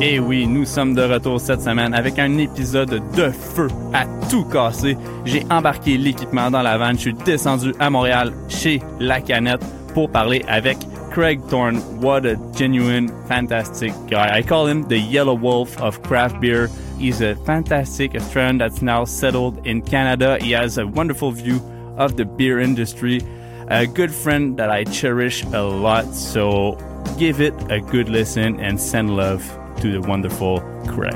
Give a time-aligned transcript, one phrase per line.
[0.00, 4.44] Et oui, nous sommes de retour cette semaine avec un épisode de feu à tout
[4.44, 4.96] casser.
[5.24, 9.64] J'ai embarqué l'équipement dans la vanne, je suis descendu à Montréal chez La Canette
[9.94, 10.78] pour parler avec
[11.10, 11.80] Craig Thorne.
[12.00, 14.38] What a genuine, fantastic guy.
[14.38, 16.68] I call him the Yellow Wolf of craft beer.
[16.98, 20.38] He's a fantastic Australian that's now settled in Canada.
[20.40, 21.60] He has a wonderful view
[21.96, 23.20] of the beer industry.
[23.68, 26.14] A good friend that I cherish a lot.
[26.14, 26.78] So
[27.16, 29.42] give it a good listen and send love
[29.80, 31.14] to the wonderful Craig.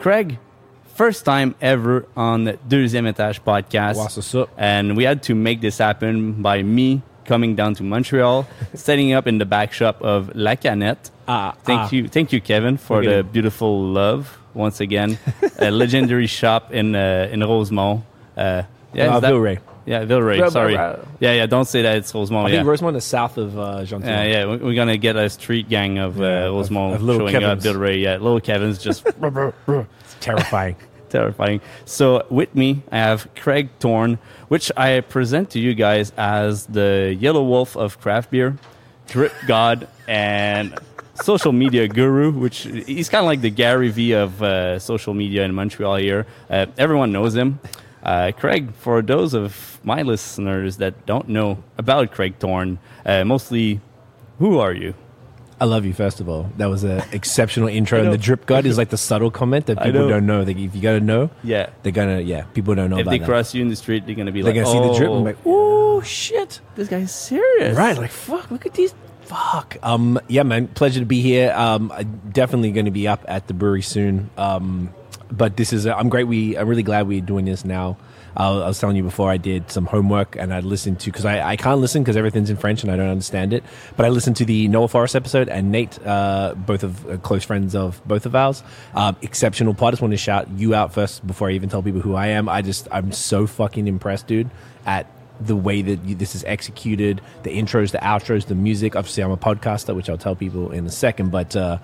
[0.00, 0.38] Craig,
[0.94, 3.96] first time ever on the Deuxième Étage podcast.
[3.96, 4.50] What's up?
[4.58, 9.26] And we had to make this happen by me coming down to Montreal, setting up
[9.26, 11.10] in the back shop of La Canette.
[11.28, 11.88] Ah, thank ah.
[11.92, 15.18] you, thank you, Kevin, for Look at the beautiful love once again.
[15.58, 18.04] a legendary shop in uh, in Rosemont.
[18.36, 19.58] Uh, yeah, Uh, Villeray.
[19.84, 20.48] Yeah, Villeray.
[20.50, 20.74] Sorry.
[20.74, 20.96] Yeah,
[21.32, 21.46] yeah.
[21.46, 22.46] Don't say that it's Rosemont.
[22.46, 22.56] I yeah.
[22.58, 24.04] think Rosemont is south of uh, Gentil.
[24.06, 27.02] Yeah, yeah, we- we're gonna get a street gang of uh, Yeah, of- Rosemont of
[27.02, 27.58] little showing up.
[27.60, 27.64] Kevins.
[27.64, 29.04] Villeray, yeah, little Kevin's just
[30.20, 30.76] terrifying.
[31.12, 31.60] Terrifying.
[31.84, 34.18] So with me, I have Craig Thorne,
[34.48, 38.56] which I present to you guys as the Yellow Wolf of craft beer,
[39.06, 40.76] drip god, and
[41.14, 42.32] social media guru.
[42.32, 46.26] Which he's kind of like the Gary V of uh, social media in Montreal here.
[46.50, 47.60] Uh, everyone knows him.
[48.02, 53.80] Uh, Craig, for those of my listeners that don't know about Craig Thorne, uh, mostly,
[54.40, 54.94] who are you?
[55.62, 56.50] I love you, first of all.
[56.56, 58.02] That was an exceptional intro.
[58.02, 60.08] And the drip god is like the subtle comment that I people know.
[60.08, 60.42] don't know.
[60.42, 61.70] Like, if you got to know, Yeah.
[61.84, 63.26] they're going to, yeah, people don't know If about they that.
[63.26, 65.14] cross you in the street, they're gonna be They're like, to see the drip "Oh,
[65.16, 66.60] and be like, oh, shit.
[66.74, 68.92] this guy's serious." Right, like fuck, look at these.
[69.20, 69.76] Fuck.
[69.84, 71.52] Um, yeah, man, pleasure to be here.
[71.56, 74.30] Um, I'm definitely going to be up at the brewery soon.
[74.36, 74.90] Um,
[75.30, 76.26] but this is, I'm great.
[76.26, 77.96] We, I'm really glad we're doing this now.
[78.36, 81.50] I was telling you before I did some homework and I listened to because I,
[81.50, 83.62] I can't listen because everything's in French and I don't understand it.
[83.96, 87.44] But I listened to the Noah Forest episode and Nate, uh, both of uh, close
[87.44, 88.62] friends of both of ours.
[88.94, 89.88] Um, exceptional pod.
[89.88, 92.28] I just want to shout you out first before I even tell people who I
[92.28, 92.48] am.
[92.48, 94.50] I just I'm so fucking impressed, dude,
[94.86, 95.06] at
[95.40, 98.96] the way that you, this is executed, the intros, the outros, the music.
[98.96, 101.30] Obviously, I'm a podcaster, which I'll tell people in a second.
[101.30, 101.78] But uh,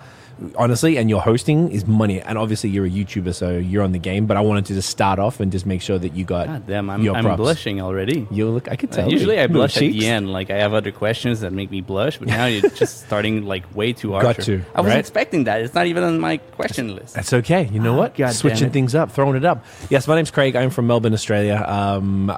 [0.57, 2.21] honestly, and your hosting is money.
[2.21, 4.27] And obviously, you're a YouTuber, so you're on the game.
[4.27, 6.67] But I wanted to just start off and just make sure that you got God
[6.67, 7.39] damn, I'm, your I'm props.
[7.39, 8.27] blushing already.
[8.31, 9.11] You look, I could Uh, tell.
[9.11, 10.33] usually I blush at the end.
[10.33, 13.75] Like I have other questions that make me blush, but now you're just starting like
[13.75, 14.23] way too hard.
[14.23, 14.99] Got to, I was right?
[14.99, 15.61] expecting that.
[15.61, 17.15] It's not even on my question list.
[17.15, 17.69] That's okay.
[17.73, 18.15] You know what?
[18.15, 19.65] God Switching things up, throwing it up.
[19.91, 20.55] Yes, my name's Craig.
[20.57, 21.65] I'm from Melbourne, Australia.
[21.67, 22.31] Um,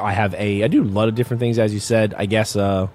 [0.00, 2.14] I have a, I do a lot of different things, as you said.
[2.16, 2.88] I guess, uh,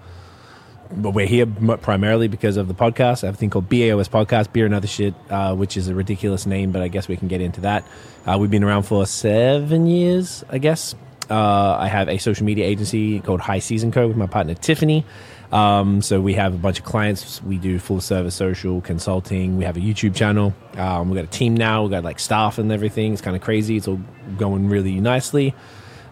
[0.92, 1.46] but we're here
[1.82, 3.24] primarily because of the podcast.
[3.24, 5.96] I have a thing called BAOS Podcast, Beer and Other Shit, uh, which is a
[5.96, 7.86] ridiculous name, but I guess we can get into that.
[8.26, 10.96] Uh, we've been around for seven years, I guess.
[11.30, 14.08] Uh, I have a social media agency called High Season Co.
[14.08, 15.06] with my partner Tiffany.
[15.52, 17.42] Um, so we have a bunch of clients.
[17.44, 19.58] We do full service social consulting.
[19.58, 20.54] We have a YouTube channel.
[20.76, 21.84] Um, we got a team now.
[21.84, 23.14] We've got like staff and everything.
[23.14, 23.78] It's kind of crazy.
[23.78, 24.00] It's all
[24.38, 25.54] going really nicely.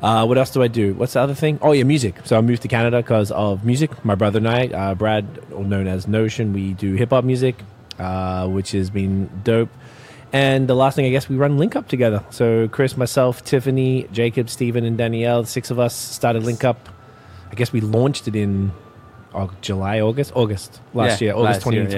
[0.02, 0.94] Uh, what else do I do?
[0.94, 1.58] What's the other thing?
[1.62, 2.16] Oh yeah, music.
[2.24, 4.06] So I moved to Canada because of music.
[4.06, 7.56] My brother and I, uh, Brad, known as Notion, we do hip hop music,
[7.98, 9.70] uh, which has been dope.
[10.34, 12.24] And the last thing, I guess, we run Link Up together.
[12.32, 16.90] So Chris, myself, Tiffany, Jacob, Stephen, and Danielle, the six of us started Link Up.
[17.50, 18.72] I guess we launched it in
[19.34, 21.98] uh, July, August, August last Yeah, year, August last year, yeah.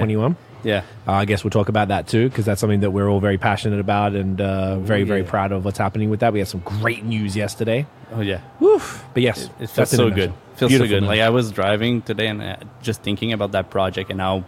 [0.62, 0.84] 2021.
[1.06, 1.10] Yeah.
[1.10, 3.38] Uh, I guess we'll talk about that too, because that's something that we're all very
[3.38, 6.32] passionate about and uh, very, very proud of what's happening with that.
[6.32, 7.86] We had some great news yesterday.
[8.12, 8.40] Oh yeah.
[8.60, 9.04] Woof.
[9.14, 10.32] But yes, It feels in a so good.
[10.56, 11.00] Feels Beautiful, so good.
[11.02, 11.08] man.
[11.08, 14.44] Like I was driving today and uh, just thinking about that project and how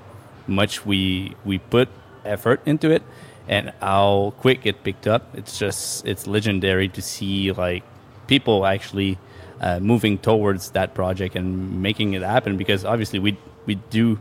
[0.47, 1.89] much we we put
[2.25, 3.03] effort into it
[3.49, 5.23] and how quick it picked up.
[5.35, 7.83] It's just it's legendary to see like
[8.27, 9.19] people actually
[9.61, 13.37] uh, moving towards that project and making it happen because obviously we
[13.67, 14.19] we do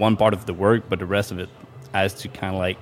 [0.00, 1.48] one part of the work but the rest of it
[1.92, 2.78] has to kind of like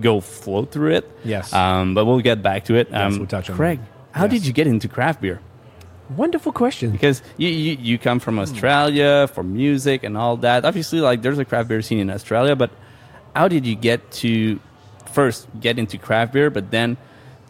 [0.00, 1.04] go flow through it.
[1.24, 1.52] Yes.
[1.52, 2.88] Um, but we'll get back to it.
[2.90, 3.80] Yes, Um, we'll touch on Craig,
[4.12, 4.32] how Yes.
[4.34, 5.40] did you get into craft beer?
[6.16, 6.90] Wonderful question.
[6.90, 10.64] because you, you you come from Australia for music and all that.
[10.64, 12.70] Obviously, like there's a craft beer scene in Australia, but
[13.36, 14.58] how did you get to
[15.12, 16.96] first get into craft beer, but then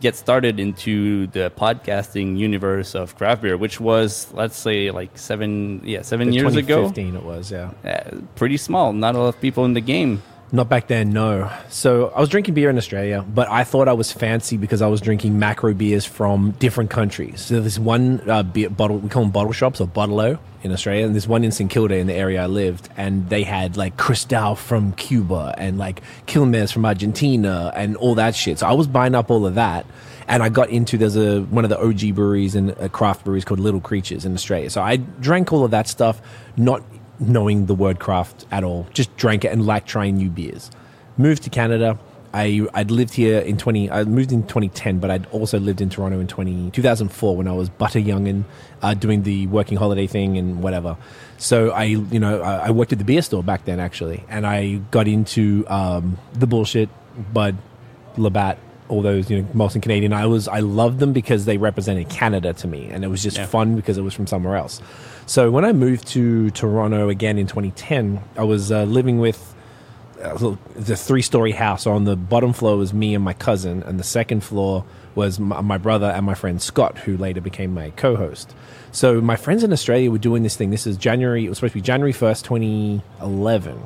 [0.00, 5.80] get started into the podcasting universe of craft beer, which was let's say like seven
[5.84, 7.72] yeah seven The years ago, Fifteen it was, yeah.
[7.84, 8.92] uh, pretty small.
[8.92, 10.22] Not a lot of people in the game.
[10.50, 11.50] Not back then, no.
[11.68, 14.86] So I was drinking beer in Australia, but I thought I was fancy because I
[14.86, 17.42] was drinking macro beers from different countries.
[17.42, 21.04] So there's one uh, beer bottle, we call them bottle shops or bottle in Australia,
[21.04, 23.98] and there's one in St Kilda in the area I lived, and they had like
[23.98, 28.58] Cristal from Cuba and like Quilmes from Argentina and all that shit.
[28.60, 29.84] So I was buying up all of that,
[30.28, 33.44] and I got into there's a one of the OG breweries and uh, craft breweries
[33.44, 34.70] called Little Creatures in Australia.
[34.70, 36.22] So I drank all of that stuff,
[36.56, 36.82] not
[37.20, 38.86] knowing the word craft at all.
[38.92, 40.70] Just drank it and liked trying new beers.
[41.16, 41.98] Moved to Canada.
[42.32, 45.88] I, I'd lived here in 20, I moved in 2010, but I'd also lived in
[45.88, 48.44] Toronto in 20, 2004 when I was butter young and
[48.82, 50.98] uh, doing the working holiday thing and whatever.
[51.38, 54.46] So I, you know, I, I worked at the beer store back then actually, and
[54.46, 56.90] I got into um, the bullshit,
[57.32, 57.56] Bud,
[58.18, 60.12] Labatt, all those, you know, Molson Canadian.
[60.12, 63.36] I was, I loved them because they represented Canada to me, and it was just
[63.36, 63.46] Yeah.
[63.46, 64.80] fun because it was from somewhere else.
[65.26, 69.54] So when I moved to Toronto again in 2010, I was uh, living with
[70.22, 71.86] uh, the three story house.
[71.86, 75.60] On the bottom floor was me and my cousin, and the second floor was my,
[75.60, 78.54] my brother and my friend Scott, who later became my co host.
[78.90, 80.70] So my friends in Australia were doing this thing.
[80.70, 83.82] This is January, it was supposed to be January 1st, 2011.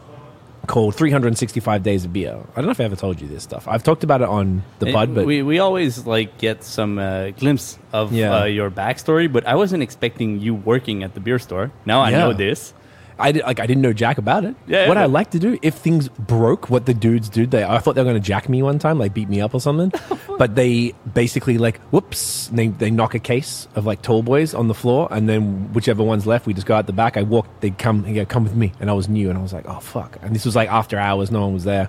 [0.68, 2.36] Called 365 Days of Beer.
[2.52, 3.66] I don't know if I ever told you this stuff.
[3.66, 6.98] I've talked about it on the It- Bud, but we we always like get some
[7.00, 8.42] uh, glimpse of Yeah.
[8.42, 11.72] uh, your backstory, but I wasn't expecting you working at the beer store.
[11.84, 12.18] Now I Yeah.
[12.20, 12.74] know this.
[13.18, 14.56] I did, like I didn't know jack about it.
[14.66, 15.02] Yeah, what yeah.
[15.02, 18.00] I like to do if things broke, what the dudes do, they I thought they
[18.00, 19.92] were going to jack me one time, like beat me up or something.
[20.38, 24.68] but they basically like whoops, they they knock a case of like tall boys on
[24.68, 27.16] the floor, and then whichever one's left, we just go out the back.
[27.16, 29.52] I walk, they come, go come with me, and I was new, and I was
[29.52, 31.88] like, oh fuck, and this was like after hours, no one was there.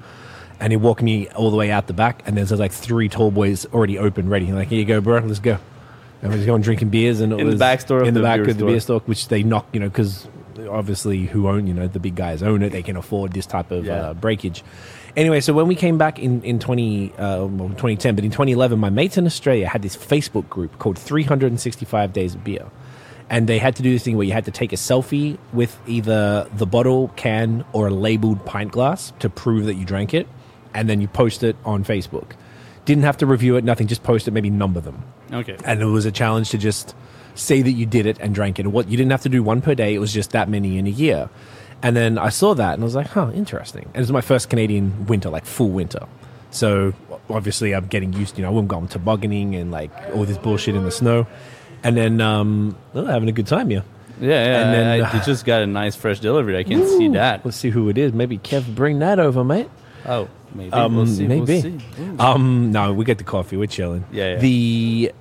[0.59, 3.31] And he walked me all the way out the back, and there's like three tall
[3.31, 4.51] boys already open, ready.
[4.51, 5.57] Like, here you go, bro, let's go.
[6.21, 8.21] And we just going drinking beers, and it In the back store of in the,
[8.21, 8.99] the back beer of the beer store.
[8.99, 10.25] store, which they knock, you know, because
[10.69, 12.71] obviously who own, you know, the big guys own it.
[12.71, 13.93] They can afford this type of Yeah.
[14.09, 14.63] uh, breakage.
[15.15, 18.79] Anyway, so when we came back in in twenty uh, well, 2010, but in 2011,
[18.79, 22.65] my mates in Australia had this Facebook group called 365 Days of Beer.
[23.29, 25.79] And they had to do this thing where you had to take a selfie with
[25.87, 30.27] either the bottle, can, or a labeled pint glass to prove that you drank it.
[30.73, 32.31] And then you post it on Facebook.
[32.85, 35.55] Didn't have to review it, nothing, just post it, maybe number them Okay.
[35.63, 36.93] and it was a challenge to just
[37.35, 38.65] say that you did it and drank it.
[38.65, 40.77] And what you didn't have to do one per day; it was just that many
[40.77, 41.29] in a year.
[41.81, 44.21] And then I saw that and I was like, "Huh, interesting." And it was my
[44.21, 46.05] first Canadian winter, like full winter.
[46.51, 46.93] So
[47.29, 48.37] obviously, I'm getting used.
[48.37, 51.27] You know, I'm going tobogganing and like all this bullshit in the snow,
[51.83, 53.71] and then um, well, having a good time.
[53.71, 53.81] Yeah.
[54.21, 54.61] Yeah, yeah.
[54.61, 56.55] And then, I, you just got a nice fresh delivery.
[56.57, 57.43] I can see that.
[57.43, 58.13] Let's see who it is.
[58.13, 59.69] Maybe Kev, bring that over, mate.
[60.05, 60.71] Oh, maybe.
[60.71, 61.27] Um, we'll see.
[61.27, 61.41] maybe.
[61.41, 61.79] We'll see.
[62.19, 63.57] Um, no, we get the coffee.
[63.57, 64.05] We're chilling.
[64.11, 64.37] Yeah, yeah.
[64.37, 65.11] The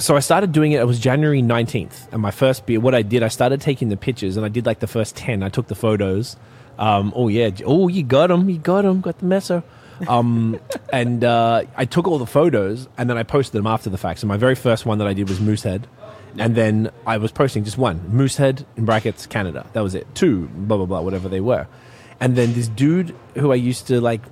[0.00, 0.80] so I started doing it.
[0.80, 2.80] It was January nineteenth, and my first beer.
[2.80, 5.42] What I did, I started taking the pictures, and I did like the first ten.
[5.42, 6.36] I took the photos.
[6.78, 9.62] Um, oh yeah, oh you got him, you got him, got the messer.
[10.08, 10.58] Um,
[10.92, 14.20] and uh, I took all the photos, and then I posted them after the fact.
[14.20, 15.86] So my very first one that I did was Moosehead.
[16.38, 19.66] And then I was posting just one Moosehead in brackets Canada.
[19.72, 20.06] That was it.
[20.14, 21.66] Two blah blah blah whatever they were.
[22.20, 24.22] And then this dude who I used to like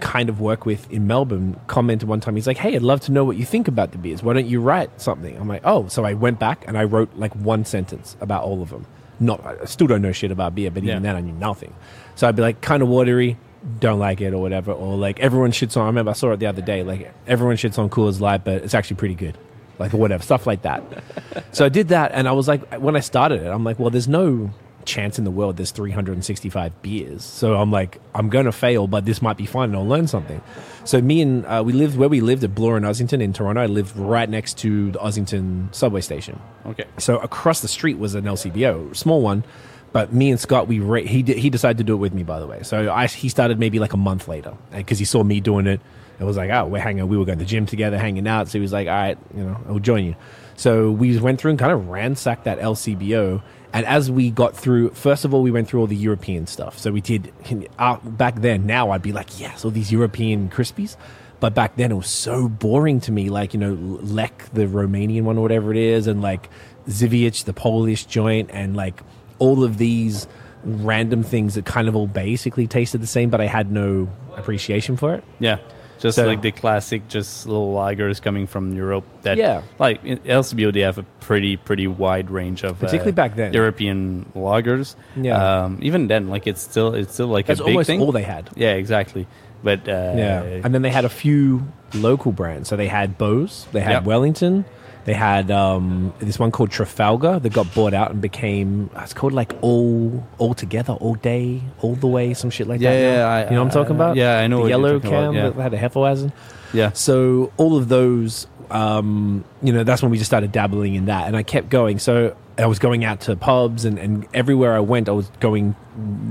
[0.00, 2.34] kind of work with in Melbourne commented one time.
[2.34, 4.22] He's like, "Hey, I'd love to know what you think about the beers.
[4.22, 7.10] Why don't you write something?" I'm like, "Oh." So I went back and I wrote
[7.16, 8.86] like one sentence about all of them.
[9.20, 10.98] Not, I still don't know shit about beer, but even Yeah.
[11.00, 11.74] then I knew nothing.
[12.14, 13.36] So I'd be like, kind of watery,
[13.80, 15.82] don't like it or whatever, or like everyone shits on.
[15.84, 16.82] I remember I saw it the other day.
[16.84, 19.36] Like everyone shits on Coors Light, but it's actually pretty good.
[19.80, 20.82] Like or whatever, stuff like that.
[21.52, 23.90] so I did that, and I was like, when I started it, I'm like, well,
[23.90, 24.50] there's no
[24.88, 27.22] chance in the world there's 365 beers.
[27.22, 30.08] So I'm like, I'm going to fail, but this might be fun and I'll learn
[30.08, 30.40] something.
[30.84, 33.60] So me and uh, we lived where we lived at Bloor and Ossington in Toronto.
[33.60, 36.40] I lived right next to the Ossington subway station.
[36.66, 36.86] Okay.
[36.98, 39.44] So across the street was an LCBO, small one.
[39.92, 42.22] But me and Scott, we ra- he did, he decided to do it with me,
[42.22, 42.62] by the way.
[42.62, 45.80] So I, he started maybe like a month later because he saw me doing it.
[46.20, 47.06] It was like, oh, we're hanging.
[47.08, 48.48] We were going to the gym together, hanging out.
[48.48, 50.16] So he was like, all right, you know, I'll join you.
[50.56, 53.40] So we went through and kind of ransacked that LCBO.
[53.72, 56.78] And as we got through, first of all, we went through all the European stuff.
[56.78, 57.32] So we did
[57.78, 58.66] uh, back then.
[58.66, 60.96] Now I'd be like, yes, all these European crispies.
[61.40, 63.28] But back then it was so boring to me.
[63.28, 66.48] Like, you know, Lek, the Romanian one or whatever it is, and like
[66.88, 69.00] Zywiec, the Polish joint, and like
[69.38, 70.26] all of these
[70.64, 74.96] random things that kind of all basically tasted the same, but I had no appreciation
[74.96, 75.24] for it.
[75.38, 75.58] Yeah.
[75.98, 79.04] Just So- like the classic, just little lagers coming from Europe.
[79.22, 79.62] That Yeah.
[79.78, 83.52] like LCBO, they have a pretty pretty wide range of Particularly uh, back then.
[83.52, 84.94] European lagers.
[85.16, 85.64] Yeah.
[85.64, 88.00] Um, even then, like it's still it's still like That's a big almost thing.
[88.00, 88.50] all they had.
[88.54, 89.26] yeah, exactly.
[89.62, 90.42] But uh, Yeah.
[90.64, 92.68] And then they had a few local brands.
[92.68, 94.04] So they had Beau's, they had Yep.
[94.04, 94.64] Wellington,
[95.08, 99.32] They had um, this one called Trafalgar that got bought out and became it's called
[99.32, 103.00] like all all together, all day, all the way, some shit like Yeah, that.
[103.16, 103.26] yeah.
[103.26, 104.16] I- you know what I'm talking I- about?
[104.16, 105.48] yeah, I know The yellow about, cam yeah.
[105.48, 106.30] that had a Hefeweizen.
[106.74, 106.92] Yeah.
[106.92, 111.26] So all of those, um, you know, that's when we just started dabbling in that,
[111.26, 111.98] and I kept going.
[111.98, 115.72] So I was going out to pubs, and, and everywhere I went, I was going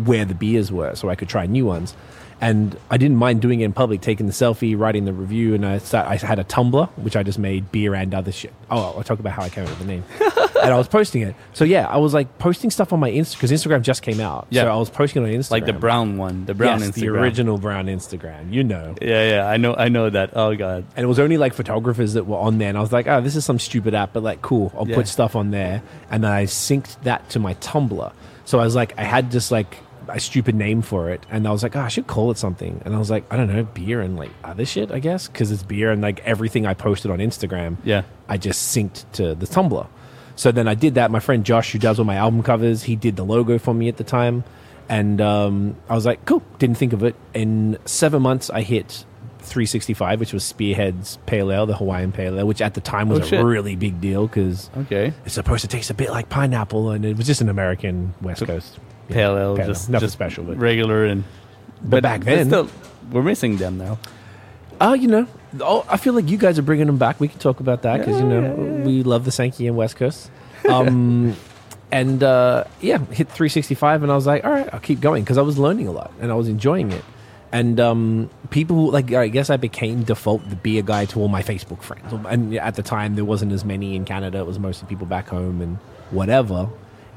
[0.06, 1.96] where the beers were, so I could try new ones.
[2.40, 5.66] And I didn't mind doing it in public, taking the selfie, writing the review, and
[5.66, 8.54] I start, I had a Tumblr which I just made beer and other shit.
[8.70, 10.04] Oh, I'll talk about how I came up with the name,
[10.62, 11.34] and I was posting it.
[11.54, 14.46] So yeah, I was like posting stuff on my Insta because Instagram just came out.
[14.52, 14.64] Yeah.
[14.64, 16.94] so I was posting it on Instagram, Like the brown one, the brown yes, Instagram.
[17.02, 18.54] the original brown Instagram.
[18.54, 20.32] You know, Yeah, yeah, I know, I know that.
[20.36, 20.86] Oh god.
[20.96, 23.20] and it was only like photographers that were on there and i was like oh
[23.22, 24.96] this is some stupid app but like cool i'll Yeah.
[24.96, 28.12] put stuff on there and then i synced that to my tumblr
[28.46, 29.78] so i was like i had just like
[30.10, 32.82] a stupid name for it and i was like oh i should call it something
[32.86, 35.52] and i was like i don't know beer and like other shit i guess because
[35.52, 38.04] it's beer and like everything i posted on instagram Yeah.
[38.30, 39.88] i just synced to the tumblr
[40.36, 42.96] so then i did that my friend josh who does all my album covers he
[42.96, 44.44] did the logo for me at the time
[44.90, 49.06] and um, i was like cool didn't think of it in seven months i hit
[49.40, 53.20] 365 which was spearhead's pale ale the hawaiian pale ale which at the time was
[53.20, 53.44] Oh, a shit.
[53.46, 55.14] really big deal because Okay.
[55.26, 58.46] it's supposed to taste a bit like pineapple and it was just an american west
[58.46, 58.78] coast
[59.10, 59.68] Pale ale, pale ale.
[59.68, 61.24] just nothing just special but regular and.
[61.82, 62.70] But back then- still,
[63.12, 64.00] we're missing them now.
[64.80, 65.28] Oh, you know,
[65.62, 67.20] oh, I feel like you guys are bringing them back.
[67.20, 68.54] We can talk about that because you know
[68.86, 70.30] we love the Sankey and West Coast.
[70.70, 71.36] Um,
[71.92, 75.38] and uh, yeah, hit 365, and I was like, all right, I'll keep going because
[75.38, 77.04] I was learning a lot and I was enjoying it.
[77.52, 81.42] And um, people like I guess I became default the beer guy to all my
[81.42, 82.12] Facebook friends.
[82.28, 85.30] And at the time, there wasn't as many in Canada; it was mostly people back
[85.30, 85.78] home and
[86.12, 86.70] whatever.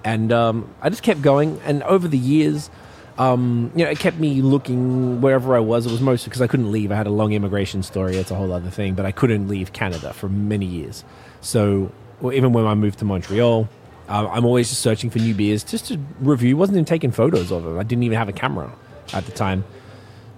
[0.05, 1.61] And um, I just kept going.
[1.65, 2.71] And over the years,
[3.19, 5.87] um, you know, it kept me looking wherever I was.
[5.87, 6.91] It was mostly because I couldn't leave.
[6.91, 8.17] I had a long immigration story.
[8.17, 11.05] It's a whole other thing, but I couldn't leave Canada for many years.
[11.43, 13.69] So well, even when I moved to Montreal,
[14.09, 16.57] uh, I'm always just searching for new beers just to review.
[16.57, 17.79] wasn't even taking photos of them.
[17.79, 18.73] I didn't even have a camera
[19.13, 19.65] at the time.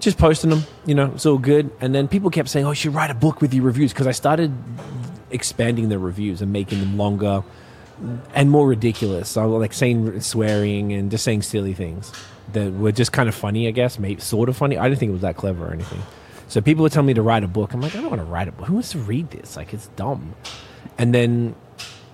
[0.01, 1.71] Just posting them, you know, it's all good.
[1.81, 4.09] And then people kept saying, "Oh, you should write a book with your reviews," because
[4.09, 4.53] I started
[5.31, 7.45] expanding the reviews and making them longer
[8.35, 9.29] and more ridiculous.
[9.29, 12.13] So like saying swearing and just saying silly things
[12.53, 14.77] that were just kind of funny, I guess, maybe sort of funny.
[14.79, 16.03] I didn't think it was that clever or anything.
[16.49, 17.73] So people would tell me to write a book.
[17.73, 18.67] I'm like, I don't want to write a book.
[18.67, 19.57] Who wants to read this?
[19.57, 20.35] Like, it's dumb.
[20.99, 21.55] And then,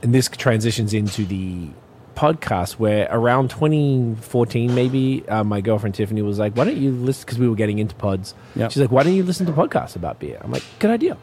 [0.03, 1.69] and this transitions into the
[2.15, 7.25] podcast where around 2014, maybe uh, my girlfriend Tiffany was like, "Why don't you listen?"
[7.27, 8.35] Because we were getting into pods.
[8.57, 8.71] Yep.
[8.71, 11.17] She's like, "Why don't you listen to podcasts about beer?" I'm like, "Good idea."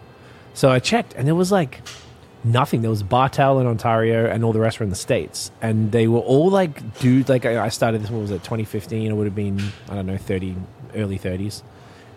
[0.54, 1.82] So I checked, and there was like
[2.46, 2.82] nothing.
[2.82, 5.92] There was Bar Towel in Ontario, and all the rest were in the states, and
[5.92, 7.28] they were all like dudes.
[7.30, 9.12] Like I I started this one was at 2015.
[9.12, 9.60] It would have been
[9.90, 10.56] I don't know 30,
[10.96, 11.64] early 30s,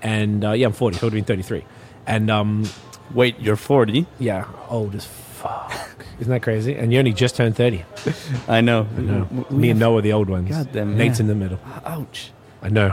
[0.03, 1.65] and uh, yeah, I'm 40, so it would have been 33,
[2.07, 2.69] and um,
[3.15, 4.07] Wait, you're 40.
[4.19, 5.73] yeah, old as fuck.
[6.21, 6.75] Isn't that crazy?
[6.75, 7.85] And you only just turned 30.
[8.49, 8.83] I know.
[8.97, 10.51] No, W- we me and Noah are the old ones.
[10.51, 11.23] God damn, Nate's yeah.
[11.23, 11.59] in the middle.
[11.87, 12.33] Ouch.
[12.61, 12.93] I know.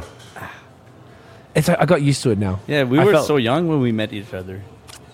[1.56, 2.60] It's I got used to it now.
[2.68, 4.62] Yeah, we I were felt- so young when we met each other.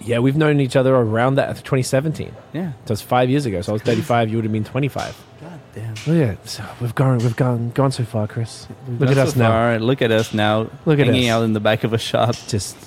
[0.03, 2.33] Yeah, we've known each other around that 2017.
[2.53, 2.71] Yeah.
[2.85, 3.61] So it's five years ago.
[3.61, 4.29] So I was 35.
[4.29, 5.25] You would have been 25.
[5.41, 5.93] God damn.
[6.07, 8.67] Oh yeah, so we've gone, we've gone, gone so far, Chris.
[8.87, 9.79] Look at us now, far.
[9.79, 10.69] Look at us now.
[10.85, 11.35] Look at hanging us.
[11.35, 12.35] out in the back of a shop.
[12.47, 12.77] just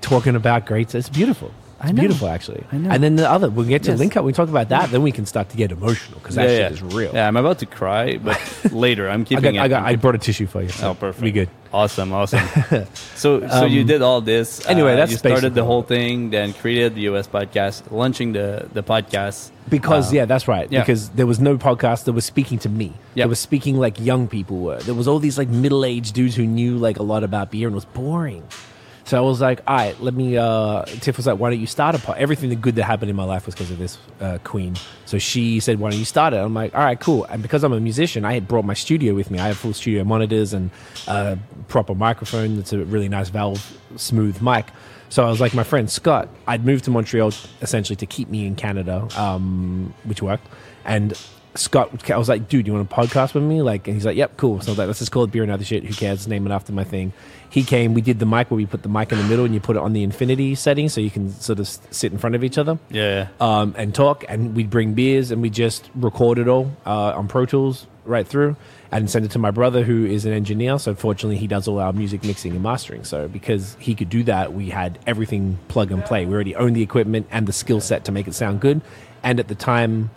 [0.00, 0.94] talking about greats.
[0.94, 1.52] It's beautiful.
[1.80, 2.00] It's I know.
[2.00, 2.62] beautiful, actually.
[2.72, 2.90] I know.
[2.90, 3.98] And then the other, we'll get to Yes.
[3.98, 4.24] link up.
[4.24, 6.60] We talk about that, then we can start to get emotional because that yeah, shit
[6.60, 6.86] yeah.
[6.88, 7.12] is real.
[7.14, 8.38] Yeah, I'm about to cry, but
[8.72, 9.08] later.
[9.08, 9.58] I'm I keeping got, it.
[9.60, 10.68] I got, I'm I keep- brought a tissue for you.
[10.68, 11.22] so Oh, perfect.
[11.22, 11.48] We good.
[11.72, 12.40] Awesome, awesome.
[13.14, 14.66] so, so you Um, did all this.
[14.68, 18.32] anyway, uh, that's you started basically the whole thing, then created the US podcast, launching
[18.32, 19.50] the the podcast.
[19.68, 20.66] Because Uh, yeah, that's right.
[20.70, 20.80] yeah.
[20.80, 22.92] Because there was no podcast that was speaking to me.
[23.14, 23.24] Yeah.
[23.24, 24.80] It was speaking like young people were.
[24.80, 27.68] There was all these like middle aged dudes who knew like a lot about beer
[27.68, 28.42] and it was boring.
[29.10, 30.38] So I was like, all right, let me.
[30.38, 32.18] Uh, Tiff was like, why don't you start a pod?
[32.18, 34.76] Everything the good that happened in my life was because of this uh, queen.
[35.04, 36.36] So she said, why don't you start it?
[36.36, 37.24] I'm like, all right, cool.
[37.24, 39.40] And because I'm a musician, I had brought my studio with me.
[39.40, 40.70] I have full studio monitors and
[41.08, 41.36] a
[41.66, 42.54] proper microphone.
[42.54, 44.66] That's a really nice valve smooth mic.
[45.08, 48.46] So I was like, my friend Scott, I'd moved to Montreal essentially to keep me
[48.46, 50.46] in Canada, um, which worked.
[50.84, 51.20] And
[51.54, 53.60] Scott, I was like, dude, you want a podcast with me?
[53.60, 54.60] Like, and he's like, yep, cool.
[54.60, 55.84] So I was like, let's just call it Beer and Other Shit.
[55.84, 56.28] Who cares?
[56.28, 57.12] Name it after my thing.
[57.48, 59.52] He came, we did the mic where we put the mic in the middle and
[59.52, 62.36] you put it on the infinity setting so you can sort of sit in front
[62.36, 64.24] of each other Yeah, um, and talk.
[64.28, 68.26] And we'd bring beers and we just record it all uh, on Pro Tools right
[68.26, 68.54] through
[68.92, 70.78] and send it to my brother who is an engineer.
[70.78, 73.02] So fortunately, he does all our music mixing and mastering.
[73.02, 76.26] So because he could do that, we had everything plug and play.
[76.26, 78.80] We already owned the equipment and the skill set to make it sound good.
[79.24, 80.10] And at the time,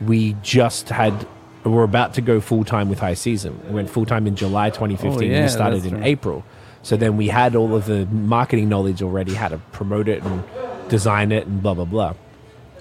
[0.00, 1.26] we just had.
[1.64, 3.60] we're about to go full time with High Season.
[3.68, 5.30] We went full time in July 2015.
[5.30, 6.06] Oh, and we started in right.
[6.06, 6.44] April.
[6.82, 10.42] So then we had all of the marketing knowledge already, how to promote it and
[10.88, 12.14] design it and blah blah blah.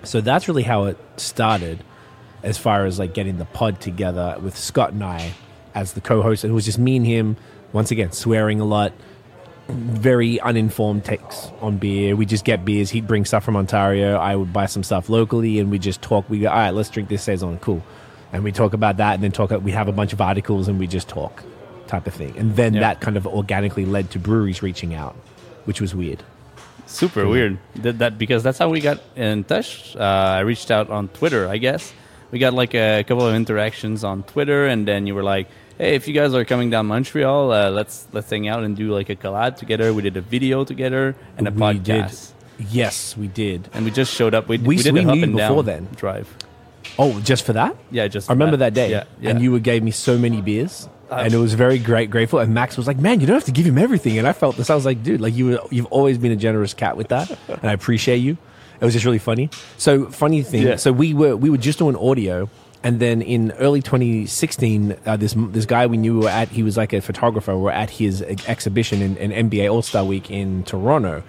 [0.03, 1.83] So that's really how it started,
[2.41, 5.33] as far as like getting the pod together with Scott and I
[5.75, 6.45] as the co-host.
[6.45, 7.37] It was just me and him.
[7.73, 8.93] Once again, swearing a lot,
[9.69, 12.15] very uninformed takes on beer.
[12.15, 12.89] We just get beers.
[12.89, 14.15] He'd bring stuff from Ontario.
[14.17, 16.29] I would buy some stuff locally, and we just talk.
[16.29, 17.57] We go, all right, let's drink this saison.
[17.59, 17.83] Cool,
[18.33, 19.51] and we talk about that, and then talk.
[19.61, 21.43] We have a bunch of articles, and we just talk,
[21.87, 22.33] type of thing.
[22.37, 22.81] And then Yeah.
[22.81, 25.15] that kind of organically led to breweries reaching out,
[25.65, 26.23] which was weird.
[26.87, 27.59] Super weird.
[27.79, 29.95] Did that because that's how we got in touch.
[29.95, 31.93] Uh, I reached out on Twitter, I guess.
[32.31, 35.47] We got like a couple of interactions on Twitter, and then you were like,
[35.79, 38.93] "Hey, if you guys are coming down Montreal, uh, let's let's hang out and do
[38.93, 42.67] like a collab together." We did a video together and a We podcast, did.
[42.69, 43.69] Yes, we did.
[43.73, 44.47] and we just showed up.
[44.47, 45.87] We, We- we did we up and before down then.
[45.95, 46.27] drive.
[46.97, 47.75] Oh, just for that?
[47.91, 48.91] Yeah, just I remember that day.
[48.91, 49.29] Yeah, yeah.
[49.31, 50.89] And you gave me so many beers.
[51.11, 52.37] And it was very great, grateful.
[52.37, 54.57] And Max was like, "Man, you don't have to give him everything." And I felt
[54.57, 54.69] this.
[54.69, 57.31] I was like, "Dude, like you, were, you've always been a generous cat with that,
[57.47, 58.37] and I appreciate you."
[58.79, 59.49] It was just really funny.
[59.77, 60.63] So funny thing.
[60.67, 60.75] Yeah.
[60.75, 62.47] So we were we were just doing audio,
[62.83, 66.47] and then in early 2016, uh, this this guy we knew we were at.
[66.47, 67.55] He was like a photographer.
[67.55, 71.23] We We're at his ex- exhibition in, in NBA All Star Week in Toronto,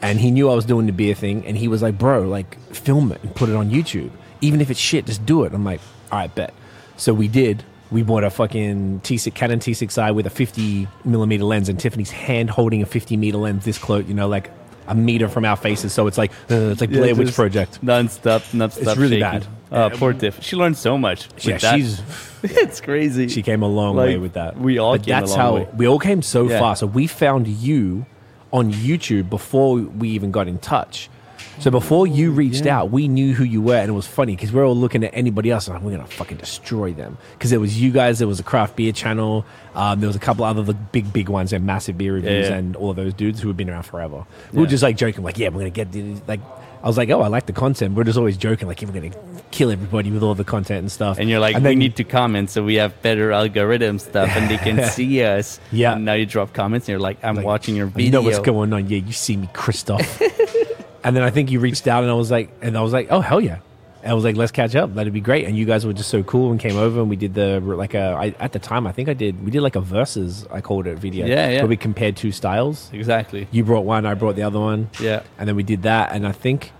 [0.00, 2.58] and he knew I was doing the beer thing, and he was like, "Bro, like
[2.74, 4.10] film it and put it on YouTube.
[4.40, 6.54] Even if it's shit, just do it." I'm like, "All right, bet."
[6.96, 7.62] So we did.
[7.90, 12.50] We bought a fucking T6 Canon T6i with a 50 millimeter lens, and Tiffany's hand
[12.50, 14.50] holding a 50 meter lens this close, you know, like
[14.88, 15.92] a meter from our faces.
[15.92, 17.82] So it's like uh, it's like Yeah, Blair Witch Project.
[17.82, 19.40] Non-stop, non-stop It's really shaking.
[19.40, 19.46] bad.
[19.72, 20.42] Oh, poor Tiff.
[20.42, 21.28] She learned so much.
[21.34, 21.74] with Yeah, that.
[21.76, 22.00] she's
[22.42, 23.28] it's crazy.
[23.28, 24.56] she came a long Like, way with that.
[24.58, 25.68] we all But came a that's long how way.
[25.76, 26.58] we all came so Yeah.
[26.60, 26.76] far.
[26.76, 28.06] So we found you
[28.52, 31.10] on YouTube before we even got in touch.
[31.58, 32.80] So before you reached Yeah.
[32.80, 35.10] out, we knew who you were, and it was funny because we're all looking at
[35.14, 35.66] anybody else.
[35.66, 38.18] and Like, we're gonna fucking destroy them because it was you guys.
[38.18, 39.44] There was a craft beer channel.
[39.74, 42.56] Um, there was a couple other the big big ones and massive beer reviews, yeah.
[42.56, 44.24] and all of those dudes who have been around forever.
[44.52, 46.40] We were just like joking, like, yeah, we're gonna get the- like.
[46.84, 47.96] I was like, oh, I like the content.
[47.96, 49.14] We're just always joking, like, yeah, we're gonna
[49.50, 51.18] kill everybody with all the content and stuff.
[51.18, 54.48] And you're like, And we need to comment so we have better algorithm stuff and
[54.48, 55.58] they can see us.
[55.72, 55.94] Yeah.
[55.94, 58.04] And now you drop comments and you're like, I'm Like, watching your video.
[58.04, 58.88] You know what's going on?
[58.88, 60.22] Yeah, you see me, Christoph.
[61.06, 63.08] and then I think you reached out, and I was like, and I was like,
[63.10, 63.58] oh hell yeah.
[64.02, 64.94] And I was like, let's catch up.
[64.94, 65.46] That'd be great.
[65.46, 67.94] And you guys were just so cool and came over, and we did the like
[67.94, 68.14] a.
[68.24, 69.44] I, at the time, I think I did.
[69.44, 70.46] We did like a versus.
[70.50, 71.26] I called it video.
[71.26, 71.58] Yeah, yeah.
[71.60, 72.90] Where we compared two styles.
[72.92, 73.48] Exactly.
[73.50, 75.22] You brought one, I brought the other one, Yeah.
[75.38, 76.12] and then we did that.
[76.12, 76.70] And I think,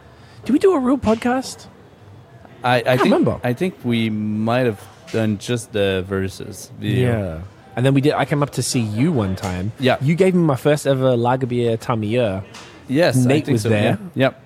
[0.45, 1.67] did we do a real podcast?
[2.62, 3.41] I, I, think, remember.
[3.45, 4.80] I think we might have
[5.12, 6.71] done just the verses.
[6.78, 7.43] video.
[7.76, 8.12] And then we did.
[8.15, 9.73] I came up to see you one time.
[9.78, 9.99] Yeah.
[10.00, 12.43] You gave me my first ever Lagerbier Tamier,
[12.89, 13.25] Yes.
[13.25, 13.99] I Nate think was so, there.
[14.15, 14.27] Yeah.
[14.27, 14.43] Yep.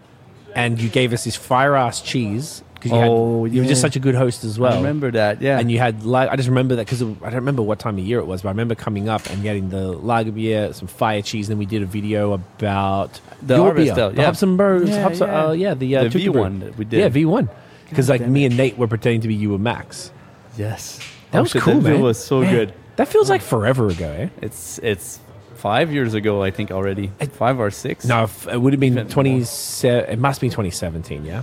[0.54, 3.94] and you gave us this fire ass cheese because you, Oh, you were just such
[3.96, 4.72] a good host as well.
[4.72, 5.42] I remember that.
[5.42, 5.58] Yeah.
[5.58, 8.04] And you had like I just remember that because I don't remember what time of
[8.04, 11.20] year it was, but I remember coming up and getting the lager beer, some fire
[11.22, 11.48] cheese.
[11.48, 14.24] and Then we did a video about The your beer, Ale, the yeah.
[14.24, 14.88] Hobson Bros.
[14.88, 15.46] Yeah, Hobson, yeah.
[15.46, 16.58] Uh, yeah, the uh, The V1 Brew.
[16.68, 17.00] that we did.
[17.00, 17.48] Yeah, V one.
[17.90, 20.10] Because like me and Nate were pretending to be you and Max.
[20.56, 21.00] yes.
[21.32, 22.74] That Oh, was cool, that video was so Man, good.
[22.96, 24.28] That feels like forever ago, eh?
[24.42, 25.20] It's it's
[25.60, 27.10] five years ago, I think already.
[27.32, 28.04] Five or six.
[28.06, 29.42] No, it would have been Even twenty.
[29.42, 31.24] It must be twenty seventeen.
[31.24, 31.42] Yeah,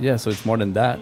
[0.00, 0.98] Yeah, so it's more than that.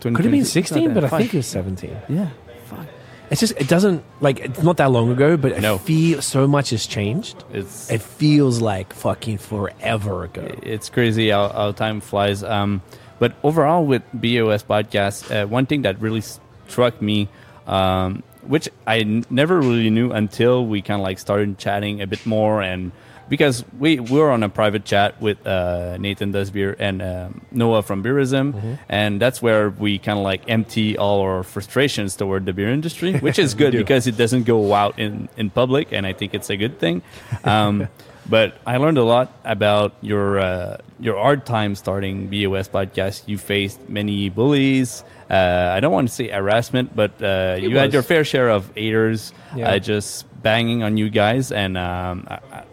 [0.00, 1.12] could have been sixteen, but that.
[1.12, 1.96] I think it was seventeen.
[2.08, 2.30] Yeah.
[2.66, 2.86] Fuck.
[3.30, 5.74] It's just it doesn't like it's not that long ago, but No.
[5.76, 7.44] it feels so much has changed.
[7.52, 10.46] It's It feels like fucking forever ago.
[10.62, 12.42] it's crazy how, how time flies.
[12.42, 12.82] Um,
[13.20, 16.22] but overall, with BAOS podcast, uh, one thing that really
[16.66, 17.28] struck me,
[17.66, 22.06] um, which I n- never really knew until we kind of like started chatting a
[22.06, 22.92] bit more, and
[23.28, 27.40] because we, we were on a private chat with uh, Nathan Does Beer and um
[27.52, 32.44] Noah from Beerism, and that's where we kind of like empty all our frustrations toward
[32.44, 36.06] the beer industry, which is good because it doesn't go out in, in public, and
[36.06, 37.02] I think it's a good thing.
[37.44, 37.86] Um,
[38.28, 43.26] but I learned a lot about your uh, your hard time starting BAOS podcast.
[43.26, 45.02] You faced many bullies.
[45.30, 48.70] Uh, I don't want to say harassment, but uh, you had your fair share of
[48.74, 49.70] haters Yeah.
[49.70, 51.52] uh, just banging on you guys.
[51.52, 52.64] And um, I, I,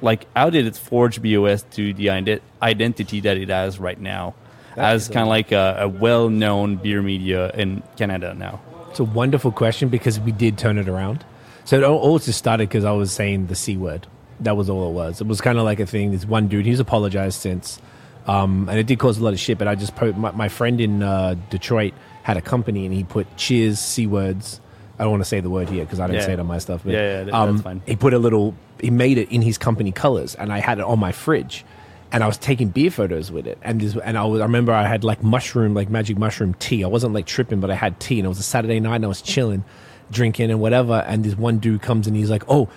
[0.00, 4.34] like, how did it forge BAOS to the ide- identity that it has right now,
[4.76, 8.60] That as kind of like a, a well-known beer media in Canada now?
[8.90, 11.24] It's a wonderful question because we did turn it around.
[11.64, 14.06] So it all, all just started because I was saying the c word.
[14.40, 15.20] That was all it was.
[15.20, 16.12] It was kind of like a thing.
[16.12, 17.80] This one dude, he's apologized since,
[18.26, 19.56] um, and it did cause a lot of shit.
[19.58, 23.04] But I just po- my, my friend in uh, Detroit had a company, and he
[23.04, 24.60] put cheers c words.
[24.98, 26.22] I don't want to say the word here because I don't Yeah.
[26.24, 26.82] say it on my stuff.
[26.84, 27.82] But, Yeah, yeah, that- um, that's fine.
[27.86, 28.54] He put a little.
[28.80, 31.64] He made it in his company colors, and I had it on my fridge.
[32.12, 34.72] And I was taking beer photos with it, and this, and I, was, I remember
[34.72, 36.84] I had like mushroom, like magic mushroom tea.
[36.84, 39.04] I wasn't like tripping, but I had tea, and it was a Saturday night, and
[39.04, 39.64] I was chilling,
[40.12, 41.04] drinking and whatever.
[41.08, 42.68] And this one dude comes and he's like, "Oh,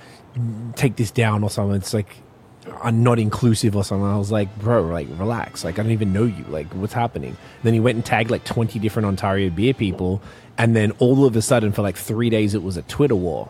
[0.75, 2.15] take this down or something." It's like,
[2.81, 4.05] I'm not inclusive or something.
[4.05, 5.63] I was like, bro, like relax.
[5.63, 6.43] Like I don't even know you.
[6.45, 7.37] Like what's happening?
[7.63, 10.21] Then he went and tagged like 20 different Ontario beer people.
[10.57, 13.49] And then all of a sudden for like three days, it was a Twitter war.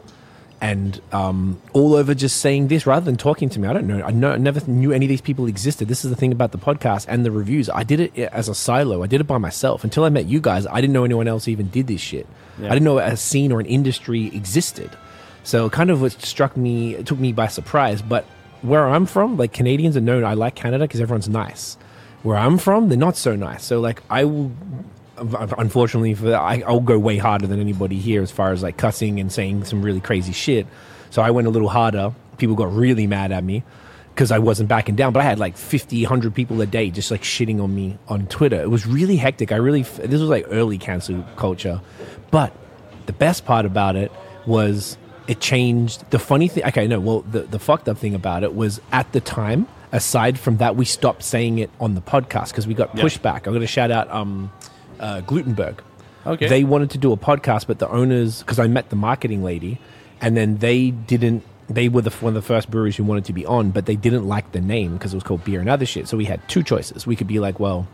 [0.62, 3.68] And um, all over just saying this rather than talking to me.
[3.68, 4.04] I don't know.
[4.04, 5.88] I, know, I never knew any of these people existed.
[5.88, 7.70] This is the thing about the podcast and the reviews.
[7.70, 9.02] I did it as a silo.
[9.02, 9.86] I did it by myself.
[9.86, 12.28] Until I met you guys, I didn't know anyone else even did this shit.
[12.60, 12.68] Yeah.
[12.68, 14.90] I didn't know a scene or an industry existed.
[15.44, 18.02] So kind of what struck me, it took me by surprise.
[18.02, 18.26] But
[18.62, 21.78] where I'm from, like Canadians are known, I like Canada because everyone's nice.
[22.24, 23.64] Where I'm from, they're not so nice.
[23.64, 24.52] So like I will,
[25.18, 28.78] unfortunately for that, I, I'll go way harder than anybody here as far as like
[28.78, 30.68] cussing and saying some really crazy shit.
[31.10, 32.14] So I went a little harder.
[32.38, 33.64] People got really mad at me
[34.14, 35.14] because I wasn't backing down.
[35.14, 38.28] But I had like 50, 100 people a day just like shitting on me on
[38.28, 38.62] Twitter.
[38.62, 39.52] It was really hectic.
[39.52, 41.82] I really, this was like early cancel culture.
[42.30, 42.54] But
[43.06, 44.12] the best part about it
[44.46, 44.98] was
[45.30, 46.04] it changed.
[46.12, 49.12] The funny thing, okay, no, well, the, the fucked up thing about it was at
[49.12, 52.96] the time, aside from that, we stopped saying it on the podcast because we got
[52.98, 53.04] Yeah.
[53.04, 53.38] pushback.
[53.48, 54.52] I'm going to shout out um,
[55.00, 55.80] uh, Glutenberg.
[56.26, 56.48] Okay.
[56.48, 59.80] They wanted to do a podcast, but the owners, because I met the marketing lady,
[60.20, 61.44] and then they didn't.
[61.70, 63.96] They were the one of the first breweries who wanted to be on, but they
[63.96, 66.08] didn't like the name because it was called Beer and Other Shit.
[66.08, 67.06] So we had two choices.
[67.08, 67.88] We could be like, well,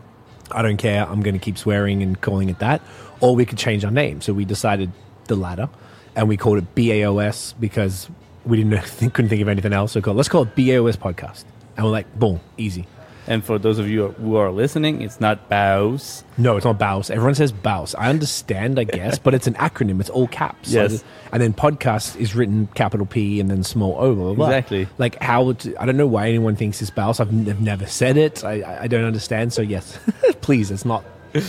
[0.50, 1.06] I don't care.
[1.06, 2.80] I'm going to keep swearing and calling it that,
[3.20, 4.22] or we could change our name.
[4.22, 4.90] So we decided
[5.26, 5.68] the latter,
[6.16, 8.08] and we called it BAOS because
[8.44, 9.92] we didn't think, couldn't think of anything else.
[9.92, 11.44] So called, let's call it BAOS podcast,
[11.76, 12.86] and we're like, boom, easy.
[13.28, 16.22] And for those of you who are listening, it's not bows.
[16.38, 17.10] No, it's not BAUS.
[17.10, 17.96] Everyone says BAUS.
[17.96, 19.98] I understand, I guess, but it's an acronym.
[20.00, 20.70] It's all caps.
[20.70, 21.00] Yes.
[21.00, 24.14] the- and then podcast is written capital P and then small O.
[24.14, 24.46] Blah, blah.
[24.46, 24.86] Exactly.
[24.98, 25.42] Like how?
[25.42, 27.18] would- I don't know why anyone thinks it's BAUS.
[27.18, 28.44] I've, n- I've never said it.
[28.44, 29.52] I- I don't understand.
[29.52, 29.98] So yes,
[30.40, 31.02] please, it's not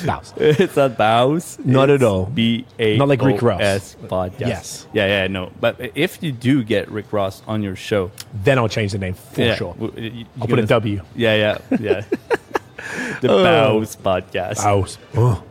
[0.06, 0.34] BAUS.
[0.38, 1.58] It's not bows.
[1.64, 2.26] Not at all.
[2.26, 3.62] B A Not like Rick Ross.
[3.62, 4.40] S podcast.
[4.40, 4.88] Yes.
[4.94, 5.52] Yeah, yeah, no.
[5.60, 8.12] But if you do get Rick Ross on your show,
[8.44, 9.76] Then I'll change the name for yeah, sure.
[9.96, 11.02] you- I'll put a W.
[11.16, 12.04] Yeah, yeah, yeah.
[13.22, 14.58] the Bows podcast.
[14.64, 14.98] BAUS.
[15.16, 15.44] Oh.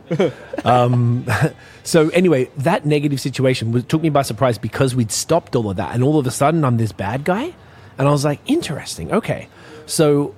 [0.65, 1.25] um,
[1.83, 5.93] so anyway, that negative situation took me by surprise because we'd stopped all of that,
[5.93, 7.53] and all of a sudden I'm this bad guy,
[7.97, 9.11] and I was like, interesting.
[9.11, 9.47] Okay,
[9.85, 10.33] so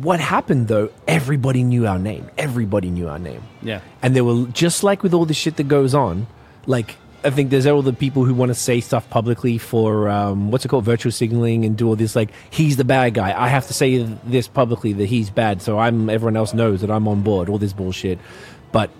[0.00, 0.90] what happened though?
[1.06, 2.30] Everybody knew our name.
[2.38, 3.42] Everybody knew our name.
[3.60, 3.80] Yeah.
[4.00, 6.26] And there were just like with all the shit that goes on,
[6.66, 10.50] like I think there's all the people who want to say stuff publicly for um,
[10.50, 13.38] what's it called, virtual signaling, and do all this like he's the bad guy.
[13.38, 16.90] I have to say this publicly that he's bad, so I'm everyone else knows that
[16.90, 17.48] I'm on board.
[17.48, 18.18] All this bullshit,
[18.72, 18.90] but.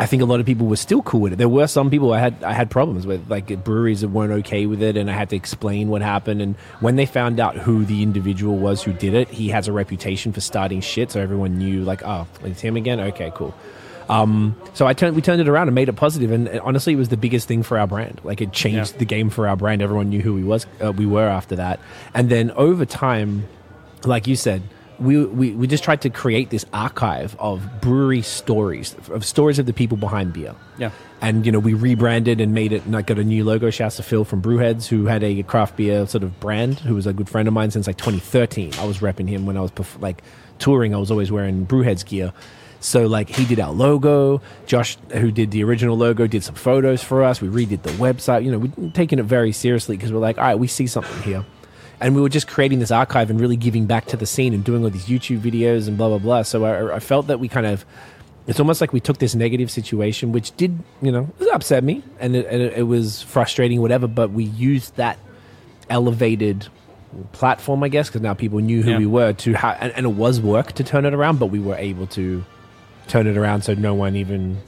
[0.00, 1.36] I think a lot of people were still cool with it.
[1.36, 4.64] There were some people I had I had problems with, like breweries that weren't okay
[4.64, 6.40] with it, and I had to explain what happened.
[6.40, 9.72] And when they found out who the individual was who did it, he has a
[9.72, 12.98] reputation for starting shit, so everyone knew, like, oh, it's him again.
[12.98, 13.54] Okay, cool.
[14.08, 16.94] Um, so I turned, we turned it around and made it positive, and uh, honestly,
[16.94, 18.20] it was the biggest thing for our brand.
[18.24, 18.98] Like it changed Yeah.
[19.00, 19.82] the game for our brand.
[19.82, 21.78] Everyone knew who we was, uh, we were after that,
[22.14, 23.46] and then over time,
[24.04, 24.62] like you said,
[25.00, 29.66] we, we we just tried to create this archive of brewery stories, of stories of
[29.66, 30.54] the people behind beer.
[30.78, 30.90] Yeah.
[31.22, 32.84] And you know, we rebranded and made it.
[32.84, 33.70] And I got a new logo.
[33.70, 37.06] Shouts to Phil from Brewheads, who had a craft beer sort of brand, who was
[37.06, 38.74] a good friend of mine since like 2013.
[38.78, 40.22] I was repping him when I was like
[40.58, 40.94] touring.
[40.94, 42.32] I was always wearing Brewheads gear.
[42.80, 44.40] So like he did our logo.
[44.66, 47.40] Josh, who did the original logo, did some photos for us.
[47.40, 48.44] We redid the website.
[48.44, 51.22] You know, we're taking it very seriously because we're like, all right, we see something
[51.22, 51.44] here.
[52.00, 54.64] And we were just creating this archive and really giving back to the scene and
[54.64, 56.42] doing all these YouTube videos and blah blah blah.
[56.42, 57.84] So I, I felt that we kind of
[58.46, 62.02] it's almost like we took this negative situation, which did, you know, it upset me
[62.18, 64.06] and it, and it, it was frustrating, whatever.
[64.08, 65.18] But we used that
[65.88, 66.68] elevated
[67.32, 68.98] platform, I guess, because now people knew who Yeah.
[68.98, 71.58] we were to ha- and, and it was work to turn it around, but we
[71.60, 72.44] were able to
[73.08, 74.58] turn it around so no one even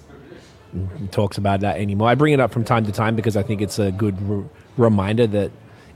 [1.11, 2.09] talks about that anymore.
[2.09, 4.45] I bring it up from time to time because I think it's a good re-
[4.77, 5.51] reminder that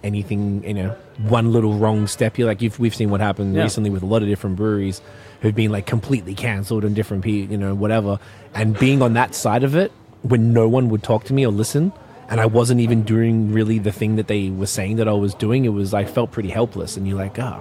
[0.07, 0.90] anything, you know,
[1.29, 3.62] one little wrong step, You're like you've, we've seen what happened Yeah.
[3.64, 5.03] recently with a lot of different breweries
[5.42, 8.19] who've been like completely cancelled and different people, you know, whatever.
[8.55, 9.92] And being on that side of it
[10.23, 11.92] when no one would talk to me or listen,
[12.29, 15.35] and I wasn't even doing really the thing that they were saying that I was
[15.35, 16.97] doing, it was I felt pretty helpless.
[16.97, 17.61] And you're like, oh,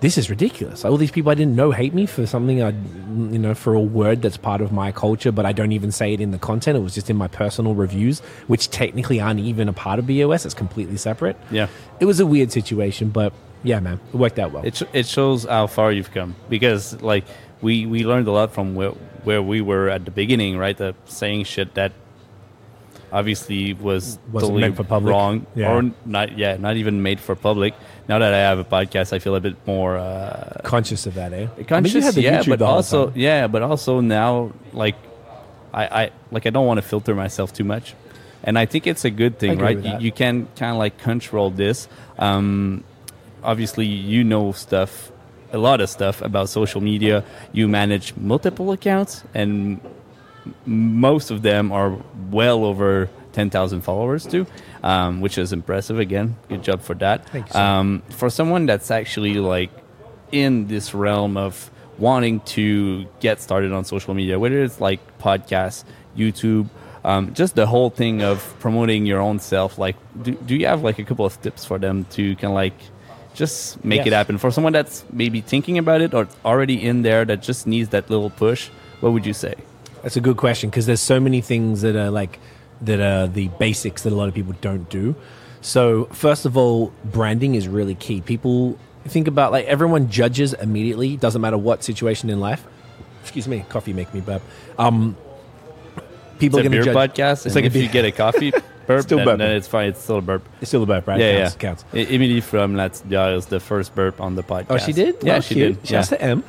[0.00, 0.84] this is ridiculous.
[0.84, 3.80] All these people I didn't know hate me for something I, you know, for a
[3.80, 6.76] word that's part of my culture, but I don't even say it in the content.
[6.76, 10.44] It was just in my personal reviews, which technically aren't even a part of BAOS.
[10.44, 11.36] It's completely separate.
[11.50, 11.68] Yeah.
[12.00, 13.32] It was a weird situation, but
[13.64, 14.64] yeah, man, it worked out well.
[14.64, 17.24] It, sh- it shows how far you've come because like
[17.60, 18.90] we we learned a lot from where
[19.24, 20.76] where we were at the beginning, right?
[20.76, 21.92] The saying shit that
[23.12, 25.10] obviously was Wasn't totally meant for public.
[25.12, 25.72] wrong Yeah.
[25.72, 26.36] or not.
[26.38, 27.74] Yeah, not even made for public.
[28.08, 31.32] Now that I have a podcast, I feel a bit more uh, conscious of that,
[31.32, 31.46] eh?
[31.66, 31.70] conscious.
[31.72, 34.96] I mean, you had the yeah, YouTube but also yeah, but also now like
[35.72, 37.94] I, I like I don't want to filter myself too much,
[38.44, 39.78] and I think it's a good thing, right?
[39.78, 41.88] You, you can kind of like control this.
[42.18, 42.84] Um,
[43.42, 45.12] obviously you know stuff,
[45.52, 47.22] a lot of stuff about social media.
[47.52, 49.80] You manage multiple accounts, and
[50.66, 51.96] most of them are
[52.30, 54.46] well over 10,000 followers too,
[54.82, 55.98] um, which is impressive.
[55.98, 57.28] Again, good job for that.
[57.28, 57.60] Thank you.
[57.60, 59.70] Um, for someone that's actually like
[60.32, 65.84] in this realm of wanting to get started on social media, whether it's like podcasts,
[66.16, 66.68] YouTube,
[67.04, 69.78] um, just the whole thing of promoting your own self.
[69.78, 72.54] Like, do, do you have like a couple of tips for them to kind of
[72.54, 72.74] like
[73.34, 77.24] just make it happen for someone that's maybe thinking about it or already in there
[77.24, 78.68] that just needs that little push?
[79.00, 79.54] What would you say?
[80.02, 82.38] That's a good question because there's so many things that are like
[82.82, 85.14] that are the basics that a lot of people don't do.
[85.60, 88.20] So first of all, branding is really key.
[88.20, 91.16] People think about like everyone judges immediately.
[91.16, 92.64] Doesn't matter what situation in life.
[93.22, 94.42] Excuse me, coffee make me burp.
[94.78, 95.16] Um,
[96.38, 97.10] people It's are a going beer to judge.
[97.14, 98.52] podcast, It's like a if you get a coffee
[98.86, 99.38] burp, Still then, burping.
[99.38, 99.88] then it's fine.
[99.88, 100.48] It's still a burp.
[100.60, 101.18] It's still a burp, right?
[101.20, 101.60] Yeah, counts, yeah.
[101.60, 101.84] counts.
[102.10, 104.66] E- Emily from Latvia is the first burp on the podcast.
[104.70, 105.16] Oh, she did.
[105.22, 105.82] Yeah, Oh, she cute.
[105.82, 105.90] did.
[105.90, 105.98] Yeah.
[106.02, 106.44] Shouts to M.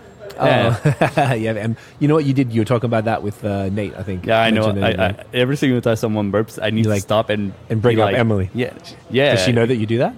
[0.46, 0.96] Yeah.
[1.18, 1.34] Oh.
[1.34, 1.78] yeah, M.
[2.00, 2.52] You know what you did?
[2.54, 4.26] You were talking about that with uh, Nate, I think.
[4.26, 4.70] Yeah, I know.
[4.70, 8.00] I, I, every single time someone burps, I need to like- stop and and bring
[8.00, 8.50] up like, Emily.
[8.54, 8.74] Yeah,
[9.10, 9.36] yeah.
[9.36, 10.16] Does she know that you do that?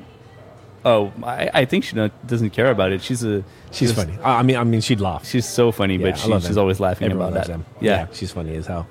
[0.83, 3.03] Oh, I, I think she not, doesn't care about it.
[3.03, 4.17] She's a She's funny.
[4.23, 5.27] I mean, I mean, she'd laugh.
[5.27, 6.57] She's so funny, Yeah, but she, she's them.
[6.57, 7.53] always laughing Everyone about loves that.
[7.53, 7.65] them.
[7.79, 8.07] Yeah.
[8.13, 8.87] she's funny as hell.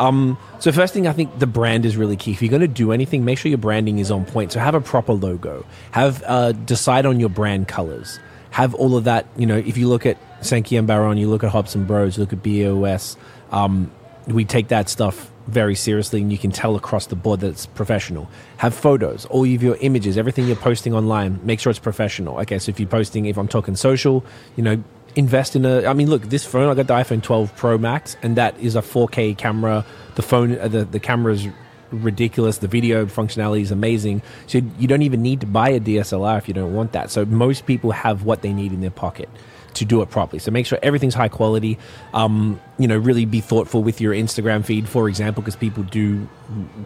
[0.00, 2.32] Um, so first thing, I think the brand is really key.
[2.32, 4.50] If you're going to do anything, make sure your branding is on point.
[4.52, 5.64] So have a proper logo.
[5.92, 8.18] Have uh, decide on your brand colors.
[8.50, 9.26] Have all of that.
[9.36, 12.22] You know, if you look at Sankey and Baron, you look at Hobson Bros, you
[12.22, 13.16] look at BAOS.
[13.50, 13.90] Um,
[14.26, 17.66] we take that stuff very seriously, and you can tell across the board that it's
[17.66, 18.28] professional.
[18.58, 21.40] Have photos, all of your images, everything you're posting online.
[21.42, 22.38] Make sure it's professional.
[22.40, 24.24] Okay, so if you're posting, if I'm talking social,
[24.56, 24.82] you know,
[25.16, 25.86] invest in a.
[25.86, 28.76] I mean, look, this phone I got the iPhone 12 Pro Max, and that is
[28.76, 29.86] a 4K camera.
[30.16, 31.48] The phone, uh, the the camera is
[31.90, 32.58] ridiculous.
[32.58, 34.20] The video functionality is amazing.
[34.46, 37.10] So you don't even need to buy a DSLR if you don't want that.
[37.10, 39.30] So most people have what they need in their pocket
[39.78, 40.38] to do it properly.
[40.38, 41.78] So make sure everything's high quality.
[42.14, 46.28] Um, you know, really be thoughtful with your Instagram feed, for example, because people do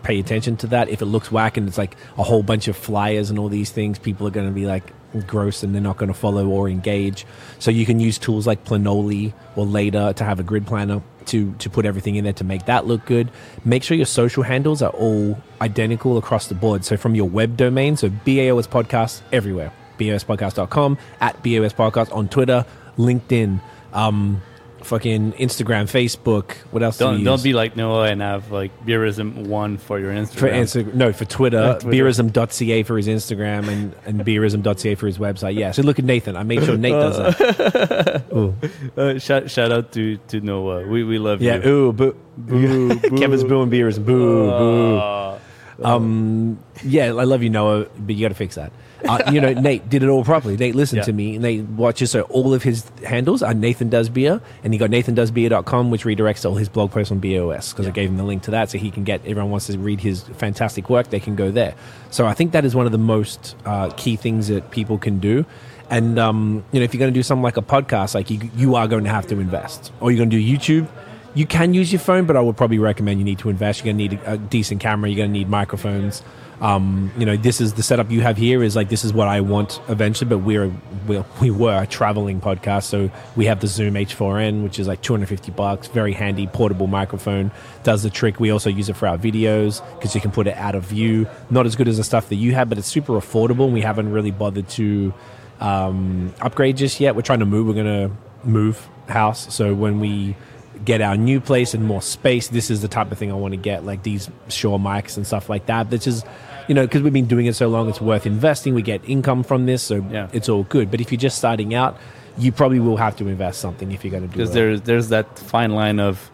[0.02, 0.88] pay attention to that.
[0.88, 3.70] If it looks whack and it's like a whole bunch of flyers and all these
[3.70, 4.92] things, people are going to be like
[5.26, 7.26] gross and they're not going to follow or engage.
[7.58, 11.52] So you can use tools like Planoly or Later to have a grid planner to
[11.58, 13.30] to put everything in there to make that look good.
[13.64, 16.84] Make sure your social handles are all identical across the board.
[16.84, 19.72] So from your web domain, so BAOS podcast everywhere.
[19.98, 22.64] BAOSpodcast.com, at BAOS Podcast on Twitter,
[22.98, 23.60] LinkedIn,
[23.92, 24.42] um,
[24.82, 26.56] fucking Instagram, Facebook.
[26.72, 27.42] What else do Don't don't use?
[27.44, 30.38] be like Noah and have like beerism one for your Instagram.
[30.38, 32.04] For Insta- no, for Twitter, Yeah, Twitter.
[32.04, 35.54] beerism.ca for his Instagram and, and beerism.ca for his website.
[35.54, 36.36] Yeah, so look at Nathan.
[36.36, 38.24] I made sure Nate does that.
[38.34, 38.54] Ooh.
[38.96, 40.86] Uh, shout, shout out to, to Noah.
[40.86, 41.68] We we love Yeah, you.
[41.68, 42.16] ooh, boo.
[42.36, 43.10] Boo, boo.
[43.18, 44.04] Kevin's booing beerism.
[44.04, 44.96] Boo, boo.
[44.98, 45.38] Uh,
[45.82, 48.72] Um, yeah, I love you, Noah, but you got to fix that.
[49.08, 50.56] Uh, you know, Nate did it all properly.
[50.56, 51.04] Nate listened Yeah.
[51.04, 51.34] to me.
[51.34, 54.90] And Nate watches so all of his handles are Nathan Does Beer, and he got
[54.90, 58.24] nathandoesbeer.com, which redirects to all his blog posts on BAOS because I gave him the
[58.24, 61.20] link to that so he can get, everyone wants to read his fantastic work, they
[61.20, 61.74] can go there.
[62.10, 65.18] So I think that is one of the most uh, key things that people can
[65.18, 65.44] do.
[65.90, 68.40] And, um, you know, if you're going to do something like a podcast, like you,
[68.56, 69.92] you are going to have to invest.
[70.00, 70.88] Or you're going to do YouTube,
[71.34, 73.80] you can use your phone, but I would probably recommend you need to invest.
[73.84, 75.10] You're going to need a, a decent camera.
[75.10, 76.22] You're going to need microphones.
[76.62, 78.62] Um, you know, this is the setup you have here.
[78.62, 80.28] Is like this is what I want eventually.
[80.28, 80.72] But we're,
[81.06, 85.02] we're we were a traveling podcast, so we have the Zoom H4n, which is like
[85.02, 85.88] 250 bucks.
[85.88, 87.50] Very handy portable microphone.
[87.82, 88.40] Does the trick.
[88.40, 91.28] We also use it for our videos because you can put it out of view.
[91.50, 93.64] Not as good as the stuff that you have, but it's super affordable.
[93.64, 95.12] And we haven't really bothered to
[95.60, 97.16] um, upgrade just yet.
[97.16, 97.66] We're trying to move.
[97.66, 99.52] We're going to move house.
[99.52, 100.36] So when we
[100.84, 103.52] get our new place and more space, this is the type of thing I want
[103.52, 105.90] to get, like these Shure mics and stuff like that.
[105.90, 106.24] This is,
[106.72, 108.72] you know, because we've been doing it so long, it's worth investing.
[108.72, 110.28] We get income from this, so Yeah.
[110.32, 110.90] it's all good.
[110.90, 111.98] But if you're just starting out,
[112.38, 114.54] you probably will have to invest something if you're going to do because it.
[114.54, 116.30] there's there's that fine line of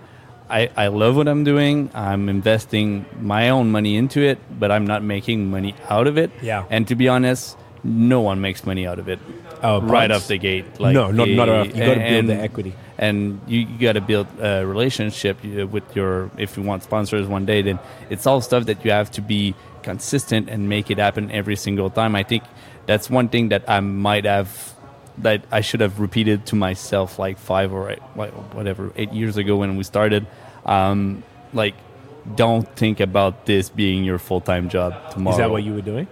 [0.49, 1.91] I, I love what I'm doing.
[1.93, 6.31] I'm investing my own money into it, but I'm not making money out of it.
[6.41, 6.65] Yeah.
[6.71, 9.19] And to be honest, no one makes money out of it
[9.61, 10.65] Oh, right off the gate.
[10.79, 12.73] No, not- not off- you gotta build and- the equity.
[12.97, 16.31] and you, you got to build a relationship uh, with your.
[16.39, 19.55] If you want sponsors one day, then it's all stuff that you have to be
[19.89, 22.13] consistent and make it happen every single time.
[22.15, 22.43] I think
[22.87, 24.49] that's one thing that I might have
[25.27, 28.03] that I should have repeated to myself like five or eight,
[28.55, 30.27] whatever eight years ago when we started.
[30.65, 31.23] Um,
[31.53, 31.75] like,
[32.37, 35.35] don't think about this being your full time job tomorrow.
[35.35, 36.07] Is that what you were doing?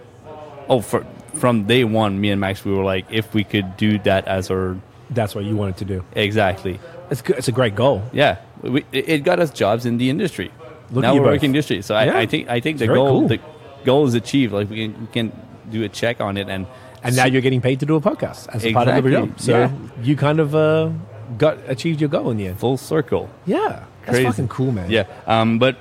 [0.69, 3.99] Oh, for, from day one, me and Max, we were like, if we could do
[4.09, 4.77] that as our
[5.11, 5.99] That's what you wanted to do.
[6.17, 7.23] exactly, It's.
[7.39, 8.03] It's a great goal.
[8.13, 10.51] yeah, we, it got us jobs in the industry.
[10.91, 11.33] Look now we're both.
[11.39, 12.15] working industry, so Yeah.
[12.17, 13.29] I, I think I think It's the goal cool.
[13.29, 13.39] the
[13.87, 14.53] goal is achieved.
[14.53, 15.33] Like we can, we can
[15.71, 16.67] do a check on it, and
[17.03, 19.41] and now you're getting paid to do a podcast as a part of the job.
[19.41, 19.71] So yeah.
[20.03, 20.91] you kind of uh,
[21.39, 22.59] got achieved your goal in the end.
[22.59, 23.31] full circle.
[23.47, 24.27] Yeah, that's Crazy.
[24.27, 24.91] fucking cool, man.
[24.91, 25.79] Yeah, um, but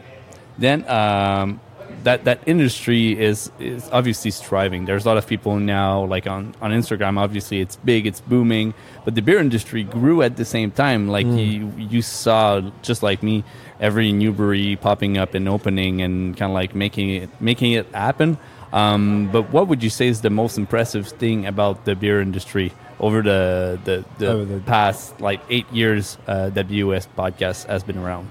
[0.58, 1.60] then um,
[2.06, 4.86] that that industry is is obviously striving.
[4.86, 7.18] There's a lot of people now, like on on Instagram.
[7.20, 8.74] Obviously, it's big, it's booming.
[9.04, 11.10] But the beer industry grew at the same time.
[11.10, 13.44] Like you you saw, just like me,
[13.80, 17.86] every new brewery popping up and opening, and kind of like making it making it
[17.94, 18.38] happen.
[18.74, 22.72] Um, but what would you say is the most impressive thing about the beer industry
[23.00, 27.84] over the the, the, the- past like eight years uh, that the US podcast has
[27.84, 28.30] been around?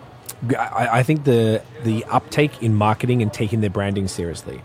[0.57, 4.63] I, I think the the uptake in marketing and taking their branding seriously.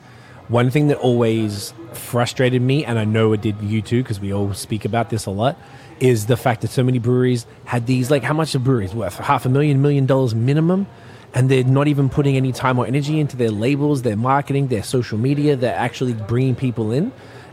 [0.47, 4.33] One thing that always frustrated me, and I know it did you too, because we
[4.33, 5.57] all speak about this a lot,
[5.99, 9.17] is the fact that so many breweries had these like how much are breweries worth?
[9.17, 10.87] Half a million, million dollars minimum,
[11.33, 14.83] and they're not even putting any time or energy into their labels, their marketing, their
[14.83, 15.55] social media.
[15.55, 17.11] They're actually bringing people in,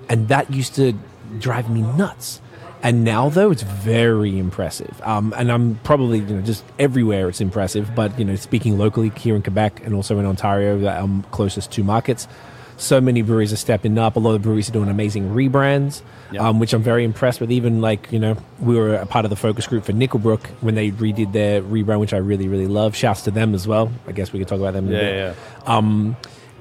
[0.09, 0.95] and that used to
[1.39, 2.41] drive me nuts.
[2.83, 5.01] And now, though, it's very impressive.
[5.03, 7.95] Um, and I'm probably you know just everywhere it's impressive.
[7.95, 11.73] But you know, speaking locally here in Quebec and also in Ontario, that I'm closest
[11.73, 12.29] to markets,
[12.77, 14.17] so many breweries are stepping up.
[14.17, 16.47] A lot of breweries are doing amazing rebrands, Yeah.
[16.47, 17.51] um, which I'm very impressed with.
[17.51, 20.75] Even like you know, we were a part of the focus group for Nickelbrook when
[20.75, 22.95] they redid their rebrand, which I really really love.
[22.95, 23.91] Shouts to them as well.
[24.07, 24.87] I guess we could talk about them.
[24.89, 25.35] In a bit Yeah,
[25.67, 25.75] yeah.
[25.77, 26.17] um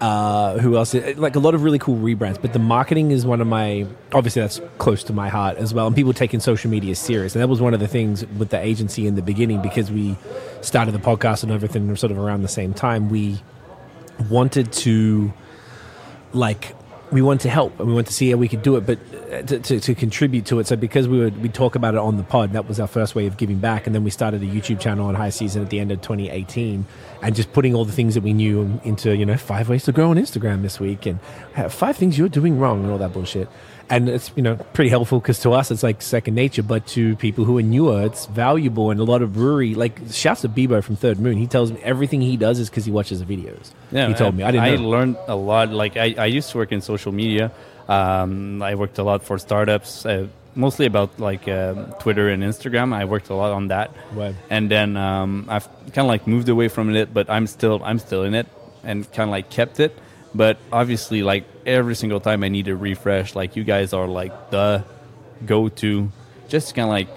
[0.05, 0.93] uh who else?
[0.93, 4.41] Like a lot of really cool rebrands but the marketing is one of my obviously
[4.41, 7.47] that's close to my heart as well and people taking social media serious and that
[7.47, 10.15] was one of the things with the agency in the beginning because we
[10.61, 13.39] started the podcast and everything sort of around the same time we
[14.29, 15.33] wanted to
[16.33, 16.75] like
[17.11, 18.97] we wanted to help and we wanted to see how we could do it but
[19.31, 20.67] uh, to, to, to contribute to it.
[20.67, 23.15] So because we would we talk about it on the pod that was our first
[23.15, 23.85] way of giving back.
[23.85, 26.85] And then we started a youtube channel on high season at the end of 2018
[27.21, 29.91] and just putting all the things that we knew into you know five ways to
[29.91, 31.19] grow on instagram this week and
[31.69, 33.47] five things you're doing wrong and all that bullshit
[33.89, 37.15] and it's you know pretty helpful because to us it's like second nature but to
[37.17, 40.83] people who are newer it's valuable and a lot of brewery like shouts to bebo
[40.83, 43.71] from third moon he tells me everything he does is because he watches the videos
[43.91, 45.69] Yeah, he told me i didn't I know learned a lot.
[45.71, 47.51] Like I, I used to work in social media.
[47.87, 52.93] Um, I worked a lot for startups, uh, mostly about like uh, Twitter and Instagram.
[52.93, 54.33] I worked a lot on that, Right.
[54.49, 57.99] and then um, I've kind of like moved away from it, but I'm still I'm
[57.99, 58.47] still in it,
[58.83, 59.93] and kind of like kept it.
[60.35, 64.51] But obviously, like every single time I need a refresh, like you guys are like
[64.51, 64.83] the
[65.45, 66.11] go to,
[66.49, 67.07] just kind of like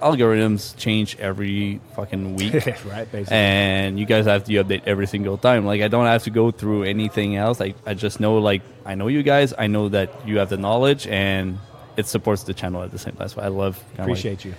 [0.00, 2.52] algorithms change every fucking week
[2.86, 5.64] right basically and you guys have to update every single time.
[5.64, 7.60] Like I don't have to go through anything else.
[7.60, 9.54] I, I just know like I know you guys.
[9.56, 11.58] I know that you have the knowledge and
[11.96, 13.28] it supports the channel at the same time.
[13.28, 14.54] So I love kinda, like, appreciate you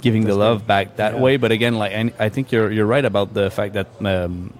[0.00, 0.66] giving the love great.
[0.68, 1.20] back that Yeah.
[1.20, 1.36] way.
[1.38, 4.52] But again, like I, I think you're you're right about the fact that um,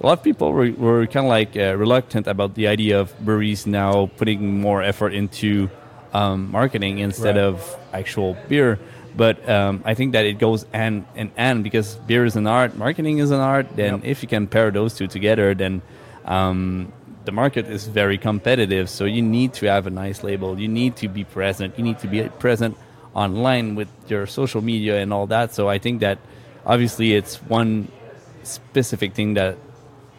[0.00, 3.16] a lot of people were, were kind of like uh, reluctant about the idea of
[3.24, 5.70] breweries now putting more effort into
[6.12, 7.44] um, marketing instead Right.
[7.44, 8.78] of actual beer.
[9.16, 12.76] But um, I think that it goes hand and hand because beer is an art,
[12.76, 13.66] marketing is an art.
[13.74, 14.04] Then Yep.
[14.04, 15.80] if you can pair those two together, then
[16.26, 16.92] um,
[17.24, 18.90] the market is very competitive.
[18.90, 20.60] So you need to have a nice label.
[20.60, 21.78] You need to be present.
[21.78, 22.76] You need to be present
[23.14, 25.54] online with your social media and all that.
[25.54, 26.18] So I think that
[26.66, 27.88] obviously it's one
[28.42, 29.56] specific thing that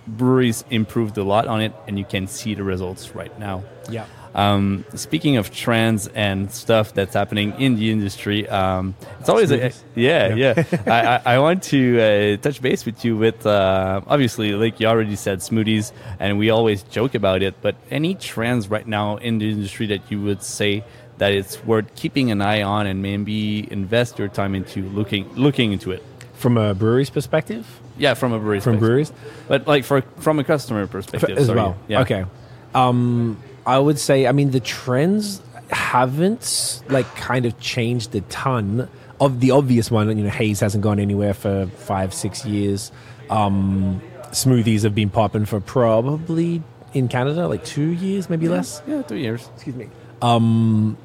[0.07, 3.63] breweries improved a lot on it, and you can see the results right now.
[3.89, 9.51] yeah Um, speaking of trends and stuff that's happening in the industry, um, it's always
[9.51, 10.63] a, yeah, yeah.
[10.85, 14.87] I, I, I want to uh, touch base with you with uh, obviously, like you
[14.87, 17.55] already said, smoothies, and we always joke about it.
[17.61, 20.83] But any trends right now in the industry that you would say
[21.17, 25.71] that it's worth keeping an eye on and maybe invest your time into looking looking
[25.71, 26.03] into it?
[26.37, 27.65] from a brewery's perspective
[27.97, 29.11] Yeah, from a brewery from breweries
[29.47, 31.57] but like for from a customer perspective as sorry.
[31.57, 31.77] well.
[31.87, 32.01] Yeah.
[32.01, 32.25] Okay.
[32.73, 38.89] Um, I would say, I mean, the trends haven't like kind of changed a ton.
[39.19, 42.91] Of the obvious one, you know, Haze hasn't gone anywhere for five, six years.
[43.31, 46.61] Um, smoothies have been popping for probably
[46.93, 48.81] in Canada like two years, maybe less.
[48.85, 49.49] Yeah, two years.
[49.55, 49.89] Excuse me.
[50.21, 50.97] Um,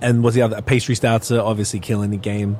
[0.00, 0.60] and what's the other?
[0.60, 2.58] Pastry stouts are obviously killing the game.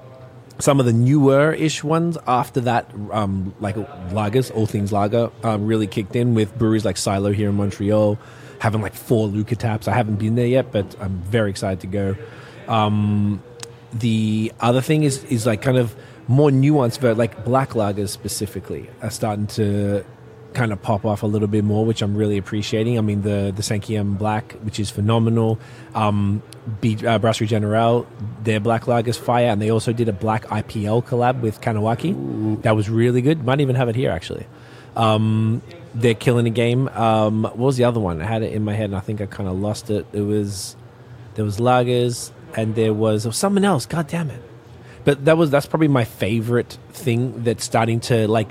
[0.60, 5.66] Some of the newer ish ones after that, um, like lagers, all things lager, um,
[5.66, 8.18] really kicked in with breweries like Silo here in Montreal,
[8.58, 9.88] having like four Lukr taps.
[9.88, 12.16] I haven't been there yet, but I'm very excited to go.
[12.68, 13.42] Um,
[13.92, 15.94] the other thing is is like kind of
[16.28, 20.04] more nuanced, but like black lagers specifically are starting to
[20.52, 22.98] kind of pop off a little bit more, which I'm really appreciating.
[22.98, 25.58] I mean, the the Sankiem Black, which is phenomenal.
[25.94, 26.42] Um,
[26.80, 28.06] B, uh, Brasserie Generale,
[28.42, 32.62] their black lager's fire, and they also did a black IPL collab with Kahnawake.
[32.62, 33.44] That was really good.
[33.44, 34.46] Might even have it here actually.
[34.96, 35.62] Um,
[35.94, 36.88] they're killing the game.
[36.88, 38.20] Um, what was the other one?
[38.20, 40.06] I had it in my head, and I think I kind of lost it.
[40.12, 40.76] It was
[41.34, 43.86] there was lagers, and there was, there was someone else.
[43.86, 44.42] God damn it!
[45.04, 48.50] But that was that's probably my favorite thing that's starting to like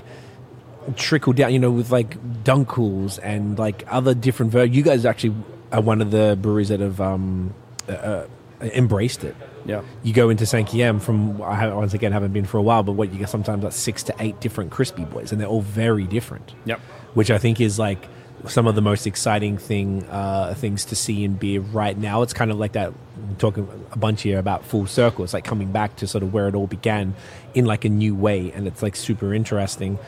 [0.98, 1.54] trickle down.
[1.54, 4.52] You know, with like Dunkels and like other different.
[4.52, 5.36] Ver- you guys actually
[5.72, 7.54] are one of the breweries that have um,
[7.88, 8.28] uh, uh,
[8.62, 9.36] embraced it.
[9.66, 9.82] Yeah.
[10.04, 12.84] You go into Saint Kiem from I have, once again haven't been for a while,
[12.84, 15.62] but what you get sometimes like six to eight different crispy boys, and they're all
[15.62, 16.54] very different.
[16.66, 16.80] Yep.
[17.14, 18.08] Which I think is like
[18.48, 22.22] some of the most exciting thing uh, things to see in beer right now.
[22.22, 25.24] It's kind of like that I'm talking a bunch here about full circle.
[25.24, 27.16] It's like coming back to sort of where it all began
[27.54, 30.00] in like a new way, and it's like super interesting.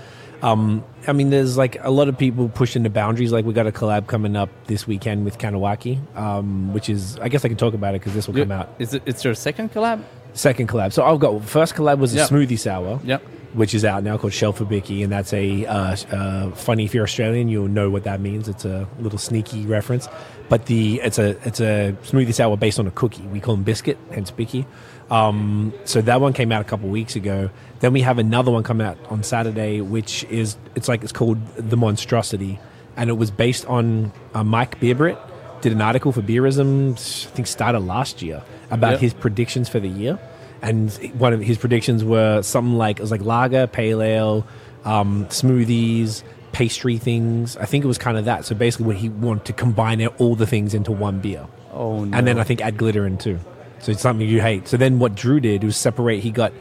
[0.42, 3.32] Um, I mean, there's like a lot of people pushing the boundaries.
[3.32, 7.30] Like we got a collab coming up this weekend with Kahnawake, um, which is I
[7.30, 9.04] guess I can talk about it because this will come out Is it?
[9.06, 10.02] It's your second collab.
[10.34, 10.94] second collab.
[10.94, 12.30] So I've got first collab was a Yep.
[12.30, 13.22] smoothie sour, Yep.
[13.54, 16.86] which is out now called Shelfabiki, and that's a uh, uh, funny.
[16.86, 18.48] If you're Australian, you'll know what that means.
[18.48, 20.08] It's a little sneaky reference,
[20.50, 23.24] but the it's a it's a smoothie sour based on a cookie.
[23.24, 24.66] We call them biscuit, hence Bicky.
[25.12, 27.50] Um, so that one came out a couple weeks ago.
[27.82, 31.38] Then we have another one coming out on Saturday, which is it's like it's called
[31.58, 32.60] the Monstrosity,
[32.96, 35.18] and it was based on uh, Mike Beerbrit
[35.62, 38.42] did an article for Beerism, I think started last year
[38.72, 39.00] about Yep.
[39.02, 40.18] his predictions for the year,
[40.62, 44.48] and one of his predictions were something like it was like lager, pale ale,
[44.86, 47.58] um, smoothies, pastry things.
[47.58, 48.46] I think it was kind of that.
[48.46, 52.18] So basically, what he wanted to combine all the things into one beer, Oh no.
[52.18, 53.40] and then I think add glitter in too.
[53.82, 54.68] So it's something you hate.
[54.68, 56.22] So then what Drew did was separate.
[56.22, 56.54] He got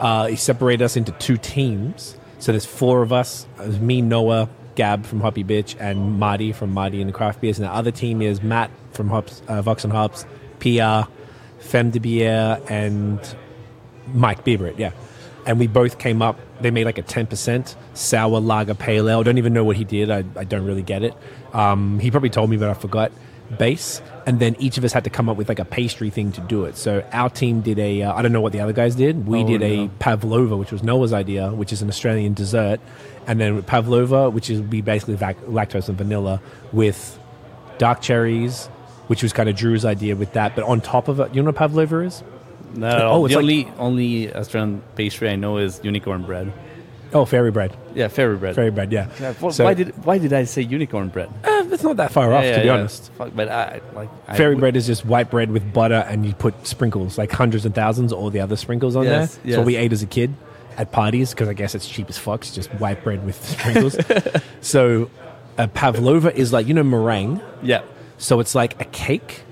[0.00, 2.16] uh, he separated us into two teams.
[2.38, 3.46] So there's four of us.
[3.80, 7.58] Me, Noah, Gab from Hoppy Bitch, and Marty from Marty and the Craft Beers.
[7.58, 10.26] And the other team is Matt from Hops, uh, Vox and Hops,
[10.58, 11.10] PR,
[11.60, 13.20] Femme de Bière, and
[14.12, 14.92] Mike Bieber, yeah.
[15.46, 19.20] And we both came up, they made like a 10% sour lager pale ale.
[19.20, 20.10] I Don't even know what he did.
[20.10, 21.14] I, I don't really get it.
[21.52, 23.12] Um, he probably told me, but I forgot.
[23.58, 24.00] Base.
[24.26, 26.40] And then each of us had to come up with like a pastry thing to
[26.42, 26.76] do it.
[26.76, 29.26] So our team did a, uh, I don't know what the other guys did.
[29.26, 32.80] We Oh, did a pavlova, which was Noah's idea, which is an Australian dessert.
[33.26, 36.40] And then pavlova, which is be basically vac- lactose and vanilla
[36.72, 37.18] with
[37.78, 38.66] dark cherries,
[39.08, 40.54] which was kind of Drew's idea with that.
[40.54, 42.22] But on top of it, you know what pavlova is?
[42.74, 46.52] No, Oh, it's the like- only only Australian pastry I know is unicorn bread.
[47.12, 47.76] Oh, fairy bread.
[47.94, 48.56] Yeah, fairy bread.
[48.56, 49.06] Fairy bread, yeah.
[49.20, 51.28] Yeah, wh- So- why did why did I say unicorn bread?
[51.70, 53.10] Uh, it's not that far off, to be honest.
[53.12, 56.24] Fuck, but I like I Fairy would- bread is just white bread with butter, and
[56.26, 59.20] you put sprinkles, like hundreds and thousands, all the other sprinkles on Yes, there.
[59.26, 59.56] That's yes.
[59.58, 60.34] what we ate as a kid
[60.76, 62.40] at parties because I guess it's cheap as fuck.
[62.42, 63.96] It's just white bread with sprinkles.
[64.60, 65.10] so,
[65.56, 67.40] a pavlova is like you know meringue.
[67.62, 67.82] Yeah.
[68.18, 69.42] So it's like a cake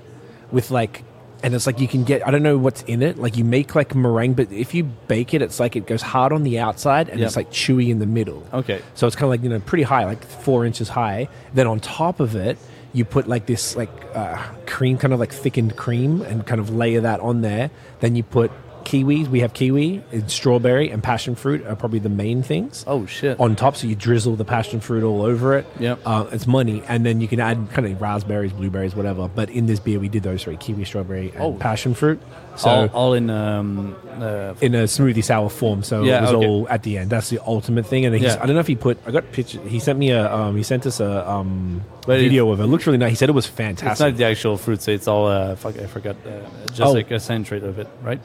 [0.51, 1.03] with like,
[1.43, 2.25] and it's like you can get.
[2.25, 3.17] I don't know what's in it.
[3.19, 6.31] Like you make like meringue, but if you bake it, it's like it goes hard
[6.33, 7.27] on the outside and Yep.
[7.27, 8.47] it's like chewy in the middle.
[8.53, 8.81] Okay.
[8.95, 11.27] So it's kind of like you know pretty high, like four inches high.
[11.53, 12.57] Then on top of it,
[12.93, 16.69] you put like this like uh, cream, kind of like thickened cream, and kind of
[16.69, 17.69] layer that on there.
[17.99, 18.49] Then you put
[18.85, 19.27] kiwis.
[19.27, 22.83] We have kiwi, and strawberry, and passion fruit are probably the main things.
[22.87, 23.39] Oh shit.
[23.39, 25.65] On top, so you drizzle the passion fruit all over it.
[25.79, 25.99] Yep.
[26.05, 29.27] Uh, it's money, and then you can add kind of raspberries, blueberries, whatever.
[29.27, 31.53] But in this beer, we did those three: kiwi, strawberry, and Oh.
[31.53, 32.21] passion fruit.
[32.55, 35.81] So all, all in um uh, in a smoothie sour form.
[35.81, 36.45] So Yeah, it was okay.
[36.47, 37.09] all at the end.
[37.09, 38.05] That's the ultimate thing.
[38.05, 38.37] And he's, Yeah.
[38.43, 38.99] I don't know if he put.
[39.07, 39.59] I got picture.
[39.61, 40.31] He sent me a.
[40.31, 42.63] Um, he sent us a um, video of it.
[42.63, 42.67] it.
[42.67, 43.09] Looks really nice.
[43.09, 43.91] He said it was fantastic.
[43.91, 46.91] it's not the actual fruit, so it's all uh fuck I forgot uh, just Oh.
[46.91, 48.19] like a centrate of it, right?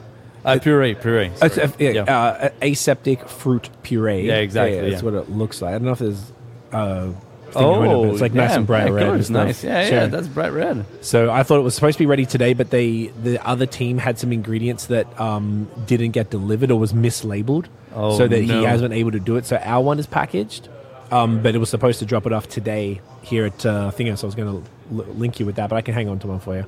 [0.45, 1.31] Uh, puree, puree.
[1.43, 4.23] It's a- yeah, Uh, aseptic fruit puree.
[4.23, 5.11] Yeah, exactly, that's yeah.
[5.11, 5.71] what it looks like.
[5.75, 6.33] I don't know if there's.
[6.73, 7.09] Uh,
[7.55, 9.07] on it, it's like nice and bright red.
[9.09, 9.65] and nice.
[9.65, 10.07] Yeah, yeah, Sure.
[10.09, 10.85] that's bright red.
[11.01, 13.97] So I thought it was supposed to be ready today, but they the other team
[13.99, 17.65] had some ingredients that um, didn't get delivered or was mislabeled,
[17.95, 18.61] Oh, so that no.
[18.61, 19.47] he hasn't been able to do it.
[19.47, 20.69] So our one is packaged,
[21.11, 24.17] um, but it was supposed to drop it off today here at uh, Thingo.
[24.19, 26.19] So I was going to l- link you with that, but I can hang on
[26.21, 26.67] to one for you.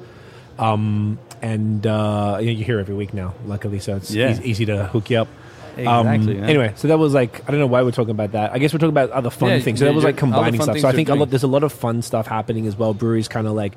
[0.60, 4.32] Um, and uh, you here every week now, luckily, so it's Yeah.
[4.32, 5.28] easy, easy to hook you up.
[5.78, 6.46] Um, Exactly, yeah.
[6.46, 8.52] Anyway, so that was like I don't know why we're talking about that.
[8.52, 9.78] I guess we're talking about other fun Yeah, things.
[9.78, 10.78] So that was like you're- all the combining stuff.
[10.80, 12.92] So I think a lot, there's a lot of fun stuff happening as well.
[12.92, 13.72] Breweries kind of like,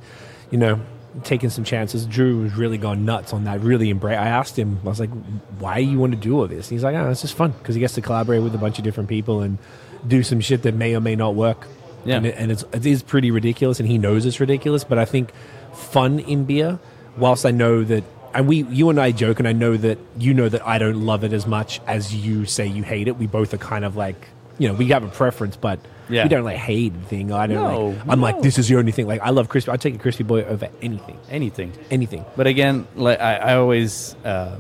[0.52, 0.80] you know,
[1.24, 2.06] taking some chances.
[2.06, 3.62] Drew has really gone nuts on that.
[3.62, 4.18] Really embrace.
[4.18, 4.80] I asked him.
[4.84, 5.12] I was like,
[5.60, 7.76] "Why you want to do all this?" And he's like, "Oh, it's just fun because
[7.76, 9.58] he gets to collaborate with a bunch of different people and
[10.06, 11.68] do some shit that may or may not work."
[12.06, 12.18] Yeah.
[12.18, 14.84] and, it, and it's it is pretty ridiculous, and he knows it's ridiculous.
[14.84, 15.32] But I think
[15.74, 16.80] fun in beer,
[17.18, 18.04] whilst I know that.
[18.36, 21.06] And we, you and I joke, and I know that you know that I don't
[21.06, 23.18] love it as much as you say you hate it.
[23.18, 26.24] We both are kind of like, you know, we have a preference, but Yeah.
[26.24, 27.32] we don't like hate thing.
[27.32, 27.98] I don't No, like.
[28.10, 29.06] I'm like, this is the only thing.
[29.06, 29.72] Like, I love crispy.
[29.72, 31.74] I take a crispy boy over anything, Anything.
[31.92, 32.26] anything.
[32.36, 34.58] But again, like I, I always uh,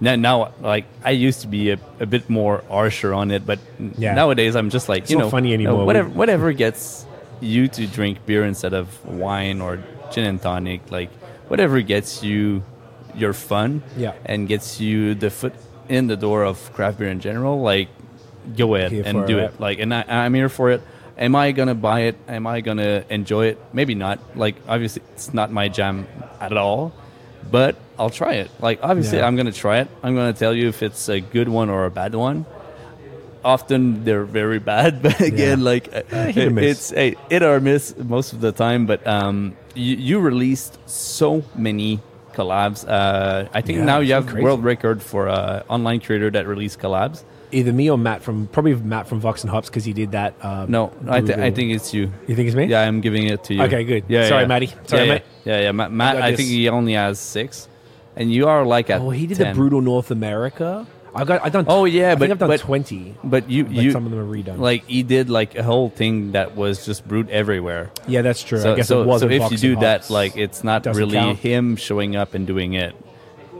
[0.00, 3.58] now, now like I used to be a, a bit more harsher on it, but
[3.98, 4.14] Yeah.
[4.14, 5.84] nowadays I'm just like It's you not know funny uh, anymore.
[5.84, 7.04] whatever whatever gets
[7.40, 9.80] you to drink beer instead of wine or
[10.12, 11.10] gin and tonic, like
[11.48, 12.62] whatever gets you
[13.14, 14.12] your fun Yeah.
[14.24, 15.54] and gets you the foot
[15.88, 17.88] in the door of craft beer in general, like
[18.56, 19.54] go ahead Here and do it.
[19.54, 19.60] it.
[19.60, 20.80] Like, and I, I'm here for it.
[21.18, 22.16] Am I gonna buy it?
[22.28, 23.58] Am I gonna enjoy it?
[23.72, 24.18] Maybe not.
[24.36, 26.06] Like, obviously, it's not my jam
[26.40, 26.92] at all.
[27.50, 28.50] But I'll try it.
[28.60, 29.26] Like, obviously, Yeah.
[29.26, 29.88] I'm gonna try it.
[30.02, 32.46] I'm gonna tell you if it's a good one or a bad one.
[33.42, 35.64] Often they're very bad, but again, Yeah.
[35.64, 36.90] like Uh, miss.
[36.90, 38.86] it's a hit or miss most of the time.
[38.86, 42.00] But um, you, you released so many
[42.32, 42.88] collabs.
[42.88, 44.42] Uh, I think Yeah, now you have crazy.
[44.44, 47.24] world record for uh, online creator that released collabs.
[47.52, 50.34] Either me or Matt from probably Matt from Vox and Hops because he did that.
[50.40, 52.12] Um, No, I, th- I think it's you.
[52.28, 52.66] You think it's me?
[52.66, 53.62] Yeah, I'm giving it to you.
[53.64, 54.04] Okay, good.
[54.06, 54.46] Yeah, Sorry, yeah.
[54.46, 54.66] Matty.
[54.86, 55.22] Sorry, yeah, mate.
[55.44, 55.72] Yeah, yeah.
[55.72, 57.66] Matt, Matt got I think he only has six,
[58.14, 59.00] and you are like at.
[59.00, 59.48] Oh, he did 10.
[59.48, 60.86] the brutal North America.
[61.14, 61.44] I got.
[61.44, 61.64] I've done.
[61.68, 63.14] Oh, yeah, I but- think I've done but- twenty.
[63.24, 64.58] But you, Like you, some of them are redone.
[64.58, 67.90] like he did like a whole thing that was just brewed everywhere.
[68.06, 68.60] Yeah, that's true.
[68.60, 71.00] So, I guess so, it was so if you do that, like it's not Doesn't
[71.00, 71.38] really count.
[71.38, 72.94] him showing up and doing it.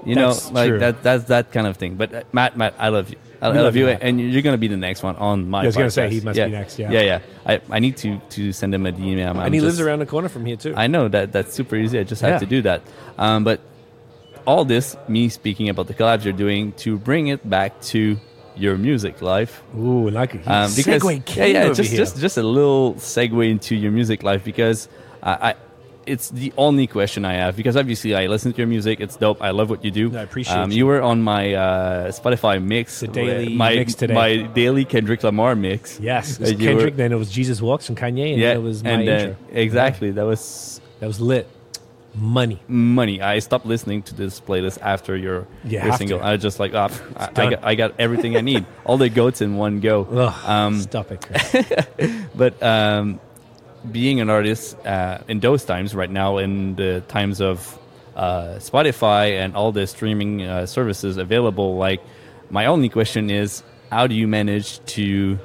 [0.06, 0.78] You That's know, like true.
[0.78, 1.02] that.
[1.02, 1.96] That's that kind of thing.
[1.96, 3.16] But uh, Matt, Matt, I love you.
[3.42, 4.02] I, I love, love you, Matt.
[4.02, 5.62] and you're gonna be the next one on my.
[5.62, 6.46] I was gonna say, he must yeah.
[6.46, 6.90] be next, yeah.
[6.90, 7.20] yeah, yeah.
[7.44, 8.90] I, I need to to send him a.
[8.90, 10.74] I'm and he lives around the corner from here too.
[10.76, 11.98] I know that that's super easy.
[11.98, 12.38] I just have Yeah.
[12.38, 12.82] to do that.
[13.18, 13.60] Um, but
[14.46, 18.16] all this, me speaking about the collabs you're doing, to bring it back to
[18.56, 19.62] your music life.
[19.76, 21.98] Ooh, like a Um, because segue yeah, king yeah, over just here.
[21.98, 24.88] just just a little segue into your music life because
[25.22, 25.54] uh, I.
[26.06, 29.00] It's the only question I have because obviously I listen to your music.
[29.00, 29.40] It's dope.
[29.42, 30.16] I love what you do.
[30.16, 30.78] I appreciate um, you.
[30.78, 34.14] You were on my uh, Spotify mix, The daily my mix today.
[34.14, 36.00] my daily Kendrick Lamar mix.
[36.00, 36.94] yes, it Uh, was Kendrick.
[36.94, 39.08] were- then it was Jesus Walks from Kanye, and yeah, then it was my and
[39.08, 39.36] intro.
[39.52, 41.46] exactly that was That was lit.
[42.14, 42.60] Money.
[42.68, 43.22] money.
[43.22, 46.18] I stopped listening to this playlist after your, You your single.
[46.18, 46.24] to.
[46.24, 48.66] I was just like, oh, I, I, got, I got everything I need.
[48.84, 50.04] All the goats in one go.
[50.10, 51.20] Ugh, Um, stop it.
[51.22, 51.66] Chris.
[52.34, 53.20] but um,
[53.90, 57.78] being an artist uh, in those times, right now, in the times of
[58.16, 62.02] uh, Spotify and all the streaming uh, services available, like
[62.50, 65.38] my only question is, how do you manage to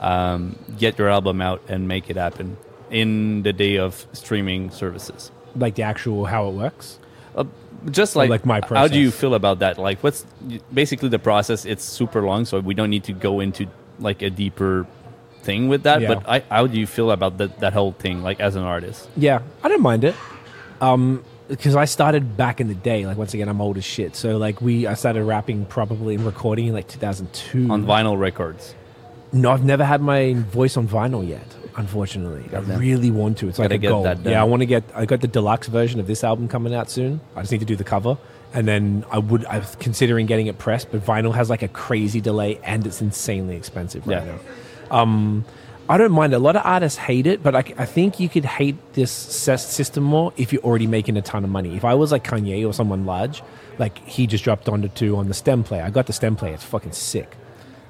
[0.00, 2.56] um, get your album out and make it happen
[2.90, 5.30] in the day of streaming services?
[5.56, 6.98] Like the actual how it works.
[7.34, 7.44] Uh,
[7.90, 10.26] just like, like my how do you feel about that like what's
[10.74, 13.66] basically the process it's super long so we don't need to go into
[14.00, 14.86] like a deeper
[15.42, 16.14] thing with that Yeah.
[16.14, 19.08] but I, how do you feel about that, that whole thing like as an artist
[19.16, 20.14] Yeah, I don't mind it.
[20.82, 23.06] Um, because I started back in the day.
[23.06, 24.14] Like once again, I'm old as shit.
[24.14, 27.68] So like we, I started rapping probably and recording in like 2002.
[27.72, 28.74] on vinyl records
[29.32, 31.46] No, I've never had my voice on vinyl yet.
[31.76, 33.48] Unfortunately, I really want to.
[33.48, 34.02] It's like Gotta a get goal.
[34.04, 34.32] that done.
[34.32, 34.84] Yeah, I want to get.
[34.94, 37.20] I got the deluxe version of this album coming out soon.
[37.36, 38.18] I just need to do the cover,
[38.52, 39.44] and then I would.
[39.46, 43.00] I was considering getting it pressed, but vinyl has like a crazy delay, and it's
[43.00, 44.36] insanely expensive right Yeah.
[44.90, 44.96] now.
[45.00, 45.44] Um,
[45.88, 46.32] I don't mind.
[46.34, 50.04] A lot of artists hate it, but I, I think you could hate this system
[50.04, 51.76] more if you're already making a ton of money.
[51.76, 53.42] If I was like Kanye or someone large,
[53.78, 55.80] like he just dropped Donda two on the stem play.
[55.80, 56.52] I got the stem play.
[56.52, 57.36] It's fucking sick.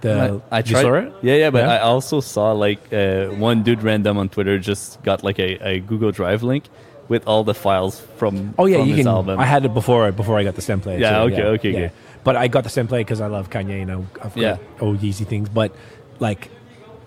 [0.01, 1.13] The I you tried saw it?
[1.23, 1.75] yeah yeah but Yeah?
[1.75, 5.81] I also saw like uh, one dude random on Twitter just got like a, a
[5.81, 6.65] Google Drive link
[7.09, 9.15] with all the files from Oh yeah, from you his can.
[9.15, 10.99] album I had it before before I got the stem play.
[11.01, 11.91] Yeah, too, okay, okay, okay.
[12.25, 13.79] But I got the stem play because I love Kanye.
[13.81, 14.57] You know, I've got Yeah.
[14.81, 15.49] all Yeezy things.
[15.49, 15.75] But
[16.21, 16.51] like,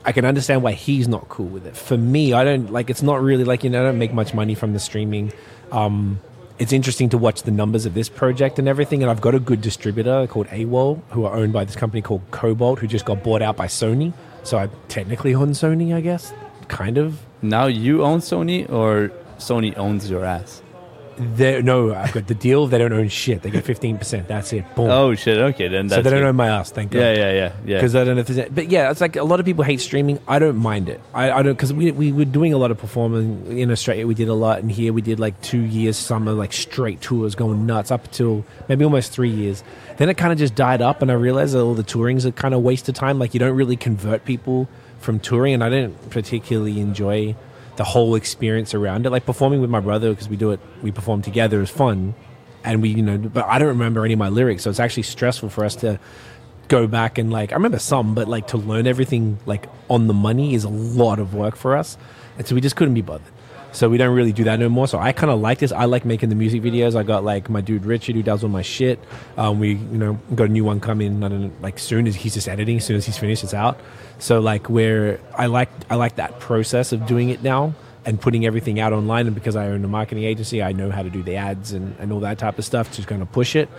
[0.05, 1.77] I can understand why he's not cool with it.
[1.77, 2.89] For me, I don't like.
[2.89, 3.81] It's not really like you know.
[3.81, 5.31] I don't make much money from the streaming.
[5.71, 6.19] Um,
[6.59, 9.01] it's interesting to watch the numbers of this project and everything.
[9.01, 12.21] And I've got a good distributor called AWAL, who are owned by this company called
[12.31, 14.13] Kobalt, who just got bought out by Sony.
[14.43, 16.33] So I'm technically own Sony, I guess.
[16.67, 17.19] Kind of.
[17.41, 20.62] now you own Sony or Sony owns your ass
[21.17, 22.67] They no, I've got the deal.
[22.67, 23.41] They don't own shit.
[23.41, 24.27] They get fifteen percent.
[24.27, 24.63] That's it.
[24.75, 24.89] Boom.
[24.89, 26.71] oh shit okay then that's so they don't own my ass.
[26.71, 26.99] Thank God.
[26.99, 29.23] yeah yeah yeah yeah Because I don't know if there's, but yeah, it's like a
[29.23, 30.19] lot of people hate streaming.
[30.27, 30.99] I don't mind it.
[31.13, 34.07] I, I don't because we we were doing a lot of performing in Australia.
[34.07, 37.35] We did a lot, and here we did like two years summer like straight tours,
[37.35, 39.63] going nuts up until maybe almost three years.
[39.97, 42.31] Then it kind of just died up, and I realized that all the touring's a
[42.31, 43.19] kind of waste of time.
[43.19, 44.67] Like you don't really convert people
[44.99, 47.35] from touring, and I didn't particularly enjoy
[47.75, 49.09] the whole experience around it.
[49.09, 52.15] Like performing with my brother because we do it, we perform together is fun,
[52.63, 53.17] and we you know.
[53.17, 55.99] But I don't remember any of my lyrics, so it's actually stressful for us to
[56.67, 60.13] go back and like I remember some, but like to learn everything like on the
[60.13, 61.97] money is a lot of work for us,
[62.37, 63.27] and so we just couldn't be bothered.
[63.73, 64.87] So we don't really do that no more.
[64.87, 65.71] So I kind of like this.
[65.71, 66.95] I like making the music videos.
[66.95, 68.99] I got like my dude Richard who does all my shit.
[69.35, 71.19] Um, we you know got a new one coming.
[71.59, 72.77] Like soon as he's just editing.
[72.77, 73.79] As soon as he's finished, it's out.
[74.19, 77.73] So like where I like I like that process of doing it now
[78.05, 79.25] and putting everything out online.
[79.25, 81.95] And because I own a marketing agency, I know how to do the ads and,
[81.99, 83.69] and all that type of stuff to kind of push it.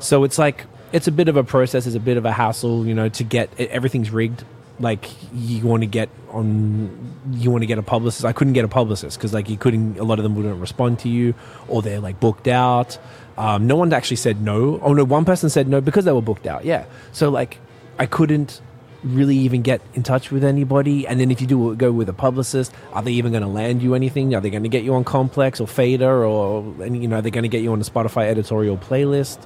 [0.00, 1.86] So it's like it's a bit of a process.
[1.86, 4.44] It's a bit of a hassle, you know, to get everything's rigged
[4.82, 8.64] like you want to get on you want to get a publicist i couldn't get
[8.64, 11.34] a publicist because like you couldn't a lot of them wouldn't respond to you
[11.68, 12.98] or they're like booked out.
[13.38, 14.78] Um, no one actually said no.
[14.82, 16.84] Oh no one person said no because they were booked out yeah.
[17.12, 17.58] So like
[17.98, 18.60] i couldn't
[19.04, 21.06] really even get in touch with anybody.
[21.08, 23.82] And then if you do go with a publicist are they even going to land
[23.82, 24.34] you anything?
[24.34, 27.30] Are they going to get you on complex or fader or you know are they
[27.30, 29.38] going to get you on the spotify editorial playlist?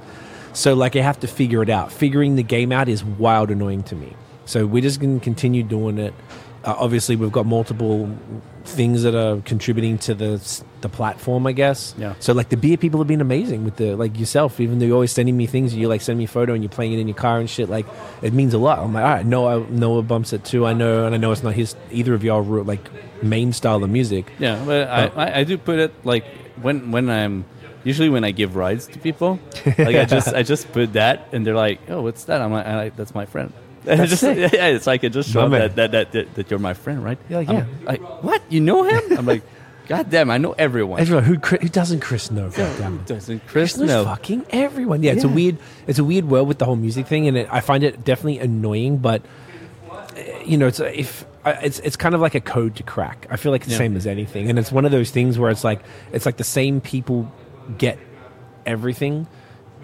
[0.53, 1.93] So like i have to figure it out.
[1.93, 4.16] Figuring the game out is wild annoying to me
[4.47, 6.14] so we're just going to continue doing it
[6.66, 8.11] uh, obviously, we've got multiple
[8.64, 11.94] things that are contributing to the the platform, I guess.
[11.97, 12.14] Yeah.
[12.18, 14.59] So like the beer people have been amazing with the like yourself.
[14.59, 16.70] Even though you're always sending me things, you like send me a photo and you're
[16.70, 17.68] playing it in your car and shit.
[17.68, 17.86] Like
[18.20, 18.80] it means a lot.
[18.80, 20.66] I'm like, all right, Noah Noah bumps it too.
[20.66, 22.90] I know, and I know it's not his either of y'all like
[23.22, 24.32] main style of music.
[24.40, 26.26] Yeah, but I, I, I do put it like
[26.61, 27.44] when when I'm
[27.84, 31.47] usually when I give rides to people, like I just I just put that and
[31.47, 32.42] they're like, oh, what's that?
[32.42, 33.53] I'm like, I, that's my friend.
[33.87, 34.53] That's just, sick.
[34.53, 35.61] yeah, it's like it just No, show man.
[35.61, 37.18] that, that, that, that that you're my friend, right?
[37.28, 37.84] Yeah, I'm.
[37.84, 38.43] Like, what?
[38.51, 39.18] You know him?
[39.18, 39.43] I'm like,
[39.89, 41.01] God damn, I know everyone.
[41.01, 42.51] Everyone who who doesn't Chris know?
[42.51, 43.07] God damn it.
[43.07, 44.05] doesn't Chris know?
[44.05, 45.03] fucking everyone.
[45.03, 45.34] Yeah, it's a Yeah.
[45.34, 48.05] weird, it's a weird world with the whole music thing, and it, I find it
[48.05, 48.99] definitely annoying.
[48.99, 49.22] But
[49.91, 53.28] uh, you know, it's if I- it's it's kind of like a code to crack.
[53.30, 53.78] I feel like it's the Yeah.
[53.78, 55.80] same as anything, and it's one of those things where it's like
[56.12, 57.32] it's like the same people
[57.78, 57.99] get
[58.66, 59.28] everything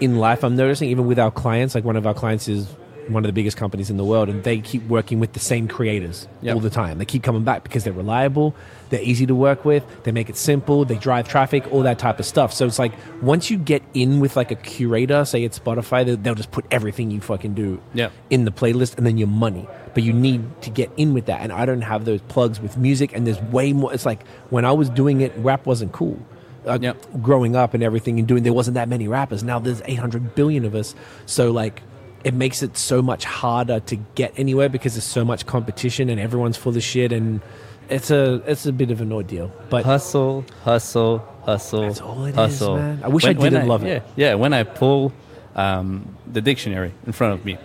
[0.00, 0.42] in life.
[0.42, 2.66] I'm noticing even with our clients, like one of our clients is
[3.08, 5.66] one of the biggest companies in the world, and they keep working with the same
[5.68, 6.54] creators Yep.
[6.54, 6.98] all the time.
[6.98, 8.54] They keep coming back because they're reliable,
[8.90, 12.18] they're easy to work with, they make it simple, they drive traffic, all that type
[12.20, 12.52] of stuff.
[12.52, 16.14] So it's like once you get in with like a curator, say it's Spotify, they-
[16.14, 18.12] they'll just put everything you fucking do Yep.
[18.30, 19.66] in the playlist and then your money.
[19.94, 22.78] But you need to get in with that, and I don't have those plugs with
[22.78, 23.12] music.
[23.14, 23.92] And there's way more.
[23.92, 26.18] It's like when I was doing it, rap wasn't cool.
[26.66, 26.96] Uh, Yep.
[27.22, 29.42] Growing up and everything and doing, there wasn't that many rappers.
[29.42, 30.94] Now there's 800 billion of us.
[31.26, 31.82] So like,
[32.24, 36.20] it makes it so much harder to get anywhere because there's so much competition and
[36.20, 37.40] everyone's full of shit and
[37.88, 39.52] it's a it's a bit of an ordeal.
[39.68, 41.82] But hustle, hustle, hustle.
[41.82, 42.76] That's all it is, hustle.
[42.76, 43.00] man.
[43.04, 44.02] I wish I didn't love it.
[44.16, 44.34] Yeah, yeah.
[44.34, 45.12] When I pull
[45.54, 47.58] um, the dictionary in front of me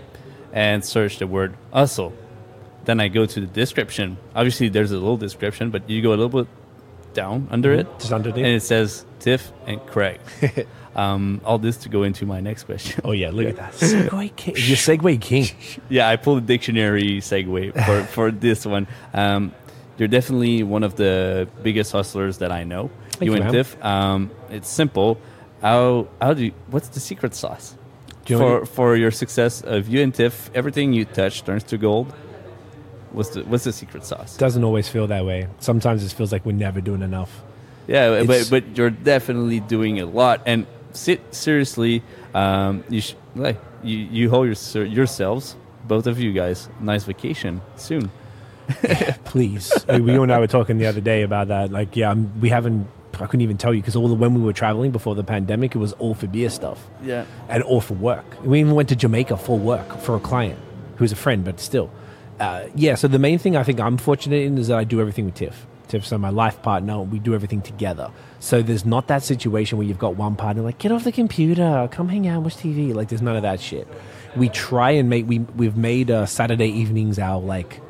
[0.52, 2.14] and search the word hustle,
[2.86, 4.18] then I go to the description.
[4.36, 6.48] Obviously, there's a little description, but you go a little bit
[7.14, 8.46] down under it, just underneath.
[8.46, 10.20] and it says Tiff and Craig.
[10.98, 13.02] um, all this to go into my next question.
[13.06, 14.56] oh yeah, look at that Segue King.
[14.58, 15.46] You're Segue King.
[15.90, 18.88] yeah, I pulled a dictionary segue for, for this one.
[19.14, 19.54] Um,
[19.98, 22.90] you're definitely one of the biggest hustlers that I know.
[23.12, 23.52] Thank you and.
[23.52, 23.84] Tiff.
[23.84, 25.20] Um, it's simple.
[25.62, 27.76] How how do you, what's the secret sauce
[28.28, 30.52] you for for your success of you and Tiff?
[30.54, 32.14] Everything you touch turns to gold.
[33.12, 34.36] What's the what's the secret sauce?
[34.38, 35.48] doesn't always feel that way.
[35.60, 37.44] Sometimes it feels like we're never doing enough.
[37.88, 40.42] Yeah, It's- but but you're definitely doing a lot.
[40.46, 40.68] And
[40.98, 42.02] sit seriously,
[42.34, 45.56] um, you sh- like you you hold your, yourselves,
[45.88, 48.10] both of you guys, nice vacation soon.
[49.26, 51.72] Please, Like, we you and I were talking the other day about that.
[51.72, 52.88] Like, yeah, I'm, we haven't.
[53.14, 55.74] I couldn't even tell you because all the when we were traveling before the pandemic,
[55.74, 57.26] it was all for beer stuff Yeah.
[57.50, 58.26] and all for work.
[58.44, 60.60] We even went to Jamaica for work for a client
[60.98, 61.90] who's a friend, but still,
[62.40, 62.94] uh, yeah.
[62.96, 65.34] So the main thing I think I'm fortunate in is that I do everything with
[65.36, 65.66] Tiff.
[65.88, 67.02] Tiff's my life partner.
[67.02, 68.12] We do everything together.
[68.40, 71.88] So there's not that situation where you've got one partner like, get off the computer,
[71.92, 72.94] come hang out, watch TV.
[72.94, 73.88] Like, there's none of that shit.
[74.36, 77.82] We try and make we we've made uh, Saturday evenings our like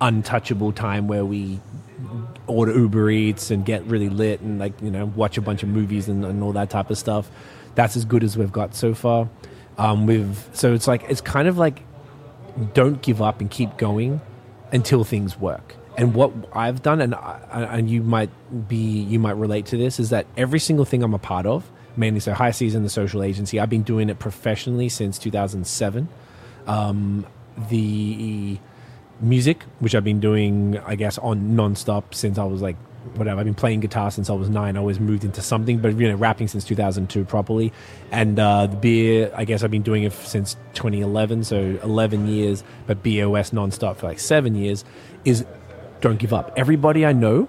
[0.00, 1.60] untouchable time where we
[2.46, 5.68] order Uber Eats and get really lit and like you know watch a bunch of
[5.68, 7.30] movies and, and all that type of stuff.
[7.74, 9.28] That's as good as we've got so far.
[9.76, 11.82] Um, we've so it's like it's kind of like
[12.74, 14.20] don't give up and keep going
[14.72, 15.76] until things work.
[15.98, 17.40] And what I've done, and I-
[17.76, 18.30] and you might
[18.68, 21.68] be you might relate to this, is that every single thing I'm a part of,
[21.96, 26.08] mainly so High Season, the social agency, I've been doing it professionally since 2007.
[26.68, 27.26] Um,
[27.68, 28.58] the
[29.20, 32.76] music, which I've been doing, I guess, on nonstop since I was like,
[33.16, 33.40] whatever.
[33.40, 34.76] I've been playing guitar since I was nine.
[34.76, 37.72] I always moved into something, but you know, rapping since 2002 properly.
[38.12, 42.62] And uh, the beer, I guess I've been doing it since 2011, so 11 years.
[42.86, 44.84] But BAOS nonstop for like seven years.
[45.24, 45.44] Is
[46.00, 46.52] don't give up.
[46.56, 47.48] Everybody I know,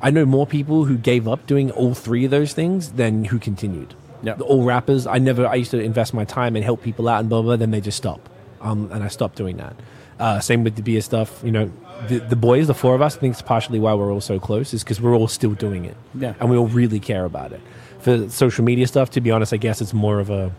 [0.00, 3.38] I know more people who gave up doing all three of those things than who
[3.38, 3.94] continued.
[4.22, 4.34] Yeah.
[4.34, 7.28] All rappers, I never, I used to invest my time and help people out and
[7.28, 8.28] blah, blah, blah then they just stop.
[8.60, 9.74] Um, and I stopped doing that.
[10.20, 11.40] Uh, same with the beer stuff.
[11.42, 11.72] You know,
[12.06, 14.38] the, the boys, the four of us, I think it's partially why we're all so
[14.38, 15.96] close is because we're all still doing it.
[16.14, 16.34] Yeah.
[16.38, 17.60] And we all really care about it.
[17.98, 20.52] For social media stuff, to be honest, I guess it's more of a,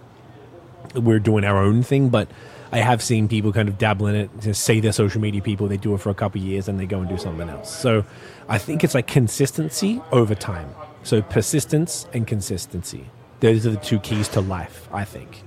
[0.96, 2.28] we're doing our own thing, but
[2.74, 5.68] I have seen people kind of dabble in it, just say they're social media people,
[5.68, 7.74] they do it for a couple of years and they go and do something else.
[7.74, 8.04] So
[8.50, 10.70] I think it's like consistency over time.
[11.04, 13.10] So persistence and consistency.
[13.42, 15.44] Those are the two keys to life, I think.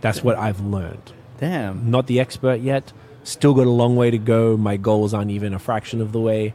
[0.00, 1.12] That's what I've learned.
[1.38, 1.90] Damn.
[1.90, 2.92] Not the expert yet,
[3.22, 4.56] Still got a long way to go.
[4.56, 6.54] My goals aren't even a fraction of the way,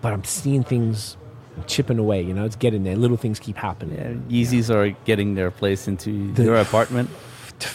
[0.00, 1.16] but I'm seeing things
[1.68, 2.20] chipping away.
[2.20, 2.96] You know, it's getting there.
[2.96, 4.24] Little things keep happening.
[4.28, 7.10] Yeah, Yeezys are getting their place into The- your apartment.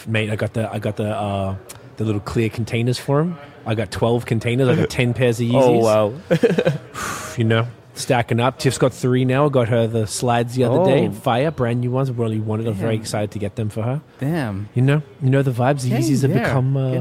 [0.08, 1.56] Mate, I got the I got the uh,
[1.98, 3.38] the little clear containers for him.
[3.66, 4.68] I got twelve containers.
[4.70, 5.54] I got ten pairs of Yeezys.
[5.54, 7.34] Oh wow!
[7.38, 8.60] you know, stacking up.
[8.60, 9.46] Tiff's got three now.
[9.46, 10.86] I got her the slides the other Oh.
[10.86, 11.10] day.
[11.10, 12.12] Fire, brand new ones.
[12.12, 12.68] Really wanted.
[12.68, 14.02] I'm very excited to get them for her.
[14.20, 14.70] Damn.
[14.76, 15.84] You know, you know the vibes.
[15.84, 16.76] The Yeezys have become.
[16.78, 16.92] Uh,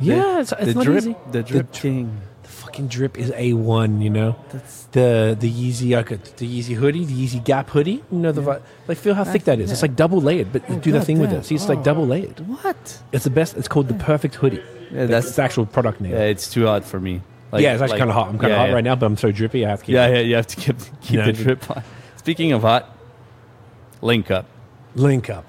[0.00, 1.16] yeah, it's, it's the not drip, easy.
[1.32, 2.20] the drip dr- king.
[2.78, 4.00] Fucking drip is a one.
[4.00, 5.98] You know, That's the the Yeezy.
[5.98, 6.16] I the
[6.62, 8.04] Yeezy hoodie, the Yeezy Gap hoodie.
[8.12, 8.98] You know the vi- like.
[8.98, 9.72] Feel how thick that is.
[9.72, 11.40] It's like double layered, but Oh, do the thing with goddamn.
[11.40, 11.46] it.
[11.46, 11.82] See, it's like Oh.
[11.82, 12.40] double layered.
[12.40, 13.02] Oh, what?
[13.12, 13.56] It's the best.
[13.56, 14.62] It's called the perfect hoodie.
[14.92, 16.12] Yeah, That's the actual product name.
[16.12, 16.20] yeah.
[16.34, 17.20] It's too hot for me.
[17.50, 18.28] Like- yeah, it's actually like- kind of hot.
[18.28, 18.74] I'm kind of yeah, hot yeah.
[18.74, 19.66] right now, but I'm so drippy.
[19.66, 19.94] I have to keep.
[19.94, 20.12] Yeah, it.
[20.14, 20.20] yeah.
[20.22, 21.82] You have to keep keep Yeah, the the- drip on.
[22.16, 22.94] Speaking of hot,
[24.02, 24.46] link up.
[24.94, 25.46] Link up.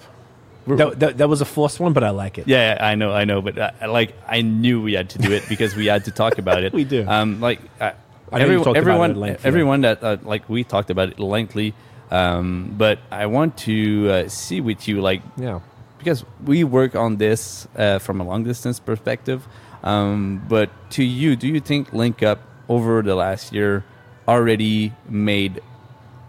[0.78, 2.48] That, that, that was a forced one, but I like it.
[2.48, 5.32] Yeah, yeah, I know, I know, but uh, like I knew we had to do
[5.32, 6.74] it because we had to talk about it.
[6.80, 7.06] We do.
[7.08, 7.92] Um, like uh,
[8.32, 9.48] I know you every- talked about it everyone, length, yeah.
[9.48, 11.74] everyone that uh, like we talked about it lengthily.
[12.12, 15.60] Um, but I want to uh, see with you, like Yeah.
[16.00, 19.48] because we work on this uh, from a long distance perspective.
[19.84, 23.84] Um, but to you, do you think Link Up over the last year
[24.28, 25.62] already made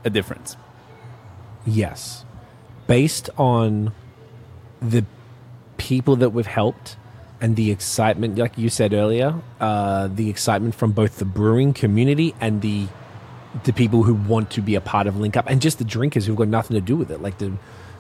[0.05, 0.57] a difference?
[1.67, 2.25] Yes.
[2.87, 3.93] Based on
[4.81, 5.05] the
[5.77, 6.97] people that we've helped
[7.41, 12.35] and the excitement, like you said earlier, uh, the excitement from both the brewing community
[12.41, 12.87] and the
[13.65, 16.25] the people who want to be a part of Link Up, and just the drinkers
[16.25, 17.53] who've got nothing to do with it, like the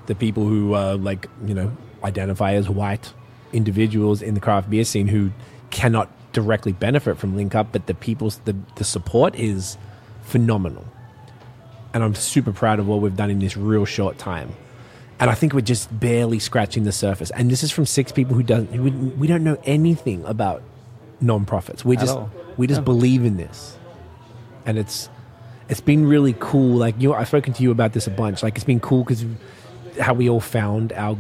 [0.06, 3.12] the people who uh, like you know identify as white
[3.52, 5.32] individuals in the craft beer scene who
[5.70, 9.76] cannot directly benefit from Link Up, but the people's the the support is
[10.22, 10.84] phenomenal
[11.92, 14.54] and I'm super proud of what we've done in this real short time.
[15.20, 17.30] And I think we're just barely scratching the surface.
[17.30, 20.62] And this is from six people who don't who we, don't know anything about
[21.20, 21.84] non-profits.
[21.84, 22.30] We At just all.
[22.56, 23.76] we just believe in this,
[24.64, 25.10] and it's
[25.68, 26.76] it's been really cool.
[26.76, 28.42] Like you, I've spoken to you about this a bunch.
[28.42, 29.26] Like it's been cool because
[30.00, 31.18] how we all found our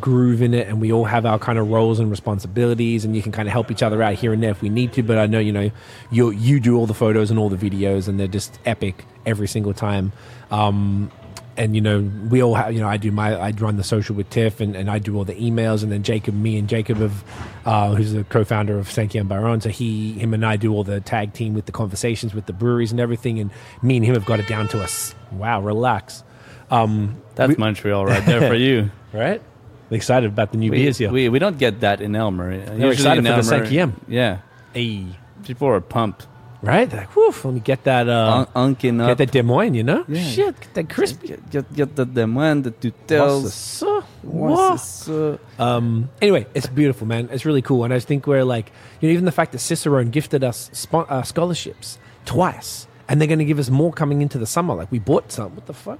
[0.00, 3.22] groove in it, and we all have our kind of roles and responsibilities, and you
[3.22, 5.02] can kind of help each other out here and there if we need to.
[5.02, 5.70] But I know you know
[6.10, 9.46] you you do all the photos and all the videos, and they're just epic every
[9.46, 10.12] single time.
[10.50, 11.10] Um,
[11.56, 12.00] and you know
[12.30, 14.74] we all have you know I do my I run the social with Tiff and,
[14.74, 17.24] and I do all the emails and then Jacob me and Jacob have
[17.66, 20.84] uh, who's the co-founder of sankey Sankiem Baron so he him and I do all
[20.84, 23.50] the tag team with the conversations with the breweries and everything and
[23.82, 26.24] me and him have got it down to us wow relax
[26.70, 28.90] um, That's we- Montreal right there for you.
[29.12, 29.42] right
[29.90, 32.50] excited about the new we, beers here we we don't get that in Elmer.
[32.52, 33.92] Usually excited in for the Elmer- 5e.
[34.08, 34.38] Yeah,
[34.72, 35.04] hey
[35.44, 36.26] people are pumped.
[36.62, 39.18] Right They're like whew, let me get that uh, Un- unking get up.
[39.18, 40.22] that Des Moines you know Yeah.
[40.22, 43.82] shit get that crispy Get, get, get the demand, the What's tutels.
[44.22, 45.38] What's what?
[45.40, 47.28] this, Um, anyway, it's beautiful, man.
[47.32, 50.10] It's really cool, and I think we're like, you know, even the fact that Cicerone
[50.10, 54.38] gifted us spo- uh, scholarships twice, and they're going to give us more coming into
[54.38, 54.74] the summer.
[54.74, 55.54] Like we bought some.
[55.56, 55.98] What the fuck?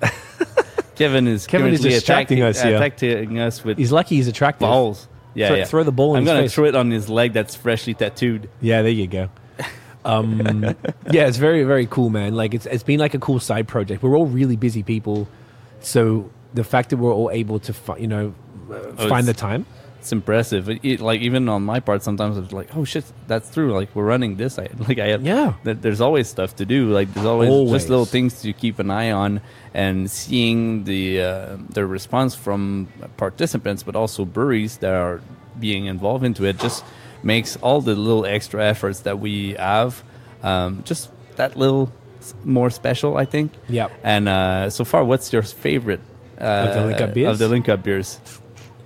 [0.96, 2.76] Kevin is Kevin is distracting us here.
[2.76, 4.60] attacking us with He's lucky he's attractive.
[4.66, 5.08] balls.
[5.34, 5.64] Yeah, Throw- yeah.
[5.64, 8.48] throw the ball in I'm his gonna throw it on his leg that's freshly tattooed.
[8.60, 9.28] Yeah, there you go.
[10.04, 10.40] Um,
[11.10, 12.34] yeah, it's very very cool, man.
[12.34, 14.02] Like it's it's been like a cool side project.
[14.02, 15.28] We're all really busy people,
[15.80, 18.34] so the fact that we're all able to, fi- you know,
[18.70, 19.64] uh, Oh, find the time.
[20.00, 20.68] It's impressive.
[20.68, 23.72] It, it- like even on my part, sometimes it's like, oh shit, that's true.
[23.72, 24.58] Like we're running this.
[24.58, 25.54] I like I have, Yeah.
[25.64, 26.90] th- There's always stuff to do.
[26.90, 27.72] Like there's always, Always.
[27.72, 29.40] just little things to keep an eye on,
[29.72, 35.20] and seeing the uh, the response from participants, but also breweries that are
[35.60, 36.82] being involved into it, just
[37.22, 40.02] makes all the little extra efforts that we have
[40.42, 41.92] um, just that little
[42.44, 43.16] more special.
[43.16, 43.52] I think.
[43.68, 43.90] Yep.
[44.02, 46.00] And uh, so far, what's your favorite
[46.40, 47.32] uh, Of the Link Up beers?
[47.32, 48.20] Of the beers,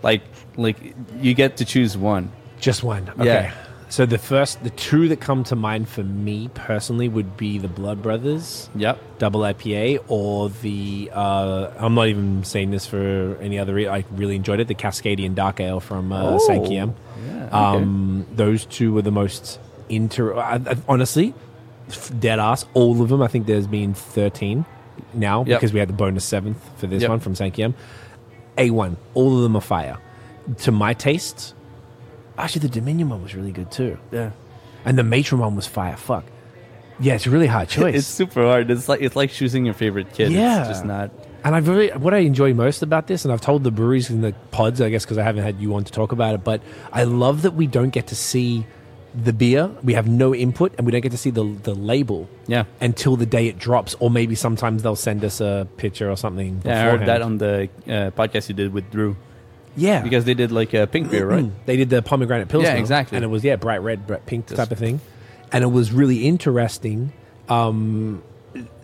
[0.02, 0.22] like
[0.56, 0.76] like
[1.20, 2.30] you get to choose one.
[2.60, 3.08] Just one.
[3.10, 3.24] Okay.
[3.24, 3.65] Yeah.
[3.88, 7.68] So the first, the two that come to mind for me personally would be the
[7.68, 8.98] Blood Brothers Yep.
[9.18, 11.08] double IPA or the.
[11.14, 13.92] Uh, I'm not even saying this for any other reason.
[13.94, 14.66] I really enjoyed it.
[14.66, 16.94] The Cascadian Dark Ale from uh, Oh, Sankiem.
[17.26, 17.50] yeah, okay.
[17.56, 20.36] Um, those two were the most inter.
[20.36, 21.32] I, I, honestly,
[21.88, 22.66] f- dead ass.
[22.74, 23.22] All of them.
[23.22, 24.64] I think there's been 13
[25.14, 25.60] now Yep.
[25.60, 27.10] because we had the bonus seventh for this Yep.
[27.10, 27.72] one from Sankiem.
[28.58, 28.96] A1.
[29.14, 29.98] All of them are fire.
[30.62, 31.54] To my taste,
[32.38, 33.98] actually, the Dominion one was really good too.
[34.12, 34.30] Yeah.
[34.84, 35.96] And the Matron one was fire.
[35.96, 36.24] Fuck.
[37.00, 37.94] Yeah, it's a really hard choice.
[37.96, 38.70] It's super hard.
[38.70, 40.32] It's like it's like choosing your favorite kid.
[40.32, 40.60] Yeah.
[40.60, 41.10] It's just not.
[41.44, 44.20] and I've really, what I enjoy most about this, and I've told the breweries in
[44.22, 46.60] the pods, I guess, because I haven't had you on to talk about it, but
[46.92, 48.66] I love that we don't get to see
[49.14, 49.70] the beer.
[49.82, 52.64] We have no input, and we don't get to see the the label Yeah.
[52.80, 56.62] until the day it drops, or maybe sometimes they'll send us a picture or something.
[56.64, 57.08] Yeah, I heard beforehand.
[57.08, 59.16] that on the uh, podcast you did with Drew.
[59.76, 60.00] Yeah.
[60.02, 61.50] because they did like a pink beer, right?
[61.66, 62.62] They did the pomegranate Pils.
[62.62, 63.16] Yeah, exactly.
[63.16, 65.00] And it was yeah, bright red, bright pink type of thing.
[65.52, 67.12] And it was really interesting
[67.48, 68.22] um,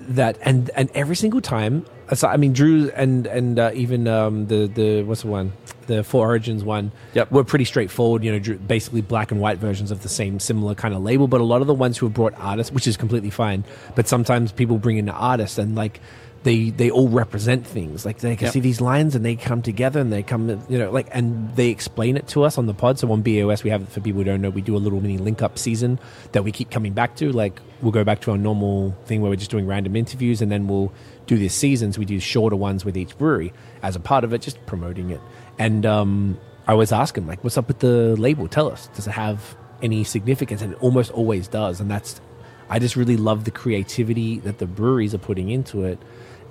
[0.00, 1.84] that and and every single time.
[2.14, 5.52] so, I mean, Drew and and uh, even um, the the what's the one,
[5.86, 7.32] the Four Origins one, Yep.
[7.32, 8.22] were pretty straightforward.
[8.22, 11.26] You know, Drew, basically black and white versions of the same similar kind of label.
[11.26, 13.64] But a lot of the ones who have brought artists, which is completely fine.
[13.96, 16.00] But sometimes people bring in the artists and like.
[16.44, 18.04] They, they all represent things.
[18.04, 18.52] Like they can Yep.
[18.52, 21.68] see these lines and they come together and they come you know like and they
[21.68, 22.98] explain it to us on the pod.
[22.98, 25.18] So on BAOS we have for people who don't know we do a little mini
[25.18, 26.00] link up season
[26.32, 27.30] that we keep coming back to.
[27.30, 30.50] Like we'll go back to our normal thing where we're just doing random interviews and
[30.50, 30.92] then we'll
[31.28, 31.96] do these seasons.
[31.96, 35.20] We do shorter ones with each brewery as a part of it just promoting it.
[35.60, 38.48] And um, I always ask them like what's up with the label?
[38.48, 38.88] Tell us.
[38.96, 40.60] Does it have any significance?
[40.60, 41.78] And it almost always does.
[41.80, 42.20] And that's
[42.68, 45.98] I just really love the creativity that the breweries are putting into it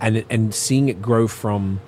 [0.02, 1.80] and and seeing it grow from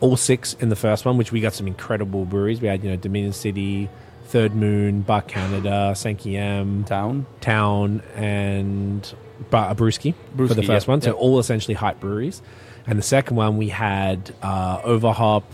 [0.00, 2.60] all six in the first one, which we got some incredible breweries.
[2.60, 3.88] We had, you know, Dominion City,
[4.26, 7.26] Third Moon, Bar Canada, Sankiem, Town.
[7.40, 9.14] Town, and
[9.50, 11.00] Bar- Brewski, for the first yeah, one.
[11.02, 11.16] So yeah.
[11.16, 12.40] all essentially hype breweries.
[12.86, 15.44] And the second one, we had uh, Overhop,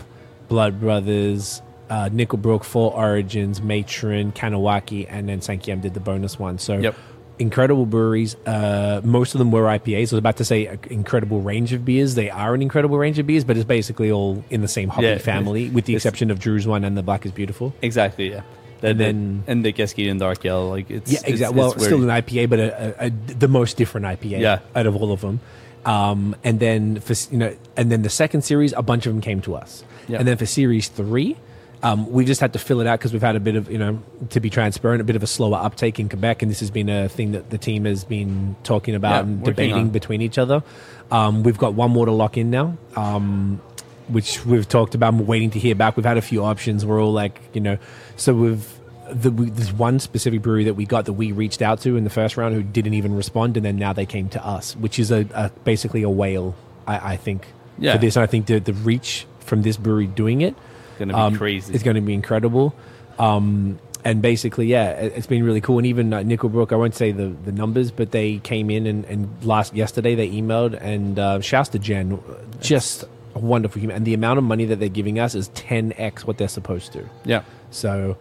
[0.47, 6.57] Blood Brothers, uh, Nickelbrook, Four Origins, Matron, Kahnawake, and then Sankiem did the bonus one.
[6.57, 6.95] So Yep.
[7.39, 8.35] Incredible breweries.
[8.45, 9.97] Uh, most of them were IPAs.
[9.97, 12.15] I was about to say an incredible range of beers.
[12.15, 15.17] They are an incredible range of beers, but it's basically all in the same Yeah.
[15.17, 17.73] family, with the exception of Drew's one and the Black is Beautiful.
[17.81, 18.41] Exactly, yeah.
[18.81, 21.57] The, And the- then- and the Cascadian Dark Ale, like it's Yeah, it's- exactly.
[21.59, 24.59] Well, it's still an IPA, but a, a, a, the most different IPA Yeah.
[24.75, 25.39] out of all of them.
[25.85, 29.21] Um, and then for you know, and then the second series, a bunch of them
[29.21, 29.83] came to us.
[30.09, 31.35] And then for series three,
[31.83, 33.77] um, we just had to fill it out because we've had a bit of you
[33.77, 34.01] know,
[34.31, 36.89] to be transparent, a bit of a slower uptake in Quebec, and this has been
[36.89, 39.89] a thing that the team has been talking about Yeah, and debating on.
[39.89, 40.63] between each other.
[41.11, 42.77] Um, we've got one more to lock in now.
[42.95, 43.61] Um,
[44.07, 45.13] which we've talked about.
[45.15, 45.97] We're waiting to hear back.
[45.97, 46.85] We've had a few options.
[46.85, 47.77] We're all like, you know,
[48.15, 48.73] so we've
[49.11, 52.03] the, we, there's one specific brewery that we got that we reached out to in
[52.05, 54.97] the first round who didn't even respond, and then now they came to us, which
[54.97, 56.55] is a, a basically a whale,
[56.87, 57.47] I, I think,
[57.77, 57.93] Yeah.
[57.93, 58.15] for this.
[58.15, 60.55] And I think the the reach from this brewery doing it
[60.97, 61.73] Gonna be crazy.
[61.73, 62.73] It's going to be incredible.
[63.19, 65.79] Um, and basically, yeah, it, it's been really cool.
[65.79, 69.05] And even uh, Nickelbrook, I won't say the, the numbers, but they came in and,
[69.05, 72.19] and last yesterday they emailed and uh, shouts to Jen,
[72.61, 73.03] just
[73.35, 73.97] a wonderful human.
[73.97, 77.05] And the amount of money that they're giving us is 10x what they're supposed to.
[77.25, 77.43] yeah.
[77.69, 78.17] So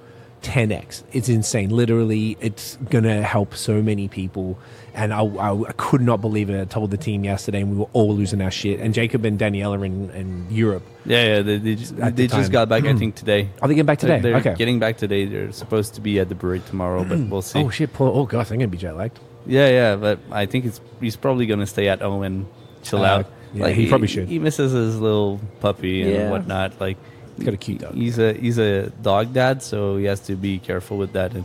[0.47, 1.03] 10x.
[1.13, 1.71] It's insane.
[1.71, 4.59] Literally, it's going to help so many people.
[4.95, 6.59] And I, I, I could not believe it.
[6.61, 8.81] I told the team yesterday, and we were all losing our shit.
[8.81, 10.85] And Jacob and Daniela are in, in Europe.
[11.05, 11.43] Yeah, yeah.
[11.43, 13.51] They, they just, At the just got back, I think, today.
[13.61, 14.21] Are they getting back today?
[14.21, 14.55] They're okay.
[14.55, 15.27] getting back today.
[15.27, 17.59] They're supposed to be at the brewery tomorrow, but we'll see.
[17.63, 17.93] Oh shit!
[17.93, 19.19] Poor, oh gosh, I'm gonna be jet lagged.
[19.47, 22.47] Yeah, yeah, but I think it's he's probably gonna stay at home and
[22.83, 23.27] chill Uh, out.
[23.53, 24.29] yeah, he probably should.
[24.29, 26.31] He misses his little puppy and Yeah.
[26.31, 26.81] whatnot.
[26.81, 26.97] Like
[27.37, 27.95] He's got a cute dog.
[27.95, 31.35] He's a he's a dog dad, so he has to be careful with that.
[31.35, 31.45] And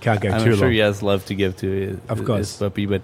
[0.00, 0.72] Can't go I'm too sure long.
[0.72, 2.56] he has love to give to his, Of his course.
[2.56, 3.02] puppy, but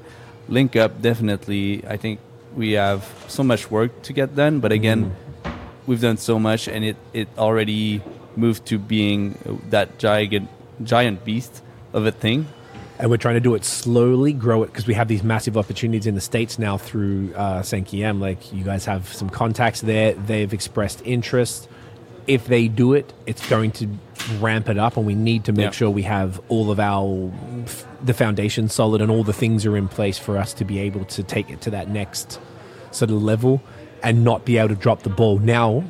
[0.49, 1.82] link up definitely.
[1.89, 2.20] I think
[2.57, 5.12] we have so much work to get done, but again,
[5.45, 5.53] Mm.
[5.87, 8.01] we've done so much, and it it already
[8.37, 9.39] moved to being
[9.70, 10.49] that giant
[10.82, 11.62] giant beast
[11.93, 12.47] of a thing.
[12.97, 16.07] and we're trying to do it slowly, grow it because we have these massive opportunities
[16.07, 18.20] in the states now through uh, Sankiem.
[18.20, 21.68] Like you guys have some contacts there; they've expressed interest.
[22.26, 23.88] If they do it, it's going to
[24.40, 25.70] ramp it up, and we need to make Yeah.
[25.72, 27.30] sure we have all of our
[28.02, 31.04] the foundation solid and all the things are in place for us to be able
[31.06, 32.38] to take it to that next
[32.90, 33.62] sort of level
[34.02, 35.38] and not be able to drop the ball.
[35.38, 35.84] Now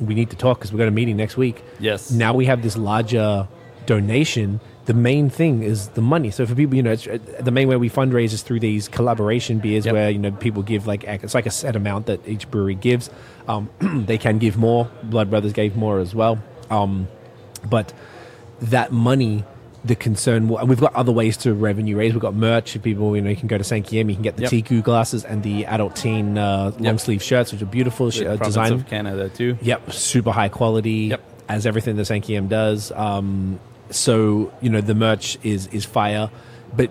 [0.00, 1.62] we need to talk because we've got a meeting next week.
[1.78, 2.10] Yes.
[2.10, 3.46] Now we have this larger
[3.86, 4.60] donation.
[4.90, 6.32] The main thing is the money.
[6.32, 8.88] So for people, you know, it's, uh, the main way we fundraise is through these
[8.88, 9.92] collaboration beers, Yep.
[9.94, 13.08] where you know people give like it's like a set amount that each brewery gives.
[13.46, 13.68] Um,
[14.10, 14.90] they can give more.
[15.04, 16.42] Blood Brothers gave more as well.
[16.70, 17.06] Um,
[17.68, 17.92] but
[18.62, 19.44] that money,
[19.84, 22.12] the concern, and we've got other ways to revenue raise.
[22.12, 22.74] We've got merch.
[22.74, 24.50] If people, you know, you can go to Sankiem, you can get the Yep.
[24.50, 28.36] Teku glasses and the adult teen uh, long sleeve shirts, which are beautiful The uh,
[28.36, 28.72] design.
[28.72, 29.56] of Canada too.
[29.62, 31.10] Yep, super high quality.
[31.14, 31.22] Yep.
[31.48, 32.90] As everything that Sankiem does.
[32.92, 33.60] Um,
[33.90, 36.30] so you know the merch is is fire,
[36.76, 36.90] but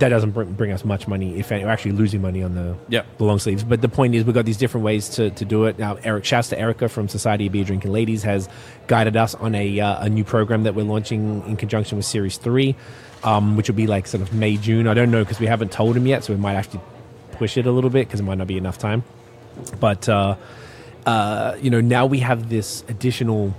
[0.00, 1.38] that doesn't bring, bring us much money.
[1.38, 3.18] If any, we're actually losing money on the Yep.
[3.18, 3.62] the long sleeves.
[3.62, 5.78] But the point is, we've got these different ways to, to do it.
[5.78, 8.48] Now, Eric, shouts to Erica from Society of Beer Drinking Ladies, has
[8.88, 12.38] guided us on a, uh, a new program that we're launching in conjunction with Series
[12.38, 12.74] 3,
[13.22, 14.88] um, which will be like sort of May, June.
[14.88, 16.80] I don't know because we haven't told him yet, so we might actually
[17.32, 19.04] push it a little bit because it might not be enough time.
[19.78, 20.36] But, uh,
[21.06, 23.54] uh, you know, now we have this additional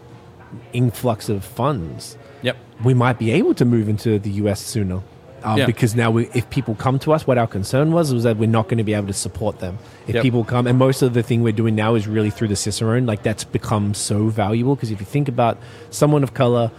[0.74, 2.18] influx of funds.
[2.42, 2.58] Yep.
[2.84, 5.02] We might be able to move into the US sooner
[5.42, 5.66] Um, Yeah.
[5.68, 8.50] Because now, we, if people come to us, what our concern was was that we're
[8.50, 9.78] not going to be able to support them.
[10.06, 10.24] If Yep.
[10.24, 13.06] people come, and most of the thing we're doing now is really through the Cicerone.
[13.06, 15.58] Like that's become so valuable because if you think about
[15.92, 16.72] someone of color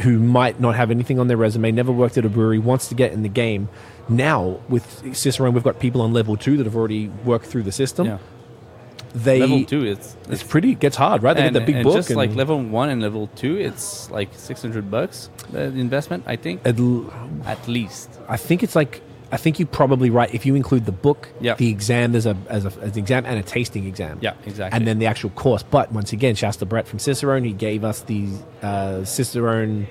[0.00, 2.94] who might not have anything on their resume, never worked at a brewery, wants to
[2.94, 3.68] get in the game.
[4.08, 7.72] Now with Cicerone, we've got people on level two that have already worked through the
[7.72, 8.06] system.
[8.06, 8.18] Yeah.
[9.14, 11.36] They level two, it's it's pretty it gets hard, right?
[11.36, 13.56] They and, get the big and book just and like level one and level two,
[13.56, 16.24] it's like six hundred bucks the investment.
[16.26, 17.12] I think at l-
[17.44, 18.10] at least.
[18.28, 21.54] I think it's like I think you're probably right if you include the book, Yeah.
[21.54, 22.12] the exam.
[22.12, 24.18] There's a as, a as an exam and a tasting exam.
[24.20, 24.76] Yeah, exactly.
[24.76, 25.62] And then the actual course.
[25.62, 28.28] But once again, Shasta Brett from Cicerone, he gave us the
[28.62, 29.86] uh, Cicerone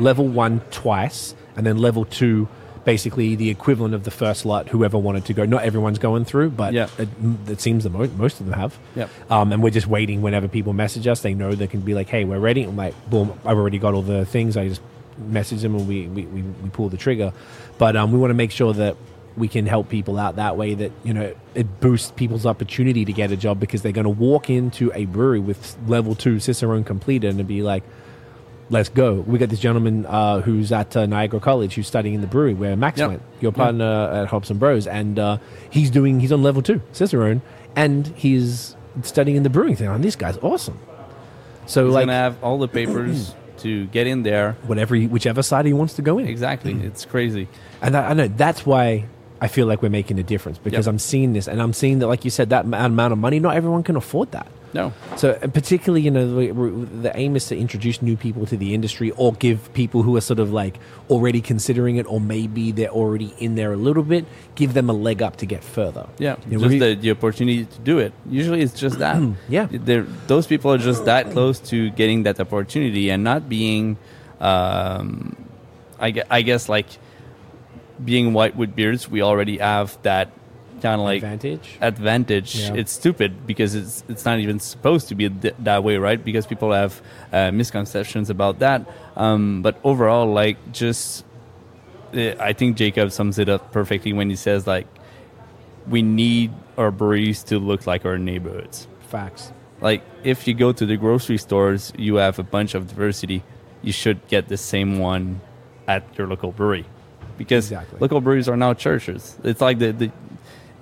[0.00, 2.48] level one twice, and then level two,
[2.86, 4.68] basically the equivalent of the first lot.
[4.68, 6.88] Whoever wanted to go, not everyone's going through, but Yeah.
[6.98, 7.08] it,
[7.48, 8.78] it seems the mo- most of them have.
[8.94, 9.10] Yep.
[9.28, 11.20] Um, and we're just waiting whenever people message us.
[11.20, 13.32] They know they can be like, "Hey, we're ready." I'm like, "Boom!
[13.44, 14.80] I've already got all the things." I just
[15.18, 17.32] message them and we we, we, we pull the trigger.
[17.76, 18.96] But um, we want to make sure that
[19.36, 20.74] we can help people out that way.
[20.74, 24.10] That you know it boosts people's opportunity to get a job because they're going to
[24.30, 27.82] walk into a brewery with level two Cicerone completed and be like.
[28.68, 29.14] Let's go.
[29.14, 32.52] We got this gentleman uh, who's at uh, Niagara College who's studying in the brewery
[32.54, 33.08] where Max Yep.
[33.08, 35.38] went, your partner at Hobson Bros, and uh,
[35.70, 37.42] he's doing he's on level two Cicerone,
[37.76, 39.86] and he's studying in the brewing thing.
[39.88, 40.78] And this guy's awesome.
[41.66, 44.56] So He's like gonna have all the papers to get in there.
[44.66, 47.46] whatever, he, whichever side he wants to go in, Exactly, it's crazy.
[47.82, 49.04] and I, I know that's why
[49.40, 50.92] I feel like we're making a difference because Yep.
[50.92, 53.38] I'm seeing this, and I'm seeing that, like you said, that am- amount of money,
[53.38, 54.46] not everyone can afford that.
[54.76, 56.52] No, So, and particularly, you know, the,
[57.06, 60.20] the aim is to introduce new people to the industry or give people who are
[60.20, 60.74] sort of like
[61.10, 64.24] already considering it, or maybe they're already in there a little bit,
[64.54, 66.06] give them a leg up to get further.
[66.18, 68.12] yeah, You know, just we- the, the opportunity to do it.
[68.28, 69.16] Usually, it's just that.
[69.48, 69.68] Yeah.
[69.70, 73.96] They're, those people are just that close to getting that opportunity and not being,
[74.40, 75.36] um,
[75.98, 76.86] I, I guess, like
[78.04, 79.08] being white with beards.
[79.08, 80.28] We already have that
[80.80, 81.78] kind of like advantage.
[81.80, 82.56] advantage.
[82.56, 82.74] Yeah.
[82.74, 86.22] It's stupid because it's it's not even supposed to be th- that way, right?
[86.22, 87.00] Because people have
[87.32, 88.86] uh, misconceptions about that.
[89.16, 91.24] Um, but overall, like just,
[92.14, 94.86] uh, I think Jacob sums it up perfectly when he says like,
[95.88, 98.86] we need our breweries to look like our neighborhoods.
[99.08, 99.52] Facts.
[99.80, 103.42] Like if you go to the grocery stores, you have a bunch of diversity.
[103.82, 105.40] You should get the same one
[105.86, 106.84] at your local brewery,
[107.38, 107.98] because Exactly.
[108.00, 109.38] local breweries are now churches.
[109.44, 110.10] It's like the, the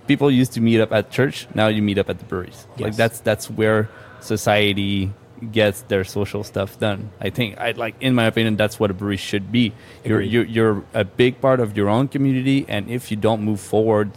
[0.06, 1.46] people used to meet up at church.
[1.54, 2.66] Now you meet up at the breweries.
[2.78, 3.88] Like that's that's where
[4.20, 5.12] society
[5.52, 7.10] gets their social stuff done.
[7.20, 9.72] I think I like in my opinion that's what a brewery should be.
[10.04, 13.60] You're you're, you're a big part of your own community, and if you don't move
[13.60, 14.10] forward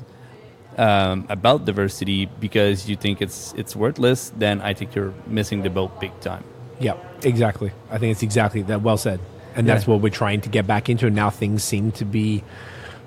[0.78, 5.70] um, about diversity because you think it's it's worthless, then I think you're missing the
[5.70, 6.44] boat big time.
[6.80, 7.72] Yeah, exactly.
[7.90, 8.82] I think it's exactly that.
[8.84, 9.20] Well said.
[9.56, 9.74] And Yeah.
[9.74, 11.08] that's what we're trying to get back into.
[11.08, 12.44] And now things seem to be,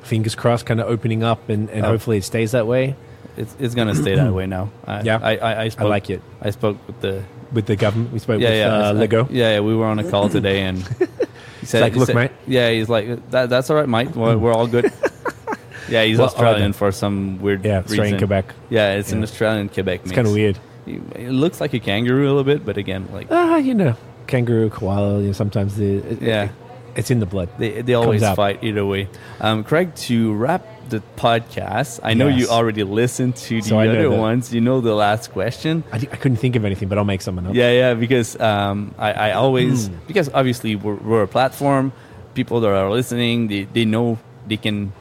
[0.02, 1.88] fingers crossed, kind of opening up, and, and Oh.
[1.90, 2.94] hopefully it stays that way
[3.36, 4.70] It's, it's gonna stay that way now.
[4.86, 5.18] I, Yeah.
[5.22, 6.20] I, I, I, spoke, like it.
[6.42, 7.22] I spoke with the
[7.52, 8.12] with the government.
[8.12, 9.28] We spoke yeah with yeah uh, I- Legault.
[9.30, 10.78] yeah yeah we were on a call today and
[11.60, 14.36] he said like, "Look, said- mate." yeah he's like that, that's all right Mike we're,
[14.38, 14.92] we're all good
[15.88, 18.18] yeah he's Well, Australian for some weird Yeah, Australian reason.
[18.18, 18.54] Quebec.
[18.68, 20.58] yeah it's an Australian Quebec It's kind of weird.
[20.86, 23.94] It looks like a kangaroo a little bit but again like Ah, you know,
[24.26, 25.20] kangaroo, koala.
[25.20, 26.48] You know, sometimes the Yeah.
[26.96, 27.48] It's in the blood.
[27.58, 28.36] They, they always out.
[28.36, 29.08] fight either way.
[29.40, 34.10] Um, Craig, to wrap the podcast, I know you already listened to the So other
[34.10, 34.52] ones.
[34.52, 35.84] You know the last question.
[35.92, 37.54] I, I couldn't think of anything, but I'll make something up.
[37.54, 39.94] Yeah, yeah, because um, I, I always, Hmm.
[40.06, 41.92] because obviously we're, we're a platform,
[42.34, 44.92] people that are listening, they, they know they can,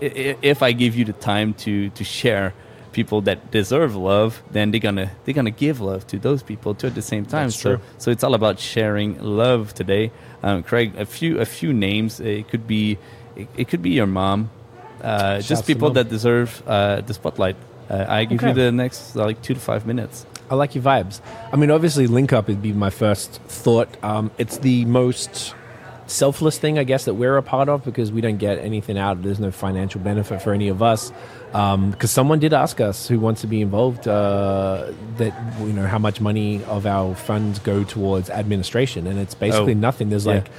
[0.00, 2.52] if I give you the time to, to share
[2.98, 6.88] people that deserve love, then they're gonna they're gonna give love to those people too
[6.88, 7.46] at the same time.
[7.46, 7.84] That's so true.
[8.02, 10.10] so it's all about sharing love today.
[10.42, 12.18] Um, Craig, a few a few names.
[12.18, 12.98] It could be
[13.36, 14.50] it, it could be your mom.
[15.00, 17.56] Uh, just people that deserve uh, the spotlight.
[17.88, 20.26] Uh, I give you the next like two to five minutes.
[20.50, 21.20] I like your vibes.
[21.52, 23.90] I mean, obviously, link up would be my first thought.
[24.02, 25.54] Um, it's the most
[26.10, 29.22] selfless thing, I guess, that we're a part of because we don't get anything out.
[29.22, 31.12] There's no financial benefit for any of us.
[31.50, 35.98] Because someone did ask us who wants to be involved uh, that you know how
[35.98, 40.10] much money of our funds go towards administration, and it's basically Oh, nothing.
[40.10, 40.34] There's yeah.
[40.34, 40.50] like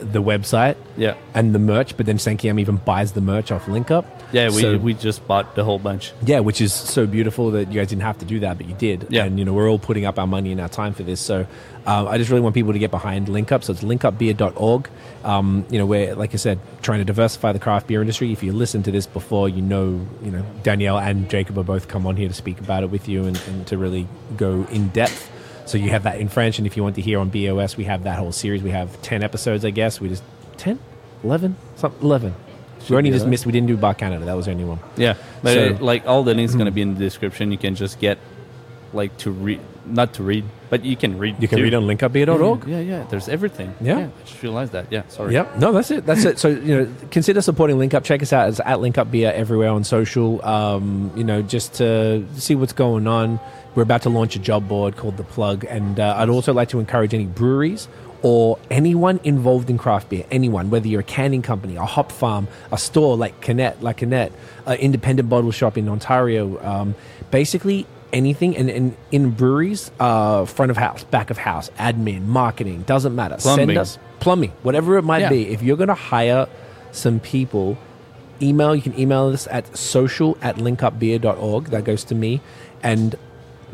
[0.00, 1.14] the website, Yeah.
[1.34, 4.04] and the merch, but then Sankiem even buys the merch off LinkUp.
[4.32, 6.12] Yeah, we, So- we just bought the whole bunch.
[6.24, 8.74] yeah, which is so beautiful that you guys didn't have to do that, but you
[8.74, 9.06] did.
[9.08, 9.24] Yeah.
[9.24, 11.20] And, you know, we're all putting up our money and our time for this.
[11.20, 11.46] So
[11.86, 13.62] um, I just really want people to get behind LinkUp.
[13.62, 14.88] So it's linkupbeer.org.
[15.24, 18.32] Um, you know, we're, like I said, trying to diversify the craft beer industry.
[18.32, 21.88] If you listened to this before, you know, you know, Danielle and Jacob are both
[21.88, 24.88] come on here to speak about it with you and, and to really go in
[24.88, 25.30] depth.
[25.66, 26.58] So you have that in French.
[26.58, 28.62] And if you want to hear on BAOS, we have that whole series.
[28.62, 30.00] We have 10 episodes, I guess.
[30.00, 30.22] We just,
[30.58, 30.78] 10?
[31.24, 31.56] 11?
[31.76, 32.34] Something, 11.
[32.88, 33.46] We only just missed.
[33.46, 34.24] We didn't do Bar Canada.
[34.26, 34.78] That was the only one.
[34.96, 37.50] Yeah, but So- uh, like all the links going to be in the description.
[37.50, 38.18] You can just get
[38.92, 41.36] like to read, not to read, but you can read.
[41.40, 41.64] You can too.
[41.64, 42.66] read on linkupbeer.org.
[42.66, 43.04] Yeah, yeah.
[43.04, 43.74] There's everything.
[43.80, 43.98] Yeah.
[43.98, 44.86] I just realized that.
[44.90, 45.32] Yeah, sorry.
[45.34, 45.58] Yep.
[45.58, 46.06] No, that's it.
[46.06, 46.38] That's it.
[46.38, 48.04] So you know, consider supporting Link Up.
[48.04, 48.48] Check us out.
[48.48, 50.44] It's at Link Up Beer everywhere on social.
[50.44, 53.40] Um, you know, just to see what's going on.
[53.74, 56.70] We're about to launch a job board called the Plug, and uh, I'd also like
[56.70, 57.88] to encourage any breweries
[58.22, 60.24] or anyone involved in craft beer.
[60.30, 64.32] Anyone, whether you're a canning company, a hop farm, a store like Canet, like Canet,
[64.64, 66.58] an independent bottle shop in Ontario.
[66.64, 66.94] Um,
[67.30, 67.86] basically.
[68.12, 73.14] Anything and, and in breweries, uh, front of house, back of house, admin, marketing, doesn't
[73.14, 73.36] matter.
[73.38, 73.78] Send Plumbing.
[73.78, 75.28] us plumbing, whatever it might Yeah.
[75.30, 75.48] be.
[75.48, 76.46] If you're going to hire
[76.92, 77.76] some people,
[78.40, 81.66] email, you can email us at social at linkupbeer.org.
[81.66, 82.40] That goes to me.
[82.82, 83.16] And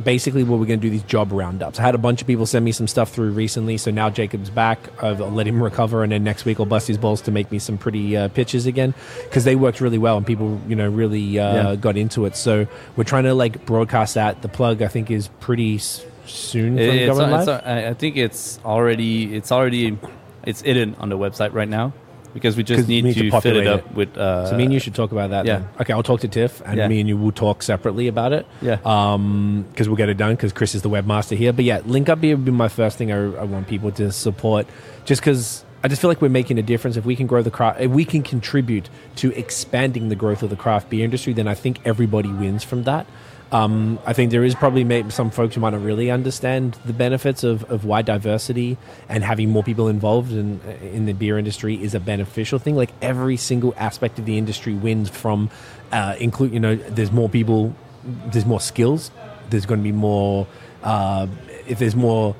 [0.02, 1.78] basically, what we're going to do these job roundups.
[1.78, 3.76] I had a bunch of people send me some stuff through recently.
[3.78, 4.78] So now Jacob's back.
[5.02, 6.02] I'll let him recover.
[6.02, 8.66] And then next week, I'll bust his balls to make me some pretty uh, pitches
[8.66, 11.76] again because they worked really well and people, you know, really uh, Yeah.
[11.76, 12.36] got into it.
[12.36, 12.66] So
[12.96, 14.42] we're trying to like broadcast that.
[14.42, 18.16] The plug, I think, is pretty s- soon from It- it's, it's, I I think
[18.16, 19.98] it's already it's already
[20.44, 21.92] it's hidden on the website right now
[22.34, 23.94] because we just we need, need to to, fill it up it.
[23.94, 24.16] with.
[24.16, 25.44] Uh, So me and you should talk about that.
[25.46, 25.58] yeah.
[25.58, 25.68] Then.
[25.80, 26.88] Okay, I'll talk to Tiff, and Yeah.
[26.88, 28.46] me and you will talk separately about it.
[28.60, 28.78] Yeah.
[28.84, 30.34] Um, because we'll get it done.
[30.34, 31.52] Because Chris is the webmaster here.
[31.52, 33.12] But yeah, link up here would be my first thing.
[33.12, 34.66] I, I want people to support,
[35.04, 36.96] just because I just feel like we're making a difference.
[36.96, 40.50] If we can grow the craft, if we can contribute to expanding the growth of
[40.50, 43.06] the craft beer industry, then I think everybody wins from that.
[43.52, 47.44] Um, I think there is probably some folks who might not really understand the benefits
[47.44, 48.78] of, of why diversity
[49.10, 52.76] and having more people involved in in the beer industry is a beneficial thing.
[52.76, 55.50] Like every single aspect of the industry wins from,
[55.92, 59.10] uh, include you know, there's more people, there's more skills,
[59.50, 60.46] there's going to be more.
[60.82, 61.26] Uh,
[61.68, 62.34] if there's more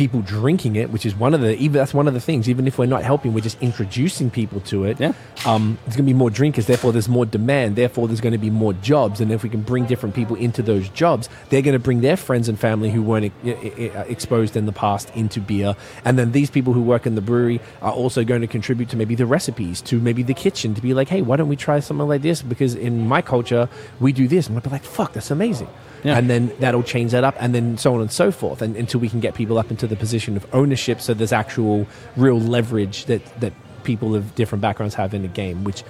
[0.00, 2.48] people drinking it, which is one of the even that's one of the things.
[2.48, 4.98] Even if we're not helping, we're just introducing people to it.
[4.98, 5.12] Yeah.
[5.44, 6.66] Um, there's going to be more drinkers.
[6.66, 7.76] Therefore, there's more demand.
[7.76, 9.20] Therefore, there's going to be more jobs.
[9.20, 12.16] And if we can bring different people into those jobs, they're going to bring their
[12.16, 15.76] friends and family who weren't e- e- e- exposed in the past into beer.
[16.06, 18.96] And then these people who work in the brewery are also going to contribute to
[18.96, 21.78] maybe the recipes, to maybe the kitchen, to be like, hey, why don't we try
[21.80, 22.40] something like this?
[22.40, 23.68] Because in my culture,
[24.00, 24.46] we do this.
[24.46, 25.68] And we'll be like, fuck, that's amazing.
[26.02, 26.16] Yeah.
[26.16, 29.00] And then that'll change that up, and then so on and so forth, and until
[29.00, 31.00] we can get people up into the position of ownership.
[31.00, 31.86] So there's actual
[32.16, 33.52] real leverage that that
[33.84, 35.82] people of different backgrounds have in the game, which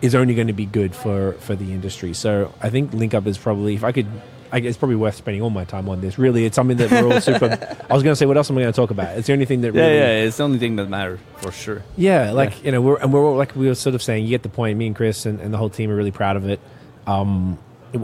[0.00, 2.14] is only going to be good for for the industry.
[2.14, 4.06] So I think Link Up is probably, if I could.
[4.50, 6.18] I it's probably worth spending all my time on this.
[6.18, 7.46] Really, it's something that we're all super.
[7.90, 9.18] I was going to say, what else am I going to talk about?
[9.18, 10.24] It's the only thing that Yeah, really, yeah.
[10.24, 11.82] It's the only thing that matters for sure.
[11.98, 14.24] yeah, like you know, we're and we're all, like we were sort of saying.
[14.24, 14.78] You get the point.
[14.78, 16.60] Me and Chris and, and the whole team are really proud of it.
[17.06, 17.58] Um,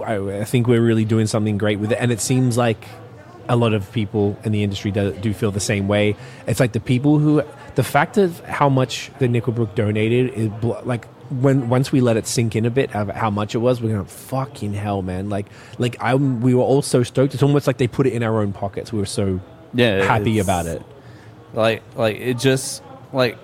[0.04, 2.84] I, I think we're really doing something great with it, and it seems like
[3.48, 6.16] a lot of people in the industry do, do feel the same way.
[6.46, 7.42] It's like the people who,
[7.74, 10.50] the fact of how much the Nickelbrook donated is
[10.84, 13.80] like when once we let it sink in a bit of how much it was,
[13.82, 15.28] we're going fucking hell, man.
[15.28, 15.46] Like
[15.78, 17.34] like I we were all so stoked.
[17.34, 18.92] It's almost like they put it in our own pockets.
[18.92, 19.40] We were so
[19.74, 20.82] Yeah, happy about it.
[21.52, 22.82] Like, like it just
[23.12, 23.38] like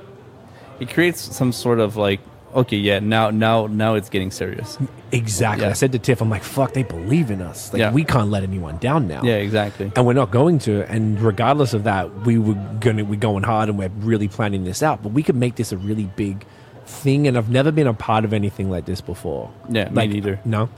[0.79, 2.21] it creates some sort of like
[2.55, 4.79] okay, yeah, now, now, now it's getting serious.
[5.13, 5.65] Exactly.
[5.65, 5.71] Yeah.
[5.71, 7.73] I said to Tiff, I'm like, fuck, they believe in us.
[7.73, 7.93] Like, Yeah.
[7.93, 9.23] we can't let anyone down now.
[9.23, 9.91] Yeah, exactly.
[9.97, 10.89] And we're not going to.
[10.91, 14.83] And regardless of that, we were gonna we're going hard and we're really planning this
[14.83, 15.03] out.
[15.03, 16.45] But we could make this a really big
[16.87, 17.27] thing.
[17.27, 19.51] And I've never been a part of anything like this before.
[19.69, 20.41] Yeah, me neither.
[20.45, 20.69] No.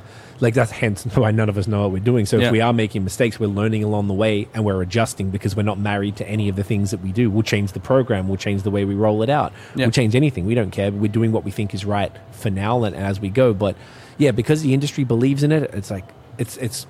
[0.43, 2.26] Like that's hence why none of us know what we're doing.
[2.26, 2.47] So Yeah.
[2.47, 5.62] if we are making mistakes, we're learning along the way and we're adjusting because we're
[5.62, 7.30] not married to any of the things that we do.
[7.30, 9.53] We'll change the program, we'll change the way we roll it out.
[9.76, 9.86] Yeah.
[9.86, 10.45] We'll change anything.
[10.45, 10.90] We don't care.
[10.90, 13.55] We're doing what we think is right for now and as we go.
[13.55, 13.76] But
[14.18, 16.05] yeah, because the industry believes in it, it's like
[16.38, 16.86] it's it's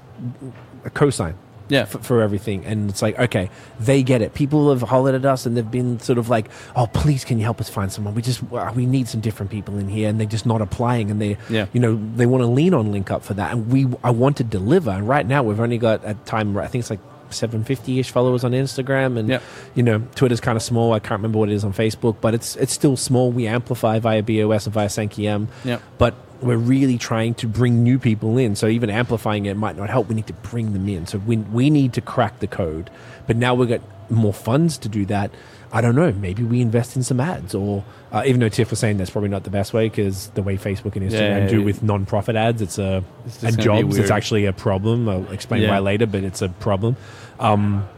[0.84, 1.34] a cosign
[1.72, 1.86] Yeah.
[1.86, 2.64] for, for everything.
[2.66, 3.50] And it's like, okay,
[3.80, 4.34] they get it.
[4.34, 6.46] People have hollered at us and they've been sort of like,
[6.76, 8.14] oh, please, can you help us find someone?
[8.14, 10.08] We just, uh, we need some different people in here.
[10.10, 11.10] And they're just not applying.
[11.10, 11.66] And they, Yeah.
[11.72, 13.52] you know, they want to lean on Link Up for that.
[13.52, 14.90] And we, I want to deliver.
[14.90, 17.00] And right now we've only got at time, I think it's like
[17.30, 19.18] 750 ish followers on Instagram.
[19.18, 19.40] And, Yeah.
[19.74, 20.92] you know, Twitter's kind of small.
[20.92, 23.32] I can't remember what it is on Facebook, but it's, it's still small.
[23.32, 25.48] We amplify via BAOS and via Sankiem.
[25.64, 25.78] Yeah.
[25.98, 28.56] But we're really trying to bring new people in.
[28.56, 30.08] So even amplifying it might not help.
[30.08, 31.06] We need to bring them in.
[31.06, 32.90] So we, we need to crack the code.
[33.26, 35.30] But now we've got more funds to do that.
[35.74, 36.12] I don't know.
[36.12, 39.30] Maybe we invest in some ads, or uh, even though Tiff was saying that's probably
[39.30, 41.64] not the best way because the way Facebook and Instagram Yeah, do yeah.
[41.64, 43.96] with non-profit ads, it's a It's and jobs.
[43.96, 45.08] It's actually a problem.
[45.08, 45.70] I'll explain Yeah.
[45.70, 46.96] why later, but it's a problem.
[47.40, 47.88] Um,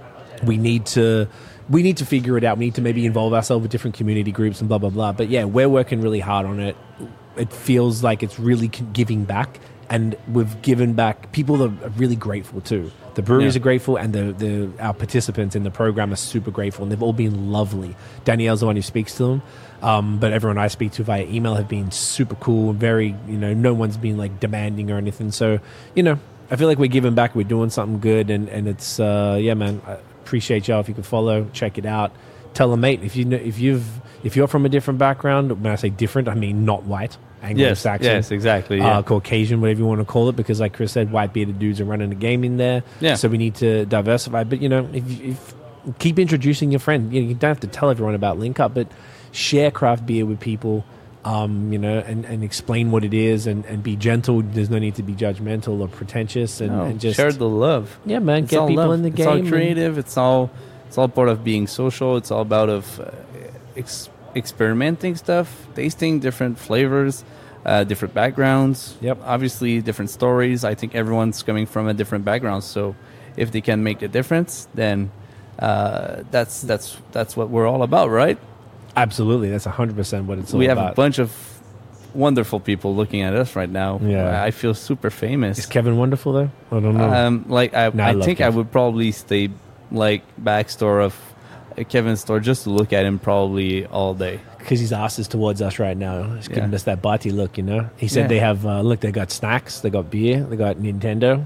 [0.45, 1.27] we need to
[1.69, 2.59] we need to figure it out.
[2.59, 5.11] We need to maybe involve ourselves with different community groups and blah blah blah.
[5.13, 6.77] But yeah, we're working really hard on it.
[7.37, 9.59] It feels like it's really giving back
[9.91, 11.31] and we've given back.
[11.33, 12.91] People are really grateful too.
[13.15, 13.61] The breweries Yeah.
[13.61, 17.03] are grateful, and the, the our participants in the program are super grateful, and they've
[17.03, 17.95] all been lovely.
[18.25, 19.43] Danielle's the one who speaks to them,
[19.83, 22.73] um, but everyone I speak to via email have been super cool.
[22.73, 25.31] Very, you know, no one's been like demanding or anything.
[25.31, 25.61] So,
[25.95, 26.19] you know,
[26.51, 27.37] I feel like we're giving back.
[27.37, 29.81] We're doing something good, and and it's uh, yeah, man.
[29.87, 29.93] I
[30.25, 32.11] appreciate y'all if you could follow, check it out,
[32.53, 33.87] tell a mate if you know if you've
[34.25, 35.63] if you're from a different background.
[35.63, 38.79] When I say different, I mean not white, Anglo-Saxon yes, exactly.
[38.79, 38.99] Yeah.
[38.99, 41.81] uh, Caucasian, whatever you want to call it, because like Chris said, white bearded dudes
[41.81, 42.83] are running the game in there.
[43.01, 43.15] Yeah.
[43.15, 44.45] So we need to diversify.
[44.45, 45.55] But you know, if, if
[45.99, 48.75] keep introducing your friend, you, know, you don't have to tell everyone about Link Up,
[48.75, 48.89] but
[49.33, 50.85] share craft beer with people.
[51.27, 54.43] Um, you know, and, and explain what it is, and, and be gentle.
[54.43, 57.99] There's no need to be judgmental or pretentious, and, No, and just share the love.
[58.05, 58.93] yeah, man, It's get people love.
[58.93, 59.29] in the it's game.
[59.29, 59.97] all and- creative.
[59.97, 60.51] It's all
[60.87, 62.19] it's all part of being social.
[62.19, 63.11] It's all about of uh,
[63.75, 67.25] ex- experimenting stuff, tasting different flavors,
[67.65, 68.97] uh, different backgrounds.
[69.01, 69.19] Yep.
[69.25, 70.65] Obviously, different stories.
[70.65, 72.65] I think everyone's coming from a different background.
[72.65, 72.95] So,
[73.37, 75.11] if they can make a difference, then
[75.59, 78.39] uh, that's that's that's what we're all about, right?
[78.97, 80.59] Absolutely, that's hundred percent what it's all about.
[80.61, 80.93] we have about.
[80.93, 81.55] a bunch of
[82.15, 83.99] wonderful people looking at us right now.
[84.03, 84.43] Yeah.
[84.43, 85.59] I feel super famous.
[85.59, 86.51] Is Kevin wonderful though?
[86.71, 87.13] I don't know.
[87.13, 89.51] Um, like I, No, I I, think I would probably stay
[89.91, 91.17] like backstore of
[91.89, 94.41] Kevin's store just to look at him probably all day.
[94.59, 96.23] because he's ass is towards us right now.
[96.37, 96.77] He's giving Yeah.
[96.77, 97.91] us that bati look, you know.
[97.97, 98.27] He said Yeah.
[98.29, 101.45] they have uh, look, they got snacks, they got beer, they got Nintendo.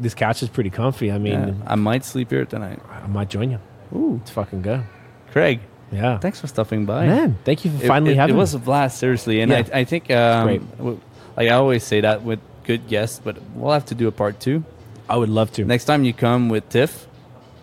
[0.00, 1.12] This couch is pretty comfy.
[1.12, 2.80] I mean, Yeah, I might sleep here tonight.
[3.04, 3.58] I might join you.
[3.94, 4.82] Ooh, Let's fucking go.
[5.30, 5.60] Craig,
[5.92, 7.06] Yeah, thanks for stopping by.
[7.06, 7.36] man.
[7.44, 8.34] Thank you for finally it, having.
[8.34, 8.60] it was me.
[8.62, 9.52] a blast, seriously, and.
[9.52, 11.00] I, I think um,
[11.36, 14.40] like I always say that with good guests, but we'll have to do a part
[14.40, 14.64] two
[15.08, 15.64] I would love to.
[15.64, 17.06] next time you come with Tiff,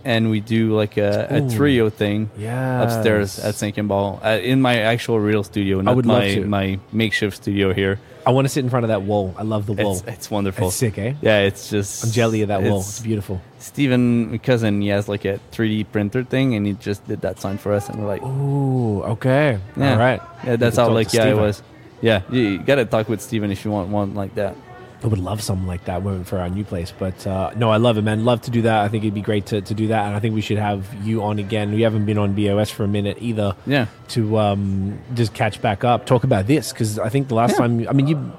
[0.06, 2.30] and we do like a, a trio thing.
[2.38, 6.34] yeah, upstairs at Sinking Ball uh, in my actual real studio, not would love my
[6.36, 6.46] to.
[6.46, 8.00] my makeshift studio here.
[8.26, 9.34] I want to sit in front of that wall.
[9.38, 9.94] I love the wall.
[9.94, 10.68] It's it's wonderful.
[10.68, 11.14] It's sick, eh?
[11.22, 12.80] Yeah, it's just I'm jelly of that wall.
[12.80, 13.42] it's- beautiful.
[13.60, 17.40] Steven, my cousin, he has like a 3D printer thing, and he just did that
[17.40, 19.60] sign for us, and we're like, Ooh, okay.
[19.78, 20.22] yeah, All right.
[20.46, 21.62] yeah, that's how like to yeah it was.
[22.02, 24.56] Yeah, you, you gotta talk with Steven if you want one like that.
[25.02, 26.92] I would love something like that for our new place.
[26.98, 28.26] But uh, no, I love it, man.
[28.26, 28.84] Love to do that.
[28.84, 30.06] I think it'd be great to, to do that.
[30.08, 31.72] And I think we should have you on again.
[31.74, 35.86] We haven't been on BAOS for a minute either Yeah, to um, just catch back
[35.86, 36.74] up, talk about this.
[36.74, 37.58] Because I think the last Yeah.
[37.60, 38.32] time, I mean, you,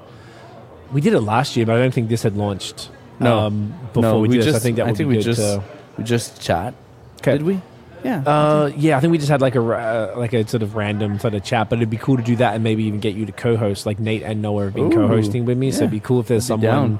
[0.91, 3.39] we did it last year, but I don't think this had launched No.
[3.39, 4.55] um, before no, we did just this.
[4.57, 5.63] I think that would think be we good just to.
[5.97, 6.75] we just chat.
[7.23, 7.59] Did we?
[8.03, 8.21] Yeah.
[8.25, 11.19] Uh, yeah, I think we just had like a uh, like a sort of random
[11.19, 13.25] sort of chat, but it'd be cool to do that and maybe even get you
[13.25, 13.85] to co-host.
[13.85, 16.27] Like Nate and Noah have been Ooh, co-hosting with me, so it'd be cool if
[16.27, 16.99] there's I'd someone down.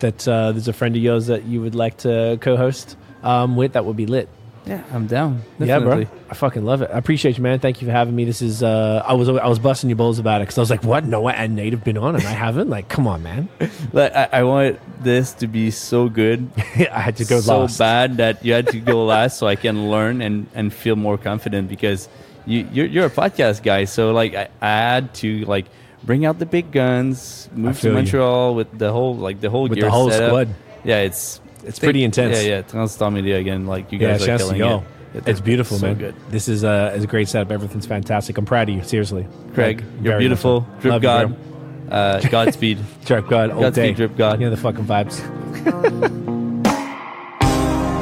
[0.00, 3.72] that uh, there's a friend of yours that you would like to co-host um, with.
[3.72, 4.28] That would be lit.
[4.66, 5.42] Yeah, I'm down.
[5.58, 6.06] Yeah, bro.
[6.30, 6.90] I fucking love it.
[6.92, 7.58] I appreciate you, man.
[7.58, 8.24] Thank you for having me.
[8.24, 10.70] This is uh, I was I was busting your balls about it because I was
[10.70, 11.04] like, what?
[11.04, 12.70] Noah and Nate have been on and I haven't.
[12.70, 13.48] Like, come on, man.
[13.92, 16.50] Like, I, I want this to be so good
[16.90, 17.78] I had to go so last.
[17.78, 21.18] bad that you had to go last so I can learn and, and feel more
[21.18, 22.08] confident because
[22.46, 25.66] you you're, you're a podcast guy so like I, I had to like
[26.02, 27.96] bring out the big guns move to feel you.
[27.96, 30.28] Montreal with the whole like the whole With gear the whole setup.
[30.30, 30.48] squad.
[30.84, 32.42] yeah it's It's pretty intense.
[32.42, 34.84] yeah yeah Transistor Media again like you Yeah, guys are chance to killing go.
[35.14, 35.96] it It- It's beautiful, so man.
[35.98, 37.50] good This is uh, is a great setup.
[37.52, 38.36] Everything's fantastic.
[38.38, 38.82] I'm proud of you.
[38.82, 41.36] Seriously, Craig Like, you're beautiful much drip Love god
[41.88, 41.96] bro.
[41.96, 43.92] uh, Godspeed Drip God all Godspeed, day.
[43.94, 44.40] Drip God.
[44.40, 45.20] You know the fucking vibes.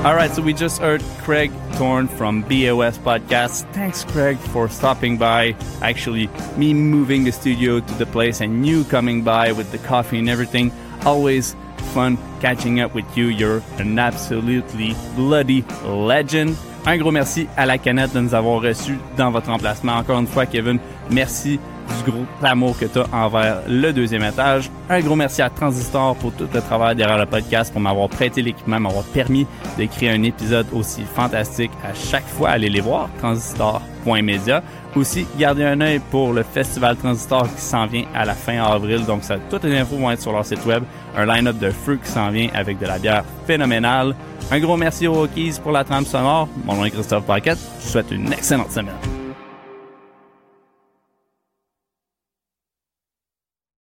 [0.04, 3.72] All right, so we just heard Craig Thorne from BAOS Podcast.
[3.72, 5.54] Thanks, Craig, for stopping by.
[5.80, 10.18] Actually, me moving the studio to the place and you coming by with the coffee
[10.18, 10.72] and everything.
[11.06, 13.26] Always fun catching up with you.
[13.26, 16.56] You're an absolutely bloody legend.
[16.84, 19.92] Un gros merci à la canette de nous avoir reçus dans votre emplacement.
[19.94, 20.78] Encore une fois, Kevin,
[21.10, 21.60] merci
[22.04, 24.70] du gros amour que tu as envers le deuxième étage.
[24.88, 28.42] Un gros merci à Transistor pour tout le travail derrière le podcast, pour m'avoir prêté
[28.42, 29.46] l'équipement, m'avoir permis
[29.78, 32.50] de créer un épisode aussi fantastique à chaque fois.
[32.50, 34.62] Allez les voir, transistor.media.
[34.94, 39.06] Aussi, gardez un œil pour le festival Transistor qui s'en vient à la fin avril.
[39.06, 40.82] Donc, toutes les infos vont être sur leur site web.
[41.16, 44.14] Un line-up de feu qui s'en vient avec de la bière phénoménale.
[44.50, 46.48] Un gros merci aux Rockies pour la trame sonore.
[46.64, 47.58] Mon nom est Christophe Paquette.
[47.80, 49.21] Je vous souhaite une excellente semaine.